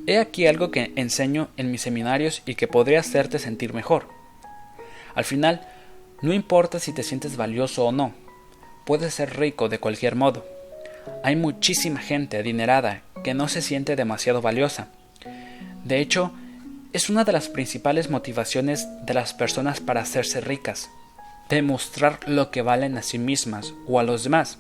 He 0.07 0.19
aquí 0.19 0.47
algo 0.47 0.71
que 0.71 0.93
enseño 0.95 1.49
en 1.57 1.73
mis 1.73 1.83
seminarios 1.83 2.43
y 2.47 2.55
que 2.55 2.69
podría 2.69 3.01
hacerte 3.01 3.41
sentir 3.41 3.75
mejor. 3.75 4.09
Al 5.17 5.25
final, 5.25 5.67
no 6.23 6.33
importa 6.33 6.79
si 6.79 6.93
te 6.93 7.03
sientes 7.03 7.37
valioso 7.37 7.87
o 7.87 7.93
no, 7.93 8.15
puedes 8.85 9.15
ser 9.15 9.37
rico 9.37 9.69
de 9.69 9.81
cualquier 9.81 10.15
modo. 10.15 10.47
Hay 11.25 11.35
muchísima 11.35 12.01
gente 12.01 12.37
adinerada 12.37 13.03
que 13.25 13.35
no 13.35 13.49
se 13.49 13.63
siente 13.63 13.97
demasiado 13.97 14.41
valiosa. 14.41 14.89
De 15.85 15.99
hecho, 15.99 16.33
es 16.93 17.11
una 17.11 17.25
de 17.25 17.33
las 17.33 17.49
principales 17.49 18.09
motivaciones 18.09 18.87
de 19.05 19.15
las 19.15 19.35
personas 19.35 19.81
para 19.81 20.03
hacerse 20.03 20.41
ricas, 20.41 20.89
demostrar 21.49 22.21
lo 22.27 22.51
que 22.51 22.63
valen 22.63 22.97
a 22.97 23.03
sí 23.03 23.19
mismas 23.19 23.75
o 23.89 23.99
a 23.99 24.05
los 24.05 24.23
demás. 24.23 24.59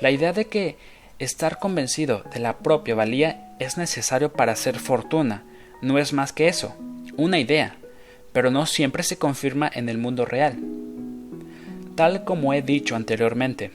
La 0.00 0.10
idea 0.10 0.32
de 0.32 0.46
que 0.46 0.76
estar 1.20 1.58
convencido 1.58 2.24
de 2.32 2.40
la 2.40 2.58
propia 2.58 2.94
valía 2.94 3.49
es 3.60 3.78
necesario 3.78 4.32
para 4.32 4.52
hacer 4.52 4.78
fortuna 4.78 5.44
no 5.80 5.98
es 5.98 6.12
más 6.12 6.32
que 6.32 6.48
eso, 6.48 6.74
una 7.16 7.38
idea, 7.38 7.76
pero 8.32 8.50
no 8.50 8.66
siempre 8.66 9.04
se 9.04 9.16
confirma 9.16 9.70
en 9.72 9.88
el 9.88 9.96
mundo 9.96 10.24
real. 10.24 10.58
Tal 11.94 12.24
como 12.24 12.52
he 12.52 12.62
dicho 12.62 12.96
anteriormente, 12.96 13.70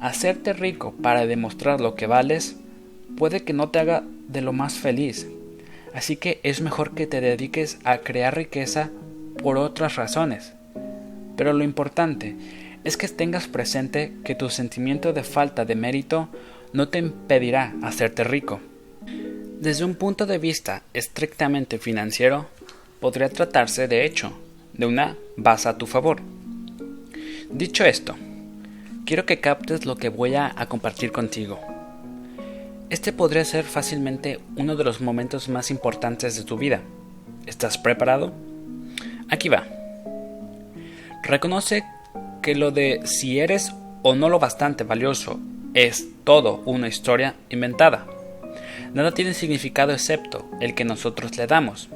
hacerte 0.00 0.52
rico 0.52 0.94
para 1.02 1.26
demostrar 1.26 1.80
lo 1.80 1.96
que 1.96 2.06
vales 2.06 2.56
puede 3.16 3.42
que 3.42 3.52
no 3.52 3.70
te 3.70 3.80
haga 3.80 4.04
de 4.28 4.40
lo 4.40 4.52
más 4.52 4.74
feliz, 4.74 5.26
Así 5.94 6.16
que 6.16 6.40
es 6.42 6.60
mejor 6.60 6.94
que 6.94 7.06
te 7.06 7.20
dediques 7.20 7.78
a 7.84 7.98
crear 7.98 8.36
riqueza 8.36 8.90
por 9.42 9.56
otras 9.56 9.96
razones. 9.96 10.52
Pero 11.36 11.52
lo 11.52 11.64
importante 11.64 12.36
es 12.84 12.96
que 12.96 13.08
tengas 13.08 13.48
presente 13.48 14.12
que 14.24 14.34
tu 14.34 14.50
sentimiento 14.50 15.12
de 15.12 15.24
falta 15.24 15.64
de 15.64 15.74
mérito 15.74 16.28
no 16.72 16.88
te 16.88 16.98
impedirá 16.98 17.74
hacerte 17.82 18.24
rico. 18.24 18.60
Desde 19.60 19.84
un 19.84 19.96
punto 19.96 20.26
de 20.26 20.38
vista 20.38 20.82
estrictamente 20.94 21.78
financiero, 21.78 22.46
podría 23.00 23.28
tratarse 23.28 23.88
de 23.88 24.04
hecho 24.04 24.32
de 24.72 24.86
una 24.86 25.16
base 25.36 25.68
a 25.68 25.76
tu 25.76 25.86
favor. 25.86 26.20
Dicho 27.50 27.84
esto, 27.84 28.14
quiero 29.04 29.26
que 29.26 29.40
captes 29.40 29.86
lo 29.86 29.96
que 29.96 30.10
voy 30.10 30.34
a, 30.34 30.54
compartir 30.68 31.12
contigo. 31.12 31.58
Este 32.90 33.12
podría 33.12 33.44
ser 33.44 33.64
fácilmente 33.64 34.38
uno 34.56 34.76
de 34.76 34.84
los 34.84 35.00
momentos 35.00 35.48
más 35.48 35.70
importantes 35.70 36.36
de 36.36 36.44
tu 36.44 36.56
vida. 36.56 36.80
¿Estás 37.46 37.78
preparado? 37.78 38.32
Aquí 39.28 39.48
va. 39.48 39.64
Reconoce 41.22 41.84
que 42.42 42.54
lo 42.54 42.70
de 42.70 43.00
si 43.04 43.40
eres 43.40 43.72
o 44.02 44.14
no 44.14 44.28
lo 44.28 44.38
bastante 44.38 44.84
valioso 44.84 45.40
es 45.74 46.06
todo 46.24 46.62
una 46.64 46.88
historia 46.88 47.34
inventada. 47.50 48.06
Nada 48.94 49.12
tiene 49.12 49.34
significado 49.34 49.92
excepto 49.92 50.48
el 50.60 50.74
que 50.74 50.84
nosotros 50.84 51.36
le 51.36 51.46
damos. 51.46 51.88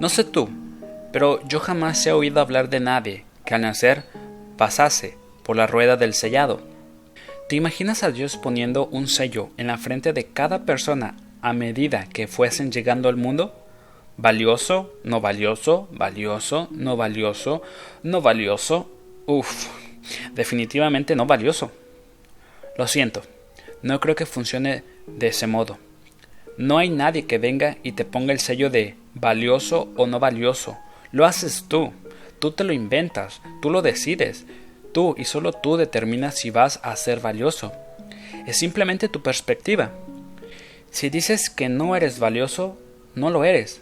No 0.00 0.08
sé 0.08 0.24
tú, 0.24 0.48
pero 1.12 1.40
yo 1.48 1.60
jamás 1.60 2.04
he 2.06 2.12
oído 2.12 2.40
hablar 2.40 2.68
de 2.68 2.80
nadie 2.80 3.24
que 3.44 3.54
al 3.54 3.62
nacer 3.62 4.04
pasase 4.56 5.16
por 5.42 5.56
la 5.56 5.66
rueda 5.66 5.96
del 5.96 6.14
sellado 6.14 6.74
¿Te 7.48 7.56
imaginas 7.56 8.02
a 8.02 8.10
Dios 8.10 8.38
poniendo 8.38 8.86
un 8.86 9.06
sello 9.06 9.50
en 9.58 9.66
la 9.66 9.76
frente 9.76 10.14
de 10.14 10.24
cada 10.24 10.64
persona 10.64 11.14
a 11.42 11.52
medida 11.52 12.08
que 12.10 12.26
fuesen 12.26 12.72
llegando 12.72 13.10
al 13.10 13.16
mundo? 13.16 13.54
Valioso, 14.16 14.94
no 15.04 15.20
valioso, 15.20 15.86
valioso, 15.92 16.68
no 16.70 16.96
valioso, 16.96 17.60
no 18.02 18.22
valioso. 18.22 18.90
Uf, 19.26 19.68
definitivamente 20.32 21.14
no 21.16 21.26
valioso. 21.26 21.70
Lo 22.78 22.86
siento, 22.86 23.20
no 23.82 24.00
creo 24.00 24.14
que 24.14 24.24
funcione 24.24 24.82
de 25.06 25.26
ese 25.26 25.46
modo. 25.46 25.76
No 26.56 26.78
hay 26.78 26.88
nadie 26.88 27.26
que 27.26 27.38
venga 27.38 27.78
y 27.82 27.92
te 27.92 28.04
ponga 28.04 28.32
el 28.32 28.38
sello 28.38 28.70
de 28.70 28.94
valioso 29.14 29.88
o 29.96 30.06
no 30.06 30.20
valioso. 30.20 30.78
Lo 31.10 31.24
haces 31.24 31.64
tú. 31.68 31.92
Tú 32.38 32.52
te 32.52 32.64
lo 32.64 32.72
inventas, 32.72 33.40
tú 33.60 33.70
lo 33.70 33.82
decides. 33.82 34.44
Tú 34.92 35.14
y 35.18 35.24
solo 35.24 35.52
tú 35.52 35.76
determinas 35.76 36.38
si 36.38 36.50
vas 36.50 36.78
a 36.82 36.94
ser 36.94 37.20
valioso. 37.20 37.72
Es 38.46 38.58
simplemente 38.58 39.08
tu 39.08 39.22
perspectiva. 39.22 39.92
Si 40.90 41.10
dices 41.10 41.50
que 41.50 41.68
no 41.68 41.96
eres 41.96 42.20
valioso, 42.20 42.78
no 43.16 43.30
lo 43.30 43.44
eres. 43.44 43.80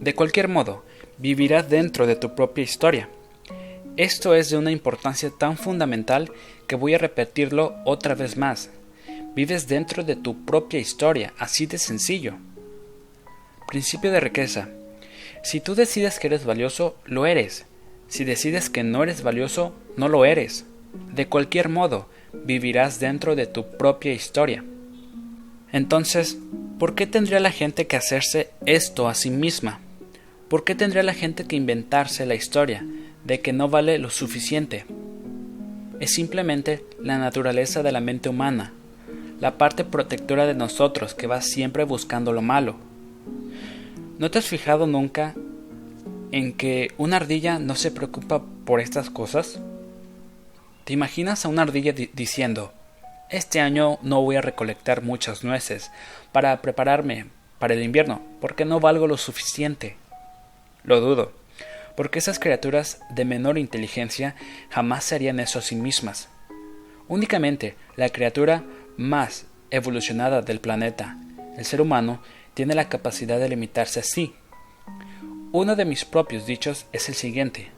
De 0.00 0.14
cualquier 0.14 0.48
modo, 0.48 0.84
vivirás 1.18 1.68
dentro 1.68 2.06
de 2.06 2.16
tu 2.16 2.34
propia 2.34 2.64
historia. 2.64 3.08
Esto 3.96 4.34
es 4.34 4.50
de 4.50 4.56
una 4.56 4.72
importancia 4.72 5.30
tan 5.30 5.56
fundamental 5.56 6.32
que 6.66 6.74
voy 6.74 6.94
a 6.94 6.98
repetirlo 6.98 7.76
otra 7.84 8.16
vez 8.16 8.36
más. 8.36 8.70
Vives 9.34 9.66
dentro 9.66 10.04
de 10.04 10.14
tu 10.14 10.44
propia 10.44 10.78
historia, 10.78 11.32
así 11.38 11.66
de 11.66 11.78
sencillo. 11.78 12.34
Principio 13.66 14.12
de 14.12 14.20
riqueza. 14.20 14.68
Si 15.42 15.60
tú 15.60 15.74
decides 15.74 16.18
que 16.18 16.28
eres 16.28 16.44
valioso, 16.44 16.96
lo 17.04 17.26
eres. 17.26 17.66
Si 18.06 18.24
decides 18.24 18.70
que 18.70 18.84
no 18.84 19.02
eres 19.02 19.22
valioso, 19.22 19.74
no 19.96 20.08
lo 20.08 20.24
eres. 20.24 20.66
De 21.12 21.26
cualquier 21.26 21.68
modo, 21.68 22.08
vivirás 22.32 23.00
dentro 23.00 23.34
de 23.34 23.46
tu 23.46 23.76
propia 23.76 24.12
historia. 24.12 24.64
Entonces, 25.72 26.38
¿por 26.78 26.94
qué 26.94 27.06
tendría 27.08 27.40
la 27.40 27.50
gente 27.50 27.88
que 27.88 27.96
hacerse 27.96 28.50
esto 28.66 29.08
a 29.08 29.14
sí 29.14 29.30
misma? 29.30 29.80
¿Por 30.48 30.62
qué 30.62 30.76
tendría 30.76 31.02
la 31.02 31.14
gente 31.14 31.44
que 31.44 31.56
inventarse 31.56 32.26
la 32.26 32.36
historia 32.36 32.86
de 33.24 33.40
que 33.40 33.52
no 33.52 33.68
vale 33.68 33.98
lo 33.98 34.10
suficiente? 34.10 34.84
Es 35.98 36.14
simplemente 36.14 36.84
la 37.02 37.18
naturaleza 37.18 37.82
de 37.82 37.90
la 37.90 38.00
mente 38.00 38.28
humana, 38.28 38.72
la 39.40 39.58
parte 39.58 39.84
protectora 39.84 40.46
de 40.46 40.54
nosotros 40.54 41.14
que 41.14 41.26
va 41.26 41.40
siempre 41.40 41.84
buscando 41.84 42.32
lo 42.32 42.42
malo. 42.42 42.76
¿No 44.18 44.30
te 44.30 44.38
has 44.38 44.46
fijado 44.46 44.86
nunca 44.86 45.34
en 46.30 46.52
que 46.52 46.92
una 46.98 47.16
ardilla 47.16 47.58
no 47.58 47.74
se 47.74 47.90
preocupa 47.90 48.42
por 48.64 48.80
estas 48.80 49.10
cosas? 49.10 49.60
¿Te 50.84 50.92
imaginas 50.92 51.44
a 51.44 51.48
una 51.48 51.62
ardilla 51.62 51.92
diciendo, 51.92 52.72
este 53.30 53.60
año 53.60 53.98
no 54.02 54.20
voy 54.22 54.36
a 54.36 54.42
recolectar 54.42 55.02
muchas 55.02 55.42
nueces 55.42 55.90
para 56.32 56.60
prepararme 56.62 57.26
para 57.58 57.74
el 57.74 57.82
invierno 57.82 58.22
porque 58.40 58.64
no 58.64 58.80
valgo 58.80 59.06
lo 59.06 59.16
suficiente? 59.16 59.96
Lo 60.84 61.00
dudo, 61.00 61.32
porque 61.96 62.18
esas 62.18 62.38
criaturas 62.38 63.00
de 63.10 63.24
menor 63.24 63.58
inteligencia 63.58 64.36
jamás 64.70 65.12
harían 65.12 65.40
eso 65.40 65.58
a 65.58 65.62
sí 65.62 65.74
mismas. 65.74 66.28
Únicamente 67.08 67.76
la 67.96 68.08
criatura 68.08 68.64
más 68.96 69.46
evolucionada 69.70 70.42
del 70.42 70.60
planeta, 70.60 71.18
el 71.56 71.64
ser 71.64 71.80
humano, 71.80 72.20
tiene 72.54 72.74
la 72.74 72.88
capacidad 72.88 73.38
de 73.38 73.48
limitarse 73.48 74.00
así. 74.00 74.34
Uno 75.52 75.76
de 75.76 75.84
mis 75.84 76.04
propios 76.04 76.46
dichos 76.46 76.86
es 76.92 77.08
el 77.08 77.14
siguiente. 77.14 77.68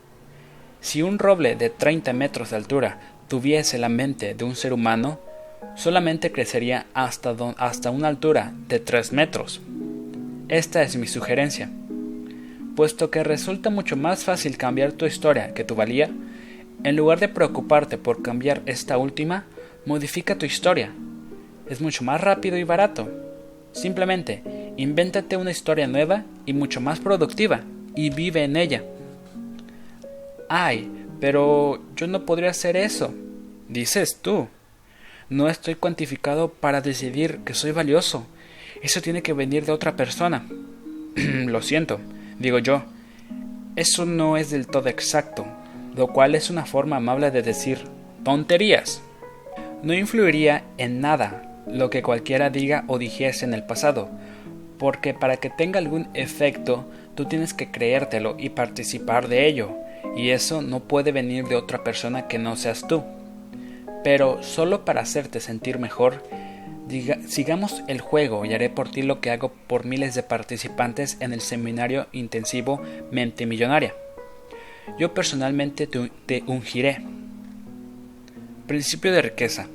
Si 0.81 1.03
un 1.03 1.19
roble 1.19 1.57
de 1.57 1.71
30 1.71 2.13
metros 2.13 2.51
de 2.51 2.57
altura 2.57 3.01
tuviese 3.29 3.79
la 3.79 3.89
mente 3.89 4.35
de 4.35 4.45
un 4.45 4.55
ser 4.55 4.73
humano, 4.73 5.19
solamente 5.75 6.33
crecería 6.33 6.87
hasta, 6.95 7.35
hasta 7.59 7.91
una 7.91 8.09
altura 8.09 8.53
de 8.69 8.79
3 8.79 9.13
metros. 9.13 9.61
Esta 10.49 10.83
es 10.83 10.97
mi 10.97 11.07
sugerencia. 11.07 11.71
Puesto 12.77 13.11
que 13.11 13.25
resulta 13.25 13.71
mucho 13.71 13.97
más 13.97 14.25
fácil 14.25 14.59
cambiar 14.59 14.93
tu 14.93 15.07
historia 15.07 15.55
que 15.55 15.65
tu 15.65 15.75
valía, 15.75 16.11
en 16.85 16.95
lugar 16.97 17.19
de 17.19 17.29
preocuparte 17.29 17.97
por 17.99 18.23
cambiar 18.23 18.63
esta 18.67 18.99
última, 18.99 19.47
modifica 19.87 20.37
tu 20.37 20.45
historia. 20.45 20.93
Es 21.69 21.81
mucho 21.81 22.05
más 22.05 22.21
rápido 22.21 22.57
y 22.57 22.65
barato. 22.65 23.11
Simplemente, 23.73 24.43
invéntate 24.77 25.37
una 25.37 25.51
historia 25.51 25.87
nueva 25.87 26.25
y 26.47 26.53
mucho 26.53 26.81
más 26.81 27.01
productiva 27.01 27.61
y 27.95 28.11
vive 28.11 28.45
en 28.45 28.57
ella. 28.57 28.85
Ay, 30.49 30.89
pero 31.21 31.83
yo 31.97 32.07
no 32.07 32.25
podría 32.25 32.51
hacer 32.51 32.77
eso. 32.77 33.13
Dices 33.69 34.19
tú. 34.23 34.49
No 35.29 35.49
estoy 35.49 35.75
cuantificado 35.75 36.51
para 36.51 36.81
decidir 36.81 37.41
que 37.45 37.55
soy 37.55 37.73
valioso. 37.73 38.27
Eso 38.81 39.01
tiene 39.01 39.23
que 39.23 39.33
venir 39.33 39.67
de 39.67 39.73
otra 39.73 39.97
persona. 39.97 40.47
lo 41.17 41.63
siento, 41.63 41.99
digo 42.39 42.61
yo. 42.61 42.85
Eso 43.75 44.07
no 44.07 44.37
es 44.37 44.51
del 44.51 44.69
todo 44.69 44.89
exacto, 44.89 45.45
lo 45.97 46.07
cual 46.09 46.35
es 46.37 46.49
una 46.49 46.65
forma 46.65 46.97
amable 46.97 47.31
de 47.33 47.43
decir 47.43 47.81
tonterías. 48.23 49.03
No 49.83 49.93
influiría 49.93 50.65
en 50.79 51.01
nada 51.01 51.56
lo 51.67 51.91
que 51.91 52.03
cualquiera 52.03 52.51
diga 52.51 52.85
o 52.89 52.99
dijese 52.99 53.45
en 53.45 53.55
el 53.55 53.65
pasado, 53.65 54.09
porque 54.79 55.15
para 55.15 55.37
que 55.37 55.51
tenga 55.51 55.79
algún 55.79 56.09
efecto 56.15 56.87
tú 57.15 57.25
tienes 57.25 57.55
que 57.55 57.71
creértelo 57.71 58.37
y 58.39 58.51
participar 58.51 59.29
de 59.29 59.47
ello 59.47 59.71
y 60.17 60.31
eso 60.31 60.63
no 60.63 60.81
puede 60.81 61.13
venir 61.13 61.47
de 61.47 61.57
otra 61.57 61.85
persona 61.85 62.29
que 62.29 62.39
no 62.39 62.57
seas 62.57 62.87
tú. 62.87 63.03
Pero 64.05 64.43
solo 64.43 64.85
para 64.85 65.01
hacerte 65.01 65.41
sentir 65.41 65.79
mejor, 65.79 66.23
sigamos 67.27 67.83
el 67.89 68.01
juego 68.01 68.45
y 68.45 68.55
haré 68.55 68.71
por 68.71 68.91
ti 68.91 69.03
lo 69.03 69.21
que 69.21 69.31
hago 69.31 69.53
por 69.67 69.85
miles 69.85 70.15
de 70.15 70.23
participantes 70.23 71.17
en 71.21 71.33
el 71.33 71.41
seminario 71.41 72.07
intensivo 72.13 72.81
Mente 73.11 73.47
Millonaria. 73.47 73.95
Yo 74.99 75.13
personalmente 75.13 75.87
te, 75.87 76.45
ungiré. 76.47 76.99
Principio 78.67 79.13
de 79.13 79.23
riqueza. 79.23 79.67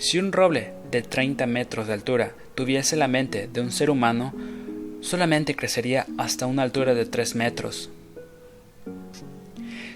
Si 0.00 0.18
un 0.18 0.32
roble 0.32 0.72
de 0.90 1.02
30 1.02 1.46
metros 1.46 1.86
de 1.86 1.92
altura 1.92 2.32
tuviese 2.54 2.96
la 2.96 3.06
mente 3.06 3.50
de 3.52 3.60
un 3.60 3.70
ser 3.70 3.90
humano, 3.90 4.32
solamente 5.02 5.54
crecería 5.54 6.06
hasta 6.16 6.46
una 6.46 6.62
altura 6.62 6.94
de 6.94 7.04
3 7.04 7.34
metros. 7.34 7.90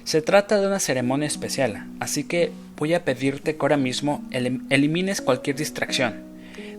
Se 0.05 0.21
trata 0.21 0.61
de 0.61 0.67
una 0.67 0.79
ceremonia 0.79 1.27
especial, 1.27 1.87
así 2.01 2.25
que 2.25 2.53
voy 2.77 2.93
a 2.93 3.03
pedirte 3.07 3.57
que 3.57 3.63
ahora 3.63 3.79
mismo 3.79 4.23
elimines 4.31 5.23
cualquier 5.23 5.57
distracción. 5.57 6.23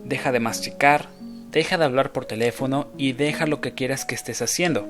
Deja 0.04 0.30
de 0.30 0.38
masticar, 0.38 1.08
deja 1.50 1.78
de 1.78 1.84
hablar 1.84 2.12
por 2.12 2.26
teléfono 2.26 2.86
y 2.96 3.12
deja 3.12 3.48
lo 3.48 3.60
que 3.60 3.72
quieras 3.72 4.04
que 4.04 4.14
estés 4.14 4.40
haciendo. 4.40 4.88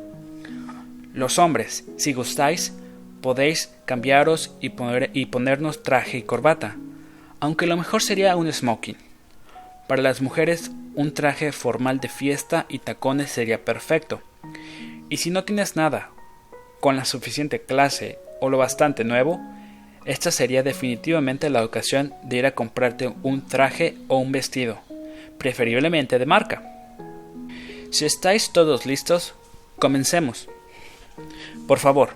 Los 1.14 1.38
hombres, 1.38 1.84
si 1.96 2.12
gustáis, 2.12 2.74
podéis 3.22 3.70
cambiaros 3.86 4.54
y, 4.60 4.72
y 5.14 5.26
ponernos 5.26 5.82
traje 5.82 6.18
y 6.18 6.22
corbata, 6.22 6.76
aunque 7.40 7.66
lo 7.66 7.76
mejor 7.76 8.02
sería 8.02 8.36
un 8.36 8.52
smoking. 8.52 8.96
Para 9.86 10.02
las 10.02 10.20
mujeres, 10.20 10.70
un 10.94 11.14
traje 11.14 11.52
formal 11.52 12.00
de 12.00 12.08
fiesta 12.08 12.66
y 12.68 12.80
tacones 12.80 13.30
sería 13.30 13.64
perfecto. 13.64 14.20
Y 15.08 15.18
si 15.18 15.30
no 15.30 15.44
tienes 15.44 15.76
nada, 15.76 16.10
con 16.80 16.96
la 16.96 17.04
suficiente 17.04 17.60
clase 17.62 18.18
o 18.40 18.50
lo 18.50 18.58
bastante 18.58 19.04
nuevo, 19.04 19.40
esta 20.04 20.30
sería 20.30 20.62
definitivamente 20.62 21.50
la 21.50 21.64
ocasión 21.64 22.14
de 22.22 22.36
ir 22.36 22.46
a 22.46 22.54
comprarte 22.54 23.12
un 23.22 23.46
traje 23.46 23.96
o 24.08 24.18
un 24.18 24.32
vestido, 24.32 24.78
preferiblemente 25.38 26.18
de 26.18 26.26
marca. 26.26 26.62
Si 27.90 28.04
estáis 28.04 28.52
todos 28.52 28.86
listos, 28.86 29.34
comencemos. 29.78 30.48
Por 31.66 31.78
favor, 31.78 32.10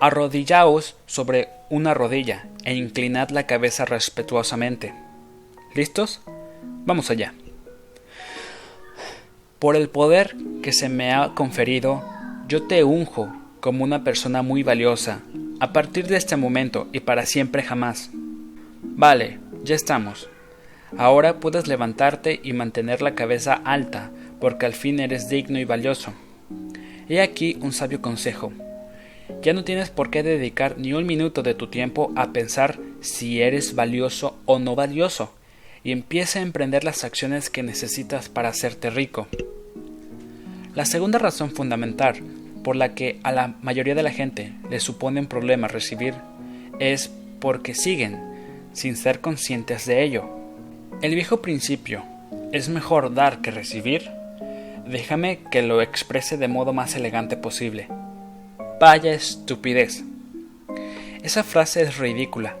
arrodillaos 0.00 0.96
sobre 1.06 1.48
una 1.70 1.94
rodilla 1.94 2.48
e 2.68 2.74
inclinad 2.74 3.30
la 3.30 3.46
cabeza 3.46 3.86
respetuosamente. 3.86 4.92
¿Listos? 5.74 6.20
Vamos 6.84 7.10
allá. 7.10 7.32
Por 9.58 9.74
el 9.74 9.88
poder 9.88 10.36
que 10.62 10.74
se 10.74 10.90
me 10.90 11.14
ha 11.14 11.34
conferido, 11.34 12.04
yo 12.46 12.64
te 12.64 12.84
unjo 12.84 13.32
como 13.60 13.84
una 13.84 14.04
persona 14.04 14.42
muy 14.42 14.62
valiosa, 14.62 15.22
a 15.60 15.72
partir 15.72 16.08
de 16.08 16.18
este 16.18 16.36
momento 16.36 16.88
y 16.92 17.00
para 17.00 17.24
siempre 17.24 17.62
jamás. 17.62 18.10
Vale, 18.82 19.38
ya 19.64 19.74
estamos. 19.74 20.28
Ahora 20.98 21.40
puedes 21.40 21.68
levantarte 21.68 22.38
y 22.42 22.52
mantener 22.52 23.00
la 23.00 23.14
cabeza 23.14 23.54
alta, 23.64 24.10
porque 24.42 24.66
al 24.66 24.74
fin 24.74 25.00
eres 25.00 25.30
digno 25.30 25.58
y 25.58 25.64
valioso. 25.64 26.12
He 27.08 27.22
aquí 27.22 27.56
un 27.62 27.72
sabio 27.72 28.02
consejo. 28.02 28.52
Ya 29.42 29.52
no 29.52 29.64
tienes 29.64 29.90
por 29.90 30.10
qué 30.10 30.22
dedicar 30.22 30.78
ni 30.78 30.92
un 30.92 31.06
minuto 31.06 31.42
de 31.42 31.54
tu 31.54 31.68
tiempo 31.68 32.12
a 32.16 32.32
pensar 32.32 32.78
si 33.00 33.42
eres 33.42 33.74
valioso 33.74 34.36
o 34.46 34.58
no 34.58 34.74
valioso, 34.74 35.32
y 35.84 35.92
empieza 35.92 36.38
a 36.38 36.42
emprender 36.42 36.84
las 36.84 37.04
acciones 37.04 37.50
que 37.50 37.62
necesitas 37.62 38.28
para 38.28 38.48
hacerte 38.48 38.90
rico. 38.90 39.28
La 40.74 40.84
segunda 40.84 41.18
razón 41.18 41.50
fundamental 41.50 42.16
por 42.62 42.76
la 42.76 42.94
que 42.94 43.20
a 43.22 43.32
la 43.32 43.54
mayoría 43.62 43.94
de 43.94 44.02
la 44.02 44.10
gente 44.10 44.52
le 44.70 44.80
supone 44.80 45.20
un 45.20 45.26
problema 45.26 45.68
recibir 45.68 46.14
es 46.78 47.10
porque 47.40 47.74
siguen 47.74 48.20
sin 48.72 48.96
ser 48.96 49.20
conscientes 49.20 49.86
de 49.86 50.02
ello. 50.02 50.28
El 51.00 51.14
viejo 51.14 51.42
principio, 51.42 52.02
es 52.52 52.68
mejor 52.68 53.14
dar 53.14 53.40
que 53.40 53.50
recibir, 53.50 54.10
déjame 54.86 55.40
que 55.50 55.62
lo 55.62 55.82
exprese 55.82 56.36
de 56.36 56.48
modo 56.48 56.72
más 56.72 56.94
elegante 56.96 57.36
posible. 57.36 57.88
Vaya 58.80 59.12
estupidez. 59.12 60.04
Esa 61.24 61.42
frase 61.42 61.82
es 61.82 61.98
ridícula, 61.98 62.56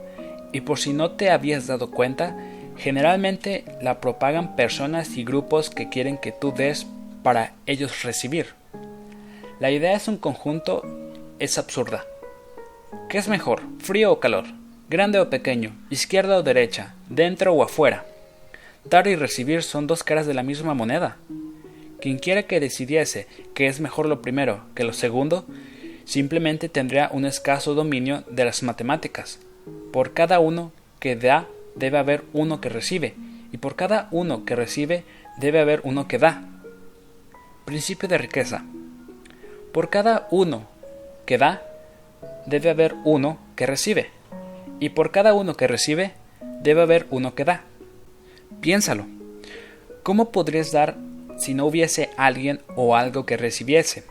y 0.52 0.62
por 0.62 0.80
si 0.80 0.92
no 0.92 1.12
te 1.12 1.30
habías 1.30 1.68
dado 1.68 1.92
cuenta, 1.92 2.36
generalmente 2.76 3.64
la 3.80 4.00
propagan 4.00 4.56
personas 4.56 5.16
y 5.16 5.22
grupos 5.22 5.70
que 5.70 5.88
quieren 5.88 6.18
que 6.18 6.32
tú 6.32 6.52
des 6.52 6.88
para 7.22 7.52
ellos 7.66 8.02
recibir. 8.02 8.54
La 9.60 9.70
idea 9.70 9.92
es 9.94 10.08
un 10.08 10.16
conjunto, 10.16 10.82
es 11.38 11.56
absurda. 11.56 12.04
¿Qué 13.08 13.18
es 13.18 13.28
mejor, 13.28 13.62
frío 13.78 14.10
o 14.10 14.18
calor? 14.18 14.46
¿Grande 14.90 15.20
o 15.20 15.30
pequeño? 15.30 15.76
¿Izquierda 15.88 16.38
o 16.38 16.42
derecha? 16.42 16.94
¿Dentro 17.08 17.52
o 17.52 17.62
afuera? 17.62 18.04
Dar 18.84 19.06
y 19.06 19.14
recibir 19.14 19.62
son 19.62 19.86
dos 19.86 20.02
caras 20.02 20.26
de 20.26 20.34
la 20.34 20.42
misma 20.42 20.74
moneda. 20.74 21.16
Quien 22.00 22.18
quiera 22.18 22.42
que 22.42 22.58
decidiese 22.58 23.28
que 23.54 23.68
es 23.68 23.78
mejor 23.78 24.06
lo 24.06 24.20
primero 24.20 24.62
que 24.74 24.82
lo 24.82 24.92
segundo, 24.92 25.46
simplemente 26.08 26.70
tendría 26.70 27.10
un 27.12 27.26
escaso 27.26 27.74
dominio 27.74 28.24
de 28.30 28.46
las 28.46 28.62
matemáticas. 28.62 29.38
Por 29.92 30.14
cada 30.14 30.40
uno 30.40 30.72
que 31.00 31.16
da, 31.16 31.46
debe 31.76 31.98
haber 31.98 32.24
uno 32.32 32.62
que 32.62 32.70
recibe, 32.70 33.14
y 33.52 33.58
por 33.58 33.76
cada 33.76 34.08
uno 34.10 34.46
que 34.46 34.56
recibe, 34.56 35.04
debe 35.36 35.60
haber 35.60 35.82
uno 35.84 36.08
que 36.08 36.16
da. 36.16 36.44
Principio 37.66 38.08
de 38.08 38.16
riqueza. 38.16 38.64
Por 39.70 39.90
cada 39.90 40.28
uno 40.30 40.66
que 41.26 41.36
da, 41.36 41.62
debe 42.46 42.70
haber 42.70 42.94
uno 43.04 43.38
que 43.54 43.66
recibe, 43.66 44.10
y 44.80 44.88
por 44.88 45.10
cada 45.10 45.34
uno 45.34 45.58
que 45.58 45.66
recibe, 45.66 46.12
debe 46.62 46.80
haber 46.80 47.06
uno 47.10 47.34
que 47.34 47.44
da. 47.44 47.64
Piénsalo. 48.62 49.04
¿Cómo 50.02 50.32
podrías 50.32 50.72
dar 50.72 50.96
si 51.36 51.52
no 51.52 51.66
hubiese 51.66 52.08
alguien 52.16 52.62
o 52.76 52.96
algo 52.96 53.26
que 53.26 53.36
recibiese? 53.36 54.04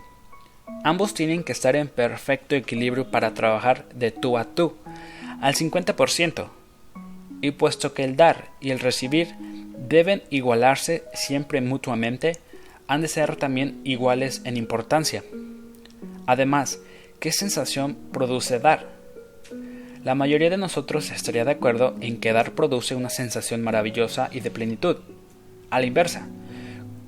Ambos 0.83 1.13
tienen 1.13 1.43
que 1.43 1.51
estar 1.51 1.75
en 1.75 1.87
perfecto 1.87 2.55
equilibrio 2.55 3.09
para 3.09 3.33
trabajar 3.33 3.87
de 3.93 4.11
tú 4.11 4.37
a 4.37 4.45
tú, 4.45 4.75
al 5.41 5.55
50%. 5.55 6.47
Y 7.41 7.51
puesto 7.51 7.93
que 7.93 8.03
el 8.03 8.15
dar 8.15 8.49
y 8.59 8.71
el 8.71 8.79
recibir 8.79 9.35
deben 9.77 10.23
igualarse 10.29 11.03
siempre 11.13 11.61
mutuamente, 11.61 12.37
han 12.87 13.01
de 13.01 13.07
ser 13.07 13.35
también 13.35 13.79
iguales 13.83 14.41
en 14.45 14.57
importancia. 14.57 15.23
Además, 16.25 16.79
¿qué 17.19 17.31
sensación 17.31 17.97
produce 18.11 18.59
dar? 18.59 18.87
La 20.03 20.15
mayoría 20.15 20.49
de 20.49 20.57
nosotros 20.57 21.11
estaría 21.11 21.43
de 21.43 21.51
acuerdo 21.51 21.95
en 21.99 22.19
que 22.19 22.31
dar 22.31 22.53
produce 22.53 22.95
una 22.95 23.09
sensación 23.09 23.61
maravillosa 23.61 24.29
y 24.31 24.39
de 24.39 24.51
plenitud. 24.51 24.97
A 25.69 25.79
la 25.79 25.85
inversa, 25.85 26.27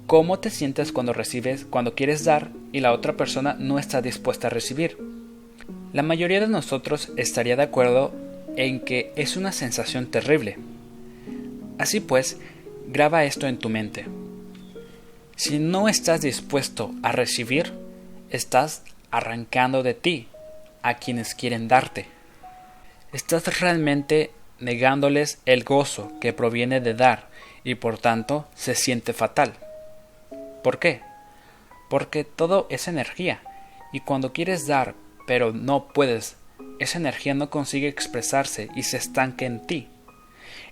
¿cómo 0.05 0.39
te 0.39 0.49
sientes 0.49 0.91
cuando 0.91 1.13
recibes, 1.13 1.65
cuando 1.65 1.95
quieres 1.95 2.25
dar 2.25 2.51
y 2.71 2.79
la 2.79 2.93
otra 2.93 3.13
persona 3.13 3.55
no 3.57 3.79
está 3.79 4.01
dispuesta 4.01 4.47
a 4.47 4.49
recibir? 4.49 4.97
La 5.93 6.03
mayoría 6.03 6.39
de 6.39 6.47
nosotros 6.47 7.11
estaría 7.17 7.55
de 7.55 7.63
acuerdo 7.63 8.13
en 8.55 8.79
que 8.79 9.11
es 9.15 9.37
una 9.37 9.51
sensación 9.51 10.07
terrible. 10.07 10.57
Así 11.77 11.99
pues, 11.99 12.37
graba 12.87 13.23
esto 13.23 13.47
en 13.47 13.57
tu 13.57 13.69
mente. 13.69 14.05
Si 15.35 15.57
no 15.57 15.87
estás 15.87 16.21
dispuesto 16.21 16.91
a 17.01 17.11
recibir, 17.11 17.73
estás 18.29 18.83
arrancando 19.11 19.83
de 19.83 19.93
ti 19.93 20.27
a 20.81 20.95
quienes 20.95 21.33
quieren 21.33 21.67
darte. 21.67 22.05
Estás 23.13 23.59
realmente 23.59 24.31
negándoles 24.59 25.39
el 25.45 25.63
gozo 25.63 26.11
que 26.19 26.33
proviene 26.33 26.81
de 26.81 26.93
dar 26.93 27.29
y 27.63 27.75
por 27.75 27.97
tanto 27.97 28.47
se 28.53 28.75
siente 28.75 29.13
fatal. 29.13 29.53
¿Por 30.63 30.79
qué? 30.79 31.01
Porque 31.89 32.23
todo 32.23 32.67
es 32.69 32.87
energía 32.87 33.41
y 33.91 34.01
cuando 34.01 34.33
quieres 34.33 34.67
dar 34.67 34.95
pero 35.27 35.53
no 35.53 35.89
puedes, 35.89 36.37
esa 36.79 36.97
energía 36.97 37.35
no 37.35 37.49
consigue 37.49 37.87
expresarse 37.87 38.69
y 38.75 38.83
se 38.83 38.97
estanca 38.97 39.45
en 39.45 39.65
ti. 39.67 39.87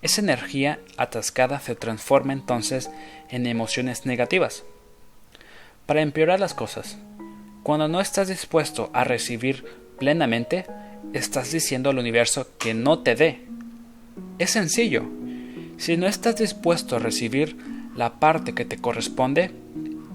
Esa 0.02 0.22
energía 0.22 0.80
atascada 0.98 1.60
se 1.60 1.76
transforma 1.76 2.34
entonces 2.34 2.90
en 3.30 3.46
emociones 3.46 4.06
negativas. 4.06 4.64
Para 5.86 6.02
empeorar 6.02 6.40
las 6.40 6.54
cosas, 6.54 6.98
cuando 7.64 7.88
no 7.88 8.02
estás 8.02 8.30
dispuesto 8.30 8.90
a 8.94 9.04
recibir 9.04 9.64
plenamente, 10.00 10.66
estás 11.14 11.52
diciendo 11.52 11.90
al 11.90 12.00
universo 12.00 12.48
que 12.58 12.74
no 12.74 13.00
te 13.00 13.16
dé. 13.16 13.42
Es 14.40 14.52
sencillo. 14.52 15.04
Si 15.78 15.98
no 15.98 16.08
estás 16.08 16.38
dispuesto 16.38 16.96
a 16.96 17.00
recibir 17.00 17.58
la 17.96 18.20
parte 18.20 18.54
que 18.54 18.66
te 18.66 18.78
corresponde, 18.78 19.52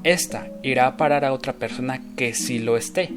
esta 0.04 0.48
irá 0.62 0.86
a 0.86 0.96
parar 0.96 1.24
a 1.24 1.32
otra 1.32 1.54
persona 1.54 2.00
que 2.16 2.34
sí 2.34 2.58
lo 2.58 2.76
esté. 2.76 3.10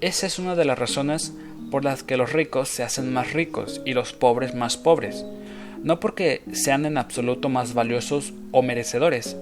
Esa 0.00 0.26
es 0.26 0.38
una 0.38 0.54
de 0.54 0.64
las 0.64 0.78
razones 0.78 1.32
por 1.70 1.84
las 1.84 2.02
que 2.02 2.16
los 2.16 2.32
ricos 2.32 2.68
se 2.68 2.82
hacen 2.82 3.12
más 3.12 3.32
ricos 3.32 3.80
y 3.84 3.94
los 3.94 4.12
pobres 4.12 4.54
más 4.54 4.76
pobres 4.76 5.24
no 5.82 6.00
porque 6.00 6.42
sean 6.52 6.86
en 6.86 6.96
absoluto 6.96 7.48
más 7.48 7.74
valiosos 7.74 8.32
o 8.52 8.62
merecedores, 8.62 9.36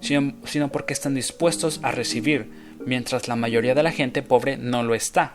sino, 0.00 0.68
porque 0.70 0.92
están 0.92 1.14
dispuestos 1.14 1.80
a 1.82 1.90
recibir, 1.90 2.50
mientras 2.84 3.28
la 3.28 3.36
mayoría 3.36 3.74
de 3.74 3.82
la 3.82 3.92
gente 3.92 4.22
pobre 4.22 4.56
no 4.56 4.82
lo 4.82 4.94
está. 4.94 5.34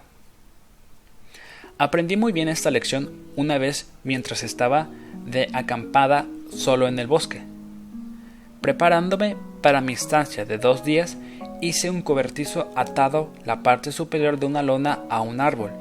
Aprendí 1.78 2.18
muy 2.18 2.32
bien 2.32 2.48
esta 2.48 2.72
lección 2.72 3.11
una 3.36 3.57
vez 3.57 3.90
mientras 4.03 4.44
estaba 4.44 4.88
de 5.26 5.49
acampada 5.53 6.28
solo 6.56 6.88
en 6.88 6.99
el 6.99 7.07
bosque. 7.07 7.41
Preparándome 8.61 9.36
para 9.64 9.81
mi 9.81 9.94
estancia 9.94 10.45
de 10.45 10.60
dos 10.60 10.84
días, 10.84 11.18
hice 11.61 11.90
un 11.90 12.02
cobertizo 12.02 12.69
atado 12.76 13.31
la 13.45 13.64
parte 13.64 13.94
superior 13.94 14.38
de 14.38 14.45
una 14.45 14.61
lona 14.61 14.99
a 15.10 15.22
un 15.22 15.40
árbol 15.40 15.72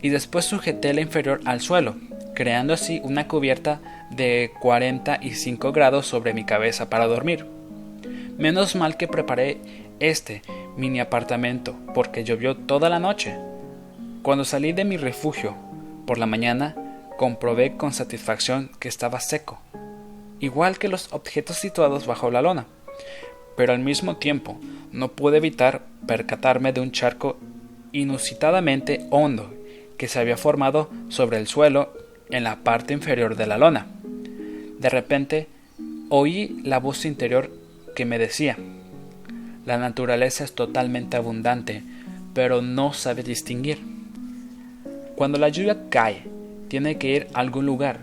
y 0.00 0.08
después 0.08 0.46
sujeté 0.46 0.94
la 0.94 1.02
inferior 1.02 1.40
al 1.44 1.60
suelo, 1.60 1.96
creando 2.34 2.72
así 2.72 3.00
una 3.04 3.28
cubierta 3.28 3.80
de 4.10 4.52
45 4.60 5.70
grados 5.72 6.06
sobre 6.06 6.32
mi 6.32 6.44
cabeza 6.44 6.88
para 6.88 7.06
dormir. 7.06 7.46
Menos 8.38 8.74
mal 8.74 8.96
que 8.96 9.06
preparé 9.06 9.60
este 10.00 10.40
mini 10.76 11.00
apartamento 11.00 11.76
porque 11.94 12.24
llovió 12.24 12.56
toda 12.56 12.88
la 12.88 12.98
noche. 12.98 13.36
Cuando 14.22 14.46
salí 14.46 14.72
de 14.72 14.86
mi 14.86 14.96
refugio 14.96 15.54
por 16.06 16.16
la 16.16 16.26
mañana, 16.26 16.74
comprobé 17.18 17.76
con 17.76 17.92
satisfacción 17.92 18.70
que 18.80 18.88
estaba 18.88 19.20
seco, 19.20 19.58
igual 20.40 20.78
que 20.78 20.88
los 20.88 21.12
objetos 21.12 21.58
situados 21.58 22.06
bajo 22.06 22.30
la 22.30 22.40
lona. 22.40 22.66
Pero 23.56 23.72
al 23.72 23.80
mismo 23.80 24.16
tiempo 24.16 24.58
no 24.92 25.12
pude 25.12 25.38
evitar 25.38 25.86
percatarme 26.06 26.72
de 26.72 26.80
un 26.80 26.92
charco 26.92 27.38
inusitadamente 27.92 29.06
hondo 29.10 29.52
que 29.96 30.08
se 30.08 30.18
había 30.18 30.36
formado 30.36 30.90
sobre 31.08 31.38
el 31.38 31.46
suelo 31.46 31.92
en 32.30 32.44
la 32.44 32.56
parte 32.56 32.92
inferior 32.92 33.36
de 33.36 33.46
la 33.46 33.58
lona. 33.58 33.86
De 34.78 34.88
repente 34.90 35.48
oí 36.08 36.60
la 36.62 36.78
voz 36.78 37.04
interior 37.04 37.50
que 37.94 38.04
me 38.04 38.18
decía, 38.18 38.58
la 39.64 39.78
naturaleza 39.78 40.44
es 40.44 40.54
totalmente 40.54 41.16
abundante, 41.16 41.82
pero 42.34 42.62
no 42.62 42.92
sabe 42.92 43.22
distinguir. 43.22 43.78
Cuando 45.16 45.38
la 45.38 45.48
lluvia 45.48 45.88
cae, 45.88 46.22
tiene 46.68 46.98
que 46.98 47.08
ir 47.08 47.26
a 47.32 47.40
algún 47.40 47.66
lugar. 47.66 48.00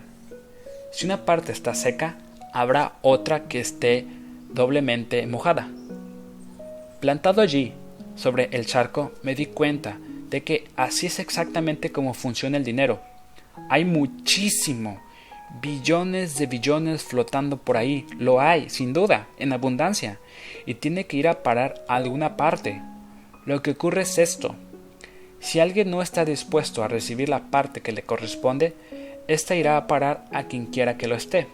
Si 0.91 1.06
una 1.06 1.26
parte 1.26 1.52
está 1.52 1.74
seca, 1.76 2.18
habrá 2.52 2.94
otra 3.02 3.44
que 3.44 3.60
esté 3.60 4.06
doblemente 4.53 5.25
mojada. 5.27 5.69
Plantado 6.99 7.41
allí, 7.41 7.73
sobre 8.15 8.49
el 8.51 8.65
charco, 8.65 9.11
me 9.23 9.35
di 9.35 9.47
cuenta 9.47 9.97
de 10.30 10.43
que 10.43 10.67
así 10.75 11.07
es 11.07 11.19
exactamente 11.19 11.91
como 11.91 12.13
funciona 12.13 12.57
el 12.57 12.63
dinero. 12.63 13.01
Hay 13.69 13.85
muchísimo, 13.85 15.01
billones 15.61 16.38
de 16.38 16.47
billones 16.47 17.03
flotando 17.03 17.57
por 17.57 17.77
ahí. 17.77 18.05
Lo 18.17 18.39
hay, 18.39 18.69
sin 18.69 18.93
duda, 18.93 19.27
en 19.38 19.53
abundancia. 19.53 20.19
Y 20.65 20.75
tiene 20.75 21.05
que 21.05 21.17
ir 21.17 21.27
a 21.27 21.43
parar 21.43 21.84
a 21.88 21.95
alguna 21.95 22.38
parte. 22.38 22.81
Lo 23.45 23.61
que 23.61 23.71
ocurre 23.71 24.03
es 24.03 24.17
esto. 24.17 24.55
Si 25.39 25.59
alguien 25.59 25.91
no 25.91 26.01
está 26.01 26.25
dispuesto 26.25 26.84
a 26.84 26.88
recibir 26.88 27.30
la 27.30 27.51
parte 27.51 27.81
que 27.81 27.91
le 27.91 28.03
corresponde, 28.03 28.73
ésta 29.27 29.55
irá 29.55 29.77
a 29.77 29.88
parar 29.88 30.25
a 30.31 30.43
quien 30.43 30.67
quiera 30.67 30.97
que 30.97 31.07
lo 31.07 31.15
esté. 31.15 31.47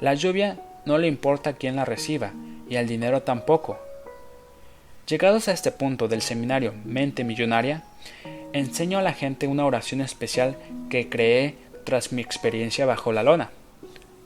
La 0.00 0.14
lluvia 0.14 0.58
no 0.90 0.98
le 0.98 1.06
importa 1.06 1.52
quién 1.52 1.76
la 1.76 1.84
reciba, 1.84 2.32
y 2.68 2.74
al 2.74 2.88
dinero 2.88 3.22
tampoco. 3.22 3.78
Llegados 5.06 5.46
a 5.46 5.52
este 5.52 5.70
punto 5.70 6.08
del 6.08 6.20
seminario 6.20 6.74
Mente 6.84 7.22
Millonaria, 7.22 7.84
enseño 8.52 8.98
a 8.98 9.02
la 9.02 9.12
gente 9.12 9.46
una 9.46 9.64
oración 9.64 10.00
especial 10.00 10.56
que 10.88 11.08
creé 11.08 11.54
tras 11.84 12.10
mi 12.10 12.20
experiencia 12.22 12.86
bajo 12.86 13.12
la 13.12 13.22
lona. 13.22 13.50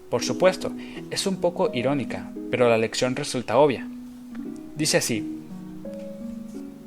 Por 0.08 0.24
supuesto, 0.24 0.72
es 1.10 1.26
un 1.26 1.36
poco 1.36 1.70
irónica, 1.74 2.30
pero 2.50 2.70
la 2.70 2.78
lección 2.78 3.14
resulta 3.14 3.58
obvia. 3.58 3.86
Dice 4.74 4.96
así, 4.96 5.42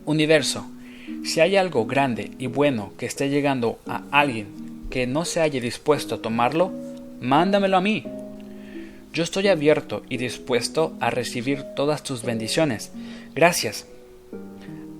Universo, 0.06 0.66
si 1.24 1.40
hay 1.40 1.56
algo 1.56 1.86
grande 1.86 2.32
y 2.40 2.48
bueno 2.48 2.94
que 2.98 3.06
esté 3.06 3.30
llegando 3.30 3.78
a 3.86 4.02
alguien 4.10 4.88
que 4.90 5.06
no 5.06 5.24
se 5.24 5.40
haya 5.40 5.62
dispuesto 5.62 6.16
a 6.16 6.22
tomarlo, 6.24 6.72
mándamelo 7.22 7.78
a 7.78 7.82
mí. 7.82 8.04
Yo 9.18 9.24
estoy 9.24 9.48
abierto 9.48 10.04
y 10.10 10.18
dispuesto 10.18 10.94
a 11.00 11.10
recibir 11.10 11.64
todas 11.76 12.04
tus 12.04 12.22
bendiciones. 12.22 12.92
Gracias. 13.34 13.88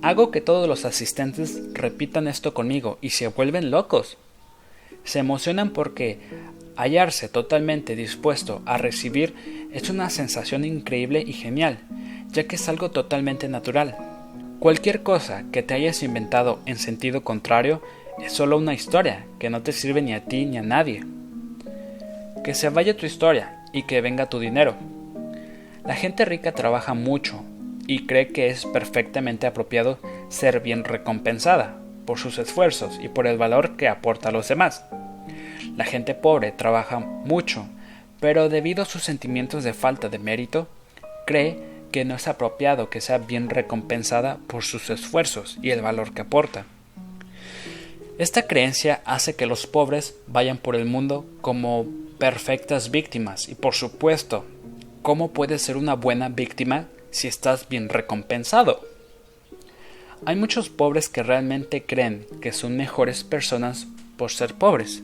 Hago 0.02 0.32
que 0.32 0.40
todos 0.40 0.68
los 0.68 0.84
asistentes 0.84 1.62
repitan 1.72 2.26
esto 2.26 2.52
conmigo 2.52 2.98
y 3.00 3.10
se 3.10 3.28
vuelven 3.28 3.70
locos. 3.70 4.18
Se 5.04 5.20
emocionan 5.20 5.70
porque 5.70 6.18
hallarse 6.74 7.28
totalmente 7.28 7.94
dispuesto 7.94 8.60
a 8.66 8.76
recibir 8.76 9.68
es 9.72 9.88
una 9.88 10.10
sensación 10.10 10.64
increíble 10.64 11.22
y 11.24 11.32
genial, 11.32 11.78
ya 12.32 12.48
que 12.48 12.56
es 12.56 12.68
algo 12.68 12.90
totalmente 12.90 13.46
natural. 13.46 13.96
Cualquier 14.58 15.04
cosa 15.04 15.44
que 15.52 15.62
te 15.62 15.74
hayas 15.74 16.02
inventado 16.02 16.58
en 16.66 16.78
sentido 16.78 17.22
contrario 17.22 17.80
es 18.20 18.32
solo 18.32 18.56
una 18.56 18.74
historia 18.74 19.26
que 19.38 19.48
no 19.48 19.62
te 19.62 19.70
sirve 19.70 20.02
ni 20.02 20.12
a 20.12 20.24
ti 20.24 20.44
ni 20.44 20.58
a 20.58 20.62
nadie. 20.62 21.04
Que 22.42 22.54
se 22.54 22.68
vaya 22.68 22.96
tu 22.96 23.06
historia 23.06 23.57
y 23.72 23.82
que 23.82 24.00
venga 24.00 24.26
tu 24.26 24.40
dinero. 24.40 24.74
La 25.84 25.94
gente 25.94 26.24
rica 26.24 26.52
trabaja 26.52 26.94
mucho 26.94 27.42
y 27.86 28.06
cree 28.06 28.28
que 28.28 28.48
es 28.48 28.66
perfectamente 28.66 29.46
apropiado 29.46 29.98
ser 30.28 30.60
bien 30.60 30.84
recompensada 30.84 31.78
por 32.04 32.18
sus 32.18 32.38
esfuerzos 32.38 32.98
y 33.02 33.08
por 33.08 33.26
el 33.26 33.38
valor 33.38 33.76
que 33.76 33.88
aporta 33.88 34.28
a 34.28 34.32
los 34.32 34.48
demás. 34.48 34.84
La 35.76 35.84
gente 35.84 36.14
pobre 36.14 36.52
trabaja 36.52 36.98
mucho, 36.98 37.66
pero 38.20 38.48
debido 38.48 38.82
a 38.82 38.86
sus 38.86 39.04
sentimientos 39.04 39.64
de 39.64 39.72
falta 39.72 40.08
de 40.08 40.18
mérito, 40.18 40.68
cree 41.26 41.58
que 41.92 42.04
no 42.04 42.14
es 42.14 42.28
apropiado 42.28 42.90
que 42.90 43.00
sea 43.00 43.18
bien 43.18 43.48
recompensada 43.48 44.38
por 44.46 44.64
sus 44.64 44.90
esfuerzos 44.90 45.58
y 45.62 45.70
el 45.70 45.80
valor 45.80 46.12
que 46.12 46.22
aporta. 46.22 46.66
Esta 48.18 48.46
creencia 48.46 49.00
hace 49.04 49.36
que 49.36 49.46
los 49.46 49.66
pobres 49.66 50.16
vayan 50.26 50.58
por 50.58 50.74
el 50.74 50.84
mundo 50.84 51.24
como 51.40 51.86
perfectas 52.18 52.90
víctimas 52.90 53.48
y 53.48 53.54
por 53.54 53.74
supuesto, 53.74 54.44
¿cómo 55.02 55.32
puedes 55.32 55.62
ser 55.62 55.76
una 55.76 55.94
buena 55.94 56.28
víctima 56.28 56.88
si 57.10 57.28
estás 57.28 57.68
bien 57.68 57.88
recompensado. 57.88 58.80
Hay 60.24 60.36
muchos 60.36 60.68
pobres 60.68 61.08
que 61.08 61.22
realmente 61.22 61.84
creen 61.84 62.26
que 62.40 62.52
son 62.52 62.76
mejores 62.76 63.24
personas 63.24 63.86
por 64.16 64.30
ser 64.30 64.54
pobres. 64.54 65.02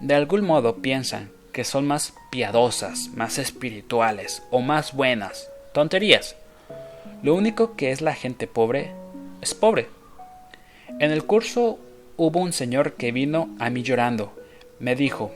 De 0.00 0.14
algún 0.14 0.44
modo 0.44 0.76
piensan 0.76 1.30
que 1.52 1.64
son 1.64 1.86
más 1.86 2.14
piadosas, 2.30 3.08
más 3.14 3.38
espirituales 3.38 4.42
o 4.50 4.60
más 4.60 4.92
buenas. 4.92 5.48
Tonterías. 5.72 6.36
Lo 7.22 7.34
único 7.34 7.76
que 7.76 7.92
es 7.92 8.00
la 8.00 8.14
gente 8.14 8.46
pobre 8.46 8.92
es 9.40 9.54
pobre. 9.54 9.88
En 10.98 11.10
el 11.10 11.24
curso 11.24 11.78
hubo 12.16 12.40
un 12.40 12.52
señor 12.52 12.94
que 12.94 13.12
vino 13.12 13.54
a 13.58 13.70
mí 13.70 13.82
llorando. 13.82 14.32
Me 14.80 14.96
dijo, 14.96 15.32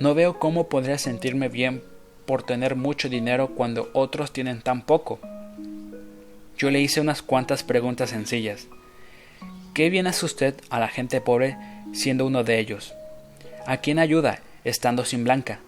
no 0.00 0.14
veo 0.14 0.38
cómo 0.38 0.68
podría 0.68 0.98
sentirme 0.98 1.48
bien 1.48 1.82
por 2.26 2.42
tener 2.42 2.76
mucho 2.76 3.08
dinero 3.08 3.48
cuando 3.48 3.90
otros 3.94 4.32
tienen 4.32 4.62
tan 4.62 4.82
poco? 4.82 5.18
Yo 6.56 6.70
le 6.70 6.80
hice 6.80 7.00
unas 7.00 7.22
cuantas 7.22 7.62
preguntas 7.62 8.10
sencillas. 8.10 8.68
¿Qué 9.74 9.90
bien 9.90 10.06
hace 10.06 10.26
usted 10.26 10.54
a 10.70 10.78
la 10.78 10.88
gente 10.88 11.20
pobre 11.20 11.56
siendo 11.92 12.26
uno 12.26 12.44
de 12.44 12.58
ellos? 12.58 12.94
¿A 13.66 13.78
quién 13.78 13.98
ayuda 13.98 14.40
estando 14.64 15.04
sin 15.04 15.24
blanca? 15.24 15.60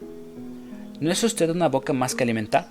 ¿No 1.01 1.11
es 1.11 1.23
usted 1.25 1.51
una 1.51 1.69
boca 1.69 1.93
más 1.93 2.15
que 2.15 2.25
alimentar? 2.25 2.69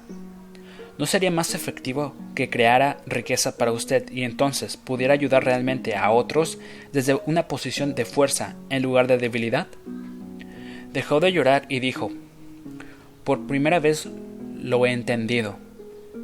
¿No 0.97 1.05
sería 1.05 1.31
más 1.31 1.55
efectivo 1.55 2.13
que 2.35 2.49
creara 2.49 2.97
riqueza 3.05 3.57
para 3.57 3.71
usted 3.71 4.11
y 4.11 4.23
entonces 4.23 4.75
pudiera 4.75 5.13
ayudar 5.13 5.45
realmente 5.45 5.95
a 5.95 6.11
otros 6.11 6.57
desde 6.91 7.19
una 7.25 7.47
posición 7.47 7.95
de 7.95 8.05
fuerza 8.05 8.55
en 8.69 8.83
lugar 8.83 9.07
de 9.07 9.17
debilidad? 9.17 9.67
Dejó 10.93 11.19
de 11.19 11.31
llorar 11.31 11.65
y 11.69 11.79
dijo, 11.79 12.11
por 13.23 13.45
primera 13.45 13.79
vez 13.79 14.07
lo 14.59 14.85
he 14.87 14.91
entendido. 14.91 15.57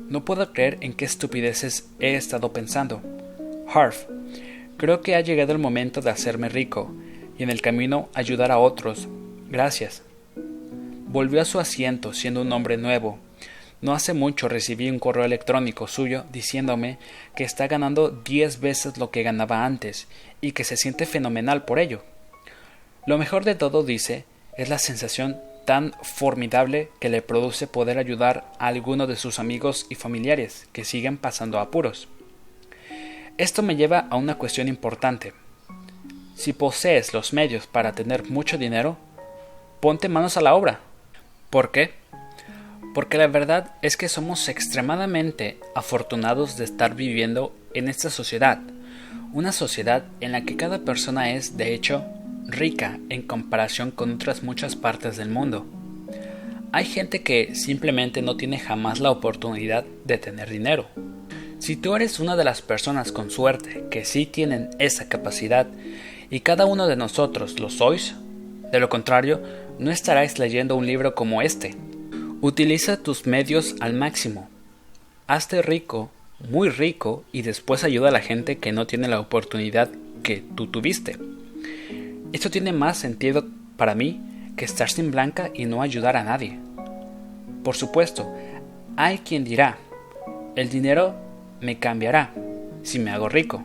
No 0.10 0.26
puedo 0.26 0.54
creer 0.54 0.78
en 0.82 0.94
qué 0.94 1.06
estupideces 1.06 1.88
he 2.00 2.16
estado 2.16 2.52
pensando. 2.52 3.02
Harf, 3.72 4.06
creo 4.78 5.02
que 5.02 5.16
ha 5.16 5.22
llegado 5.22 5.52
el 5.52 5.60
momento 5.60 6.02
de 6.02 6.10
hacerme 6.10 6.50
rico 6.50 6.92
y 7.38 7.44
en 7.44 7.52
el 7.52 7.62
camino 7.62 8.10
ayudar 8.16 8.52
a 8.52 8.58
otros. 8.58 9.08
Gracias. 9.50 10.02
Volvió 10.36 11.42
a 11.42 11.46
su 11.46 11.60
asiento 11.60 12.14
siendo 12.14 12.42
un 12.42 12.52
hombre 12.52 12.78
nuevo. 12.78 13.20
No 13.82 13.94
hace 13.94 14.14
mucho 14.14 14.48
recibí 14.48 14.90
un 14.90 14.98
correo 14.98 15.26
electrónico 15.26 15.88
suyo 15.88 16.26
diciéndome 16.32 16.98
que 17.36 17.44
está 17.44 17.68
ganando 17.68 18.10
diez 18.10 18.60
veces 18.60 18.98
lo 18.98 19.12
que 19.12 19.22
ganaba 19.22 19.64
antes 19.64 20.08
y 20.42 20.54
que 20.54 20.64
se 20.64 20.76
siente 20.76 21.06
fenomenal 21.06 21.66
por 21.66 21.78
ello. 21.78 22.02
Lo 23.06 23.20
mejor 23.20 23.44
de 23.46 23.54
todo, 23.54 23.84
dice, 23.84 24.26
es 24.58 24.70
la 24.70 24.80
sensación 24.80 25.40
tan 25.66 25.94
formidable 26.02 26.90
que 27.00 27.10
le 27.10 27.22
produce 27.22 27.68
poder 27.68 27.98
ayudar 27.98 28.46
a 28.60 28.68
alguno 28.68 29.08
de 29.08 29.16
sus 29.16 29.40
amigos 29.40 29.88
y 29.90 29.96
familiares 29.96 30.68
que 30.72 30.86
siguen 30.86 31.18
pasando 31.18 31.60
apuros. 31.60 32.08
Esto 33.38 33.64
me 33.64 33.76
lleva 33.76 34.08
a 34.10 34.16
una 34.16 34.36
cuestión 34.36 34.68
importante. 34.68 35.34
Si 36.36 36.54
posees 36.54 37.14
los 37.14 37.34
medios 37.34 37.68
para 37.68 37.94
tener 37.94 38.30
mucho 38.30 38.58
dinero, 38.58 38.98
ponte 39.82 40.08
manos 40.08 40.38
a 40.38 40.42
la 40.42 40.56
obra. 40.56 40.80
¿Por 41.50 41.72
qué? 41.72 41.94
Porque 42.94 43.18
la 43.18 43.28
verdad 43.28 43.72
es 43.82 43.98
que 43.98 44.08
somos 44.08 44.48
extremadamente 44.48 45.60
afortunados 45.74 46.58
de 46.58 46.64
estar 46.64 46.96
viviendo 46.96 47.54
en 47.74 47.90
esta 47.90 48.10
sociedad, 48.10 48.60
una 49.34 49.52
sociedad 49.52 50.06
en 50.22 50.32
la 50.32 50.46
que 50.46 50.56
cada 50.56 50.80
persona 50.80 51.32
es, 51.32 51.58
de 51.58 51.74
hecho, 51.74 52.06
rica 52.48 53.00
en 53.10 53.22
comparación 53.22 53.92
con 53.92 54.14
otras 54.14 54.44
muchas 54.44 54.76
partes 54.76 55.18
del 55.18 55.30
mundo. 55.30 55.66
Hay 56.72 56.86
gente 56.86 57.22
que 57.22 57.56
simplemente 57.56 58.22
no 58.22 58.38
tiene 58.38 58.60
jamás 58.60 59.00
la 59.00 59.12
oportunidad 59.12 59.86
de 60.04 60.18
tener 60.18 60.50
dinero. 60.50 60.88
Si 61.60 61.76
tú 61.76 61.96
eres 61.96 62.20
una 62.20 62.36
de 62.36 62.44
las 62.44 62.62
personas 62.62 63.12
con 63.12 63.32
suerte 63.32 63.86
que 63.90 64.06
sí 64.06 64.26
tienen 64.26 64.70
esa 64.78 65.08
capacidad 65.08 65.68
y 66.30 66.42
cada 66.42 66.66
uno 66.66 66.88
de 66.88 66.96
nosotros 66.96 67.60
lo 67.60 67.70
sois, 67.70 68.16
de 68.72 68.80
lo 68.80 68.90
contrario, 68.90 69.42
no 69.80 69.92
estarás 69.92 70.38
leyendo 70.38 70.76
un 70.76 70.86
libro 70.86 71.16
como 71.16 71.42
este. 71.42 71.76
Utiliza 72.42 73.02
tus 73.02 73.26
medios 73.26 73.76
al 73.80 73.94
máximo. 73.94 74.50
Hazte 75.28 75.62
rico, 75.62 76.12
muy 76.50 76.70
rico, 76.70 77.24
y 77.32 77.42
después 77.42 77.84
ayuda 77.84 78.10
a 78.10 78.12
la 78.12 78.20
gente 78.20 78.58
que 78.58 78.72
no 78.72 78.86
tiene 78.86 79.08
la 79.08 79.20
oportunidad 79.20 79.90
que 80.24 80.44
tú 80.56 80.68
tuviste. 80.68 81.18
Esto 82.36 82.52
tiene 82.52 82.74
más 82.74 82.98
sentido 82.98 83.46
para 83.78 83.96
mí 83.96 84.20
que 84.58 84.66
estar 84.66 84.90
sin 84.90 85.10
blanca 85.10 85.52
y 85.54 85.64
no 85.64 85.82
ayudar 85.82 86.18
a 86.18 86.24
nadie. 86.26 86.60
Por 87.64 87.78
supuesto, 87.78 88.36
hay 88.98 89.20
quien 89.20 89.46
dirá, 89.46 89.78
el 90.58 90.68
dinero 90.68 91.16
me 91.62 91.80
cambiará 91.80 92.34
si 92.84 93.00
me 93.00 93.12
hago 93.12 93.30
rico. 93.30 93.64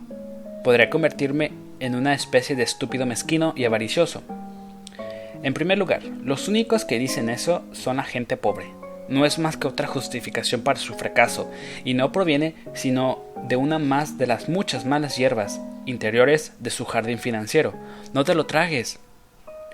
Podré 0.62 0.88
convertirme 0.88 1.50
en 1.80 1.96
una 1.96 2.14
especie 2.14 2.54
de 2.54 2.62
estúpido 2.62 3.06
mezquino 3.06 3.54
y 3.56 3.64
avaricioso. 3.64 4.22
En 5.42 5.52
primer 5.52 5.76
lugar, 5.76 6.04
los 6.22 6.46
únicos 6.46 6.84
que 6.84 7.00
dicen 7.00 7.28
eso 7.28 7.64
son 7.72 7.96
la 7.96 8.04
gente 8.04 8.36
pobre. 8.36 8.66
No 9.08 9.26
es 9.26 9.40
más 9.40 9.56
que 9.56 9.66
otra 9.66 9.88
justificación 9.88 10.60
para 10.60 10.78
su 10.78 10.94
fracaso, 10.94 11.50
y 11.84 11.94
no 11.94 12.12
proviene 12.12 12.54
sino 12.74 13.18
de 13.48 13.56
una 13.56 13.80
más 13.80 14.16
de 14.16 14.28
las 14.28 14.48
muchas 14.48 14.86
malas 14.86 15.16
hierbas 15.16 15.60
interiores 15.90 16.52
de 16.58 16.70
su 16.70 16.84
jardín 16.84 17.18
financiero. 17.18 17.74
No 18.14 18.24
te 18.24 18.34
lo 18.34 18.46
tragues. 18.46 18.98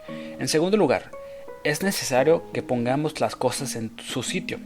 En 0.09 0.49
segundo 0.49 0.77
lugar, 0.77 1.11
es 1.65 1.83
necesario 1.83 2.51
que 2.53 2.63
pongamos 2.63 3.21
las 3.21 3.37
cosas 3.37 3.77
en 3.77 3.93
su 4.03 4.23
sitio. 4.23 4.59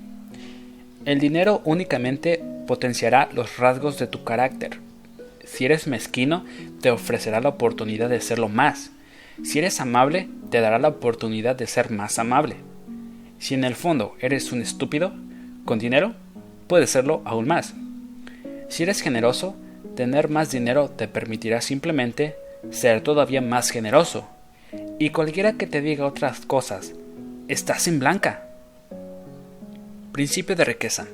El 1.05 1.19
dinero 1.19 1.63
únicamente 1.65 2.43
potenciará 2.67 3.29
los 3.33 3.57
rasgos 3.57 3.99
de 3.99 4.07
tu 4.07 4.23
carácter. 4.23 4.79
Si 5.45 5.65
eres 5.65 5.87
mezquino, 5.87 6.45
te 6.81 6.91
ofrecerá 6.91 7.41
la 7.41 7.49
oportunidad 7.49 8.09
de 8.09 8.21
serlo 8.21 8.49
más. 8.49 8.91
Si 9.43 9.59
eres 9.59 9.81
amable, 9.81 10.29
te 10.51 10.61
dará 10.61 10.79
la 10.79 10.89
oportunidad 10.89 11.57
de 11.57 11.67
ser 11.67 11.91
más 11.91 12.19
amable. 12.19 12.57
Si 13.39 13.55
en 13.55 13.65
el 13.65 13.75
fondo 13.75 14.15
eres 14.21 14.53
un 14.53 14.61
estúpido, 14.61 15.13
con 15.65 15.79
dinero, 15.79 16.15
puedes 16.67 16.91
serlo 16.91 17.23
aún 17.25 17.49
más. 17.49 17.75
Si 18.69 18.83
eres 18.83 19.01
generoso, 19.01 19.57
tener 20.01 20.31
más 20.31 20.51
dinero 20.51 20.89
te 20.89 21.09
permitirá 21.09 21.61
simplemente 21.61 22.35
ser 22.71 23.03
todavía 23.03 23.43
más 23.43 23.69
generoso. 23.69 24.27
Y 24.99 25.11
cualquiera 25.11 25.59
que 25.59 25.67
te 25.67 25.83
diga 25.83 26.07
otras 26.07 26.41
cosas, 26.47 26.95
estás 27.49 27.87
en 27.87 27.99
blanca. 27.99 28.47
Principio 30.11 30.57
de 30.57 30.65
riqueza. 30.65 31.07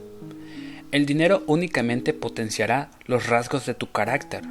El 0.93 1.05
dinero 1.05 1.43
únicamente 1.49 2.15
potenciará 2.15 2.93
los 3.07 3.27
rasgos 3.27 3.67
de 3.67 3.75
tu 3.75 3.91
carácter. 3.91 4.43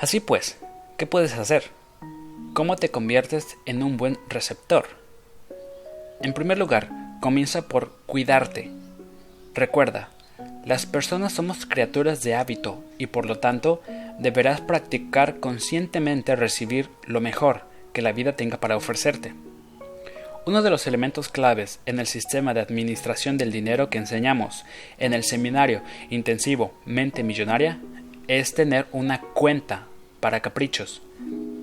Así 0.00 0.20
pues, 0.20 0.56
¿qué 0.96 1.06
puedes 1.06 1.34
hacer? 1.34 1.64
¿Cómo 2.54 2.76
te 2.76 2.88
conviertes 2.88 3.58
en 3.66 3.82
un 3.82 3.98
buen 3.98 4.16
receptor? 4.30 4.86
En 6.22 6.32
primer 6.32 6.56
lugar, 6.56 6.88
comienza 7.20 7.68
por 7.68 7.92
cuidarte. 8.06 8.70
Recuerda, 9.52 10.08
las 10.64 10.86
personas 10.86 11.32
somos 11.34 11.66
criaturas 11.66 12.22
de 12.22 12.34
hábito 12.34 12.82
y 12.98 13.06
por 13.06 13.26
lo 13.26 13.38
tanto 13.38 13.82
deberás 14.18 14.60
practicar 14.62 15.38
conscientemente 15.40 16.36
recibir 16.36 16.88
lo 17.06 17.20
mejor 17.20 17.62
que 17.92 18.02
la 18.02 18.12
vida 18.12 18.34
tenga 18.34 18.58
para 18.58 18.76
ofrecerte. 18.76 19.34
Uno 20.46 20.62
de 20.62 20.70
los 20.70 20.86
elementos 20.86 21.28
claves 21.28 21.80
en 21.86 21.98
el 21.98 22.06
sistema 22.06 22.52
de 22.54 22.60
administración 22.60 23.38
del 23.38 23.50
dinero 23.50 23.88
que 23.88 23.98
enseñamos 23.98 24.64
en 24.98 25.14
el 25.14 25.24
seminario 25.24 25.82
intensivo 26.10 26.74
Mente 26.84 27.22
Millonaria 27.22 27.78
es 28.28 28.54
tener 28.54 28.86
una 28.92 29.20
cuenta 29.20 29.86
para 30.20 30.40
caprichos, 30.40 31.02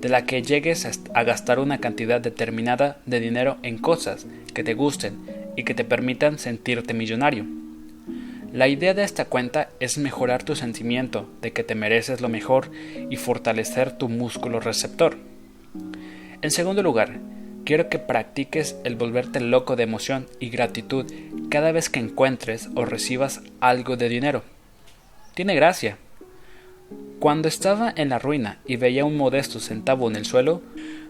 de 0.00 0.08
la 0.08 0.24
que 0.24 0.42
llegues 0.42 0.88
a 1.14 1.22
gastar 1.24 1.58
una 1.58 1.78
cantidad 1.78 2.20
determinada 2.20 3.00
de 3.06 3.20
dinero 3.20 3.56
en 3.62 3.78
cosas 3.78 4.26
que 4.54 4.64
te 4.64 4.74
gusten 4.74 5.18
y 5.56 5.64
que 5.64 5.74
te 5.74 5.84
permitan 5.84 6.38
sentirte 6.38 6.94
millonario. 6.94 7.61
La 8.52 8.68
idea 8.68 8.92
de 8.92 9.02
esta 9.02 9.24
cuenta 9.24 9.70
es 9.80 9.96
mejorar 9.96 10.42
tu 10.42 10.54
sentimiento 10.54 11.26
de 11.40 11.54
que 11.54 11.64
te 11.64 11.74
mereces 11.74 12.20
lo 12.20 12.28
mejor 12.28 12.70
y 13.08 13.16
fortalecer 13.16 13.92
tu 13.92 14.10
músculo 14.10 14.60
receptor. 14.60 15.16
En 16.42 16.50
segundo 16.50 16.82
lugar, 16.82 17.18
quiero 17.64 17.88
que 17.88 17.98
practiques 17.98 18.76
el 18.84 18.94
volverte 18.94 19.40
loco 19.40 19.74
de 19.74 19.84
emoción 19.84 20.26
y 20.38 20.50
gratitud 20.50 21.10
cada 21.48 21.72
vez 21.72 21.88
que 21.88 22.00
encuentres 22.00 22.68
o 22.74 22.84
recibas 22.84 23.40
algo 23.60 23.96
de 23.96 24.10
dinero. 24.10 24.42
Tiene 25.34 25.54
gracia. 25.54 25.96
Cuando 27.20 27.48
estaba 27.48 27.90
en 27.96 28.10
la 28.10 28.18
ruina 28.18 28.58
y 28.66 28.76
veía 28.76 29.06
un 29.06 29.16
modesto 29.16 29.60
centavo 29.60 30.10
en 30.10 30.16
el 30.16 30.26
suelo, 30.26 30.60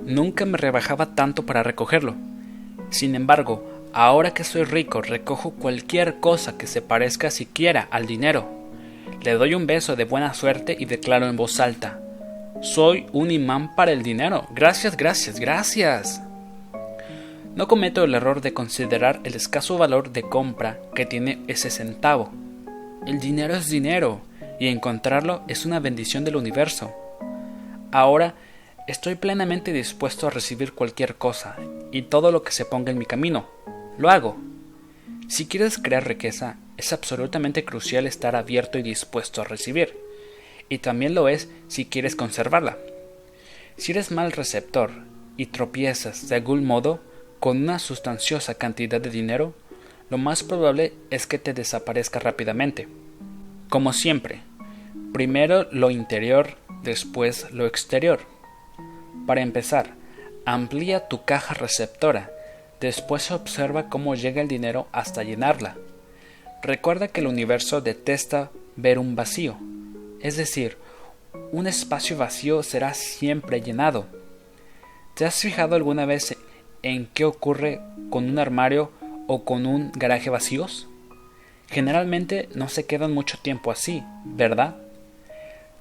nunca 0.04 0.44
me 0.44 0.58
rebajaba 0.58 1.16
tanto 1.16 1.44
para 1.44 1.64
recogerlo. 1.64 2.14
Sin 2.90 3.16
embargo, 3.16 3.71
Ahora 3.94 4.32
que 4.32 4.42
soy 4.42 4.64
rico, 4.64 5.02
recojo 5.02 5.50
cualquier 5.50 6.18
cosa 6.18 6.56
que 6.56 6.66
se 6.66 6.80
parezca 6.80 7.30
siquiera 7.30 7.88
al 7.90 8.06
dinero. 8.06 8.48
Le 9.22 9.32
doy 9.32 9.54
un 9.54 9.66
beso 9.66 9.96
de 9.96 10.04
buena 10.04 10.32
suerte 10.32 10.74
y 10.78 10.86
declaro 10.86 11.26
en 11.26 11.36
voz 11.36 11.60
alta, 11.60 12.00
soy 12.62 13.06
un 13.12 13.30
imán 13.30 13.74
para 13.74 13.92
el 13.92 14.02
dinero. 14.02 14.46
Gracias, 14.54 14.96
gracias, 14.96 15.38
gracias. 15.38 16.22
No 17.54 17.68
cometo 17.68 18.04
el 18.04 18.14
error 18.14 18.40
de 18.40 18.54
considerar 18.54 19.20
el 19.24 19.34
escaso 19.34 19.76
valor 19.76 20.10
de 20.10 20.22
compra 20.22 20.78
que 20.94 21.04
tiene 21.04 21.42
ese 21.46 21.68
centavo. 21.68 22.30
El 23.06 23.20
dinero 23.20 23.54
es 23.54 23.68
dinero 23.68 24.22
y 24.58 24.68
encontrarlo 24.68 25.42
es 25.48 25.66
una 25.66 25.80
bendición 25.80 26.24
del 26.24 26.36
universo. 26.36 26.94
Ahora 27.90 28.36
estoy 28.88 29.16
plenamente 29.16 29.70
dispuesto 29.70 30.28
a 30.28 30.30
recibir 30.30 30.72
cualquier 30.72 31.16
cosa 31.16 31.56
y 31.90 32.02
todo 32.02 32.32
lo 32.32 32.42
que 32.42 32.52
se 32.52 32.64
ponga 32.64 32.90
en 32.90 32.96
mi 32.96 33.04
camino 33.04 33.46
lo 33.98 34.10
hago. 34.10 34.36
Si 35.28 35.46
quieres 35.46 35.78
crear 35.78 36.06
riqueza, 36.06 36.56
es 36.76 36.92
absolutamente 36.92 37.64
crucial 37.64 38.06
estar 38.06 38.36
abierto 38.36 38.78
y 38.78 38.82
dispuesto 38.82 39.40
a 39.40 39.44
recibir. 39.44 39.96
Y 40.68 40.78
también 40.78 41.14
lo 41.14 41.28
es 41.28 41.48
si 41.68 41.84
quieres 41.84 42.16
conservarla. 42.16 42.78
Si 43.76 43.92
eres 43.92 44.10
mal 44.10 44.32
receptor 44.32 44.90
y 45.36 45.46
tropiezas 45.46 46.28
de 46.28 46.36
algún 46.36 46.64
modo 46.64 47.00
con 47.40 47.62
una 47.62 47.78
sustanciosa 47.78 48.54
cantidad 48.54 49.00
de 49.00 49.10
dinero, 49.10 49.54
lo 50.10 50.18
más 50.18 50.42
probable 50.42 50.92
es 51.10 51.26
que 51.26 51.38
te 51.38 51.54
desaparezca 51.54 52.18
rápidamente. 52.18 52.88
Como 53.68 53.92
siempre, 53.92 54.42
primero 55.12 55.66
lo 55.72 55.90
interior, 55.90 56.56
después 56.82 57.50
lo 57.52 57.66
exterior. 57.66 58.20
Para 59.26 59.40
empezar, 59.40 59.94
amplía 60.44 61.08
tu 61.08 61.24
caja 61.24 61.54
receptora 61.54 62.30
Después 62.82 63.22
se 63.22 63.34
observa 63.34 63.88
cómo 63.88 64.16
llega 64.16 64.42
el 64.42 64.48
dinero 64.48 64.88
hasta 64.90 65.22
llenarla. 65.22 65.76
Recuerda 66.62 67.06
que 67.06 67.20
el 67.20 67.28
universo 67.28 67.80
detesta 67.80 68.50
ver 68.74 68.98
un 68.98 69.14
vacío, 69.14 69.56
es 70.20 70.36
decir, 70.36 70.76
un 71.52 71.68
espacio 71.68 72.16
vacío 72.16 72.64
será 72.64 72.92
siempre 72.94 73.60
llenado. 73.60 74.06
¿Te 75.14 75.24
has 75.24 75.36
fijado 75.36 75.76
alguna 75.76 76.06
vez 76.06 76.36
en 76.82 77.06
qué 77.06 77.24
ocurre 77.24 77.80
con 78.10 78.28
un 78.28 78.40
armario 78.40 78.90
o 79.28 79.44
con 79.44 79.64
un 79.64 79.92
garaje 79.92 80.28
vacíos? 80.28 80.88
Generalmente 81.68 82.48
no 82.56 82.68
se 82.68 82.84
quedan 82.84 83.12
mucho 83.12 83.38
tiempo 83.38 83.70
así, 83.70 84.02
¿verdad? 84.24 84.74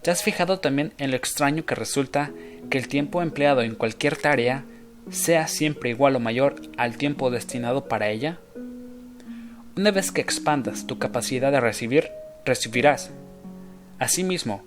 ¿Te 0.03 0.11
has 0.11 0.22
fijado 0.22 0.60
también 0.60 0.94
en 0.99 1.10
lo 1.10 1.18
extraño 1.18 1.65
que 1.65 1.73
resulta 1.73 2.30
que 2.69 2.78
el 2.78 2.88
tiempo 2.88 3.23
empleado 3.23 3.64
en 3.64 3.73
cualquier 3.73 4.18
tarea 4.18 4.65
sea 5.10 5.48
siempre 5.48 5.90
igual 5.90 6.15
o 6.15 6.19
mayor 6.19 6.61
al 6.78 6.98
tiempo 6.98 7.30
destinado 7.30 7.88
para 7.88 8.10
ella? 8.10 8.40
Una 9.76 9.91
vez 9.91 10.11
que 10.11 10.22
expandas 10.22 10.86
tu 10.86 10.99
capacidad 10.99 11.52
de 11.52 11.60
recibir, 11.60 12.10
recibirás. 12.45 13.11
Asimismo, 13.99 14.64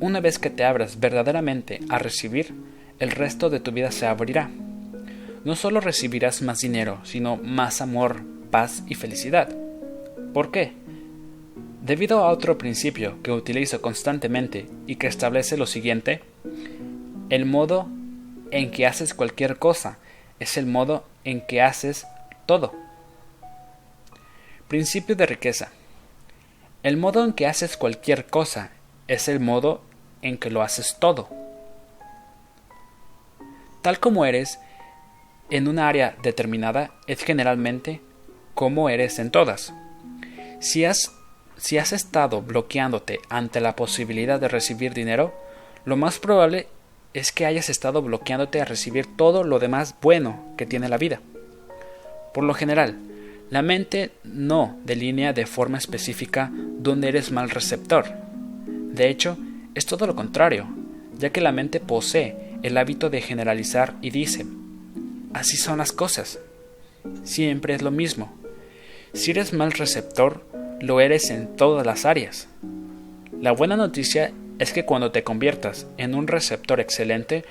una 0.00 0.20
vez 0.20 0.38
que 0.38 0.50
te 0.50 0.64
abras 0.64 1.00
verdaderamente 1.00 1.80
a 1.88 1.98
recibir, 1.98 2.54
el 2.98 3.10
resto 3.10 3.50
de 3.50 3.60
tu 3.60 3.70
vida 3.72 3.90
se 3.92 4.06
abrirá. 4.06 4.50
No 5.44 5.54
solo 5.56 5.80
recibirás 5.80 6.42
más 6.42 6.60
dinero, 6.60 7.00
sino 7.04 7.36
más 7.36 7.80
amor, 7.80 8.22
paz 8.50 8.82
y 8.88 8.94
felicidad. 8.94 9.48
¿Por 10.34 10.50
qué? 10.50 10.72
Debido 11.82 12.18
a 12.18 12.30
otro 12.30 12.58
principio 12.58 13.22
que 13.22 13.32
utilizo 13.32 13.80
constantemente 13.80 14.66
y 14.86 14.96
que 14.96 15.06
establece 15.06 15.56
lo 15.56 15.66
siguiente, 15.66 16.22
el 17.30 17.44
modo 17.44 17.88
en 18.50 18.70
que 18.70 18.86
haces 18.86 19.14
cualquier 19.14 19.58
cosa, 19.58 19.98
es 20.38 20.56
el 20.56 20.66
modo 20.66 21.04
en 21.24 21.40
que 21.40 21.62
haces 21.62 22.06
todo. 22.46 22.74
Principio 24.68 25.16
de 25.16 25.26
riqueza. 25.26 25.70
El 26.82 26.96
modo 26.96 27.24
en 27.24 27.32
que 27.32 27.46
haces 27.46 27.76
cualquier 27.76 28.26
cosa 28.26 28.70
es 29.08 29.28
el 29.28 29.40
modo 29.40 29.82
en 30.22 30.38
que 30.38 30.50
lo 30.50 30.62
haces 30.62 30.96
todo. 31.00 31.28
Tal 33.82 34.00
como 34.00 34.24
eres 34.24 34.58
en 35.50 35.68
un 35.68 35.78
área 35.78 36.16
determinada 36.22 36.92
es 37.06 37.22
generalmente 37.22 38.00
como 38.54 38.90
eres 38.90 39.18
en 39.18 39.30
todas. 39.30 39.72
Si 40.60 40.84
has, 40.84 41.12
si 41.56 41.78
has 41.78 41.92
estado 41.92 42.42
bloqueándote 42.42 43.20
ante 43.28 43.60
la 43.60 43.76
posibilidad 43.76 44.40
de 44.40 44.48
recibir 44.48 44.94
dinero, 44.94 45.32
lo 45.84 45.96
más 45.96 46.18
probable 46.18 46.68
es 47.18 47.32
que 47.32 47.46
hayas 47.46 47.68
estado 47.68 48.00
bloqueándote 48.00 48.60
a 48.60 48.64
recibir 48.64 49.06
todo 49.16 49.42
lo 49.42 49.58
demás 49.58 49.94
bueno 50.00 50.54
que 50.56 50.66
tiene 50.66 50.88
la 50.88 50.98
vida. 50.98 51.20
Por 52.32 52.44
lo 52.44 52.54
general, 52.54 52.96
la 53.50 53.62
mente 53.62 54.12
no 54.24 54.78
delinea 54.84 55.32
de 55.32 55.46
forma 55.46 55.78
específica 55.78 56.52
dónde 56.52 57.08
eres 57.08 57.32
mal 57.32 57.50
receptor. 57.50 58.06
De 58.66 59.08
hecho, 59.08 59.36
es 59.74 59.86
todo 59.86 60.06
lo 60.06 60.14
contrario, 60.14 60.66
ya 61.18 61.30
que 61.30 61.40
la 61.40 61.52
mente 61.52 61.80
posee 61.80 62.36
el 62.62 62.76
hábito 62.76 63.10
de 63.10 63.20
generalizar 63.20 63.94
y 64.02 64.10
dice, 64.10 64.46
así 65.32 65.56
son 65.56 65.78
las 65.78 65.92
cosas. 65.92 66.38
Siempre 67.24 67.74
es 67.74 67.82
lo 67.82 67.90
mismo. 67.90 68.32
Si 69.12 69.30
eres 69.30 69.52
mal 69.52 69.72
receptor, 69.72 70.44
lo 70.80 71.00
eres 71.00 71.30
en 71.30 71.56
todas 71.56 71.84
las 71.86 72.04
áreas. 72.04 72.48
La 73.40 73.52
buena 73.52 73.76
noticia 73.76 74.32
es 74.58 74.72
que 74.72 74.84
cuando 74.84 75.12
te 75.12 75.22
conviertas 75.22 75.86
en 75.98 76.14
un 76.14 76.26
receptor 76.26 76.80
excelente, 76.80 77.44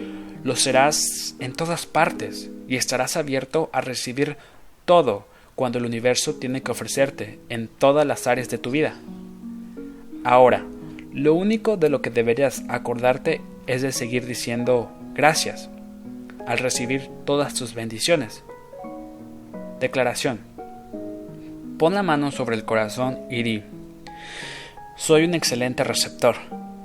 lo 0.44 0.56
serás 0.56 1.36
en 1.40 1.54
todas 1.54 1.86
partes 1.86 2.50
y 2.68 2.76
estarás 2.76 3.16
abierto 3.16 3.70
a 3.72 3.82
recibir 3.82 4.38
todo 4.86 5.26
cuando 5.56 5.80
el 5.80 5.86
universo 5.86 6.36
tiene 6.36 6.62
que 6.62 6.72
ofrecerte 6.72 7.40
en 7.50 7.68
todas 7.68 8.06
las 8.06 8.28
áreas 8.28 8.50
de 8.50 8.58
tu 8.58 8.72
vida. 8.72 8.96
Ahora, 10.24 10.66
lo 11.14 11.34
único 11.34 11.78
de 11.78 11.90
lo 11.90 12.02
que 12.02 12.10
deberías 12.10 12.64
acordarte 12.68 13.42
es 13.66 13.82
de 13.82 13.92
seguir 13.92 14.26
diciendo 14.26 14.92
gracias 15.14 15.70
al 16.46 16.60
recibir 16.60 17.10
todas 17.26 17.54
tus 17.54 17.74
bendiciones. 17.74 18.44
Declaración. 19.80 20.40
Pon 21.80 21.94
la 21.94 22.04
mano 22.04 22.32
sobre 22.32 22.56
el 22.56 22.66
corazón 22.66 23.20
y 23.30 23.44
di, 23.44 23.64
soy 24.96 25.24
un 25.26 25.36
excelente 25.36 25.84
receptor 25.84 26.36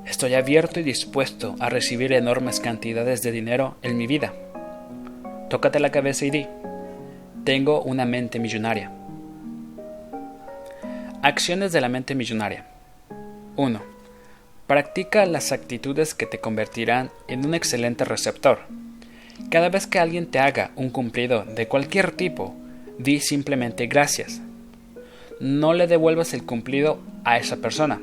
Estoy 0.07 0.35
abierto 0.35 0.81
y 0.81 0.83
dispuesto 0.83 1.55
a 1.61 1.69
recibir 1.69 2.12
enormes 2.12 2.59
cantidades 2.59 3.23
de 3.23 3.31
dinero 3.31 3.77
en 3.83 3.97
mi 3.97 4.09
vida. 4.09 4.35
Tócate 5.49 5.79
la 5.79 5.93
cabeza 5.93 6.27
y 6.27 6.31
di, 6.31 6.47
tengo 7.45 7.83
una 7.83 8.05
mente 8.05 8.41
millonaria. 8.41 8.91
Acciones 11.23 11.70
de 11.70 11.81
la 11.81 11.89
mente 11.89 12.16
millonaria. 12.16 12.66
1. 13.55 13.81
Practica 14.66 15.24
las 15.24 15.53
actitudes 15.53 16.15
que 16.15 16.27
te 16.27 16.41
convertirán 16.41 17.11
en 17.29 17.47
un 17.47 17.55
excelente 17.55 18.05
receptor. 18.05 18.59
Cada 19.51 19.69
vez 19.69 19.87
que 19.87 20.01
alguien 20.01 20.27
te 20.27 20.41
haga 20.41 20.73
un 20.74 20.91
cumplido 20.91 21.45
de 21.45 21.69
cualquier 21.69 22.11
tipo, 22.11 22.57
di 22.99 23.20
simplemente 23.20 23.87
gracias. 23.87 24.41
No 25.39 25.74
le 25.74 25.87
devuelvas 25.87 26.35
el 26.35 26.45
cumplido 26.45 26.99
a 27.24 27.39
esa 27.39 27.59
persona 27.59 28.01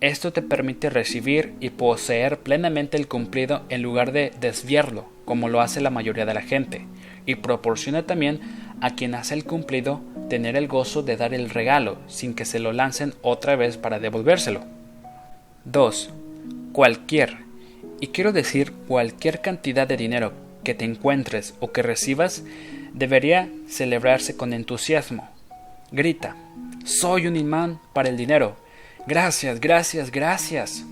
esto 0.00 0.32
te 0.32 0.42
permite 0.42 0.90
recibir 0.90 1.54
y 1.60 1.70
poseer 1.70 2.38
plenamente 2.40 2.96
el 2.96 3.08
cumplido 3.08 3.62
en 3.68 3.82
lugar 3.82 4.12
de 4.12 4.32
desviarlo, 4.40 5.06
como 5.24 5.48
lo 5.48 5.60
hace 5.60 5.80
la 5.80 5.90
mayoría 5.90 6.26
de 6.26 6.34
la 6.34 6.42
gente, 6.42 6.86
y 7.24 7.36
proporciona 7.36 8.02
también 8.04 8.40
a 8.80 8.94
quien 8.94 9.14
hace 9.14 9.34
el 9.34 9.44
cumplido 9.44 10.00
tener 10.28 10.56
el 10.56 10.68
gozo 10.68 11.02
de 11.02 11.16
dar 11.16 11.32
el 11.34 11.50
regalo 11.50 11.98
sin 12.08 12.34
que 12.34 12.44
se 12.44 12.58
lo 12.58 12.72
lancen 12.72 13.14
otra 13.22 13.56
vez 13.56 13.78
para 13.78 13.98
devolvérselo. 13.98 14.62
2. 15.64 16.10
Cualquier, 16.72 17.38
y 18.00 18.08
quiero 18.08 18.32
decir 18.32 18.72
cualquier 18.86 19.40
cantidad 19.40 19.88
de 19.88 19.96
dinero 19.96 20.32
que 20.62 20.74
te 20.74 20.84
encuentres 20.84 21.54
o 21.60 21.72
que 21.72 21.82
recibas, 21.82 22.44
debería 22.92 23.48
celebrarse 23.68 24.36
con 24.36 24.52
entusiasmo. 24.52 25.28
Grita, 25.90 26.36
soy 26.84 27.26
un 27.26 27.36
imán 27.36 27.80
para 27.92 28.08
el 28.08 28.16
dinero. 28.16 28.56
Gracias, 29.06 29.60
gracias, 29.60 30.10
gracias. 30.10 30.84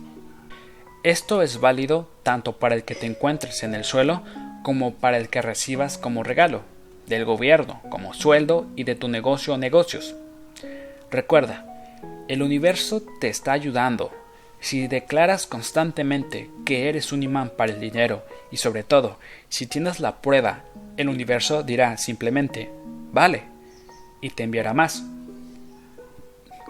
Esto 1.02 1.42
es 1.42 1.58
válido 1.58 2.08
tanto 2.22 2.58
para 2.58 2.76
el 2.76 2.84
que 2.84 2.94
te 2.94 3.06
encuentres 3.06 3.64
en 3.64 3.74
el 3.74 3.82
suelo 3.82 4.22
como 4.62 4.94
para 4.94 5.18
el 5.18 5.28
que 5.28 5.42
recibas 5.42 5.98
como 5.98 6.22
regalo, 6.22 6.62
del 7.08 7.24
gobierno, 7.24 7.82
como 7.90 8.14
sueldo 8.14 8.66
y 8.76 8.84
de 8.84 8.94
tu 8.94 9.08
negocio 9.08 9.54
o 9.54 9.58
negocios. 9.58 10.14
Recuerda, 11.10 11.66
el 12.28 12.40
universo 12.40 13.02
te 13.20 13.28
está 13.28 13.52
ayudando. 13.52 14.12
Si 14.60 14.86
declaras 14.86 15.46
constantemente 15.46 16.50
que 16.64 16.88
eres 16.88 17.12
un 17.12 17.24
imán 17.24 17.50
para 17.50 17.72
el 17.72 17.80
dinero 17.80 18.24
y 18.52 18.58
sobre 18.58 18.84
todo, 18.84 19.18
si 19.48 19.66
tienes 19.66 19.98
la 19.98 20.22
prueba, 20.22 20.64
el 20.96 21.08
universo 21.08 21.64
dirá 21.64 21.96
simplemente, 21.98 22.70
vale, 23.12 23.42
y 24.20 24.30
te 24.30 24.44
enviará 24.44 24.72
más. 24.72 25.02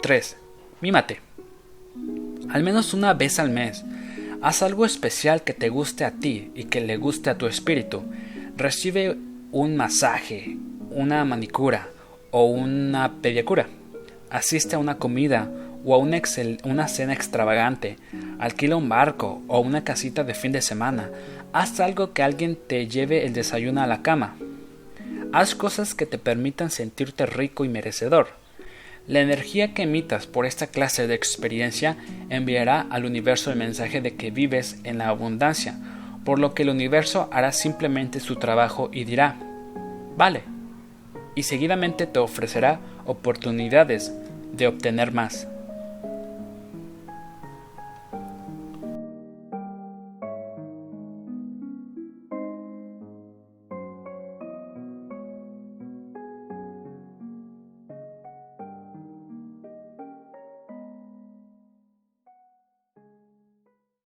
3. 0.01 0.37
Mímate. 0.81 1.24
Al 2.49 2.63
menos 2.63 2.93
una 2.93 3.13
vez 3.13 3.39
al 3.39 3.49
mes, 3.49 3.83
haz 4.41 4.61
algo 4.61 4.85
especial 4.85 5.43
que 5.43 5.53
te 5.53 5.69
guste 5.69 6.05
a 6.05 6.11
ti 6.11 6.51
y 6.55 6.65
que 6.65 6.81
le 6.81 6.97
guste 6.97 7.29
a 7.29 7.37
tu 7.37 7.47
espíritu. 7.47 8.03
Recibe 8.55 9.17
un 9.51 9.75
masaje, 9.75 10.57
una 10.91 11.25
manicura 11.25 11.89
o 12.31 12.45
una 12.45 13.21
pedicura 13.21 13.67
asiste 14.29 14.75
a 14.75 14.79
una 14.79 14.97
comida 14.97 15.49
o 15.83 15.93
a 15.93 15.97
una, 15.97 16.21
una, 16.63 16.87
cena 16.87 17.13
extravagante, 17.13 17.97
alquila 18.39 18.75
un 18.75 18.89
barco 18.89 19.41
o 19.47 19.59
una 19.59 19.83
casita 19.83 20.23
de 20.23 20.33
fin 20.33 20.51
de 20.51 20.61
semana, 20.61 21.09
haz 21.53 21.79
algo 21.79 22.13
que 22.13 22.23
alguien 22.23 22.57
te 22.67 22.87
lleve 22.87 23.25
el 23.25 23.33
desayuno 23.33 23.81
a 23.81 23.87
la 23.87 24.01
cama. 24.01 24.35
Haz 25.31 25.53
cosas 25.53 25.93
que 25.93 26.05
te 26.05 26.17
permitan 26.17 26.71
sentirte 26.71 27.25
rico 27.25 27.65
y 27.65 27.69
merecedor. 27.69 28.29
La 29.07 29.21
energía 29.21 29.73
que 29.73 29.83
emitas 29.83 30.25
por 30.25 30.47
esta 30.47 30.67
clase 30.67 31.05
de 31.05 31.13
experiencia 31.13 31.95
enviará 32.29 32.81
al 32.89 33.05
universo 33.05 33.51
el 33.51 33.57
mensaje 33.57 34.01
de 34.01 34.15
que 34.15 34.31
vives 34.31 34.79
en 34.83 34.97
la 34.97 35.09
abundancia, 35.09 35.75
por 36.23 36.39
lo 36.39 36.55
que 36.55 36.63
el 36.63 36.69
universo 36.69 37.29
hará 37.31 37.51
simplemente 37.51 38.19
su 38.19 38.37
trabajo 38.37 38.89
y 38.91 39.03
dirá, 39.03 39.35
vale, 40.17 40.41
y 41.35 41.43
seguidamente 41.43 42.07
te 42.07 42.17
ofrecerá 42.17 42.79
oportunidades 43.05 44.11
de 44.53 44.67
obtener 44.67 45.11
más. 45.11 45.47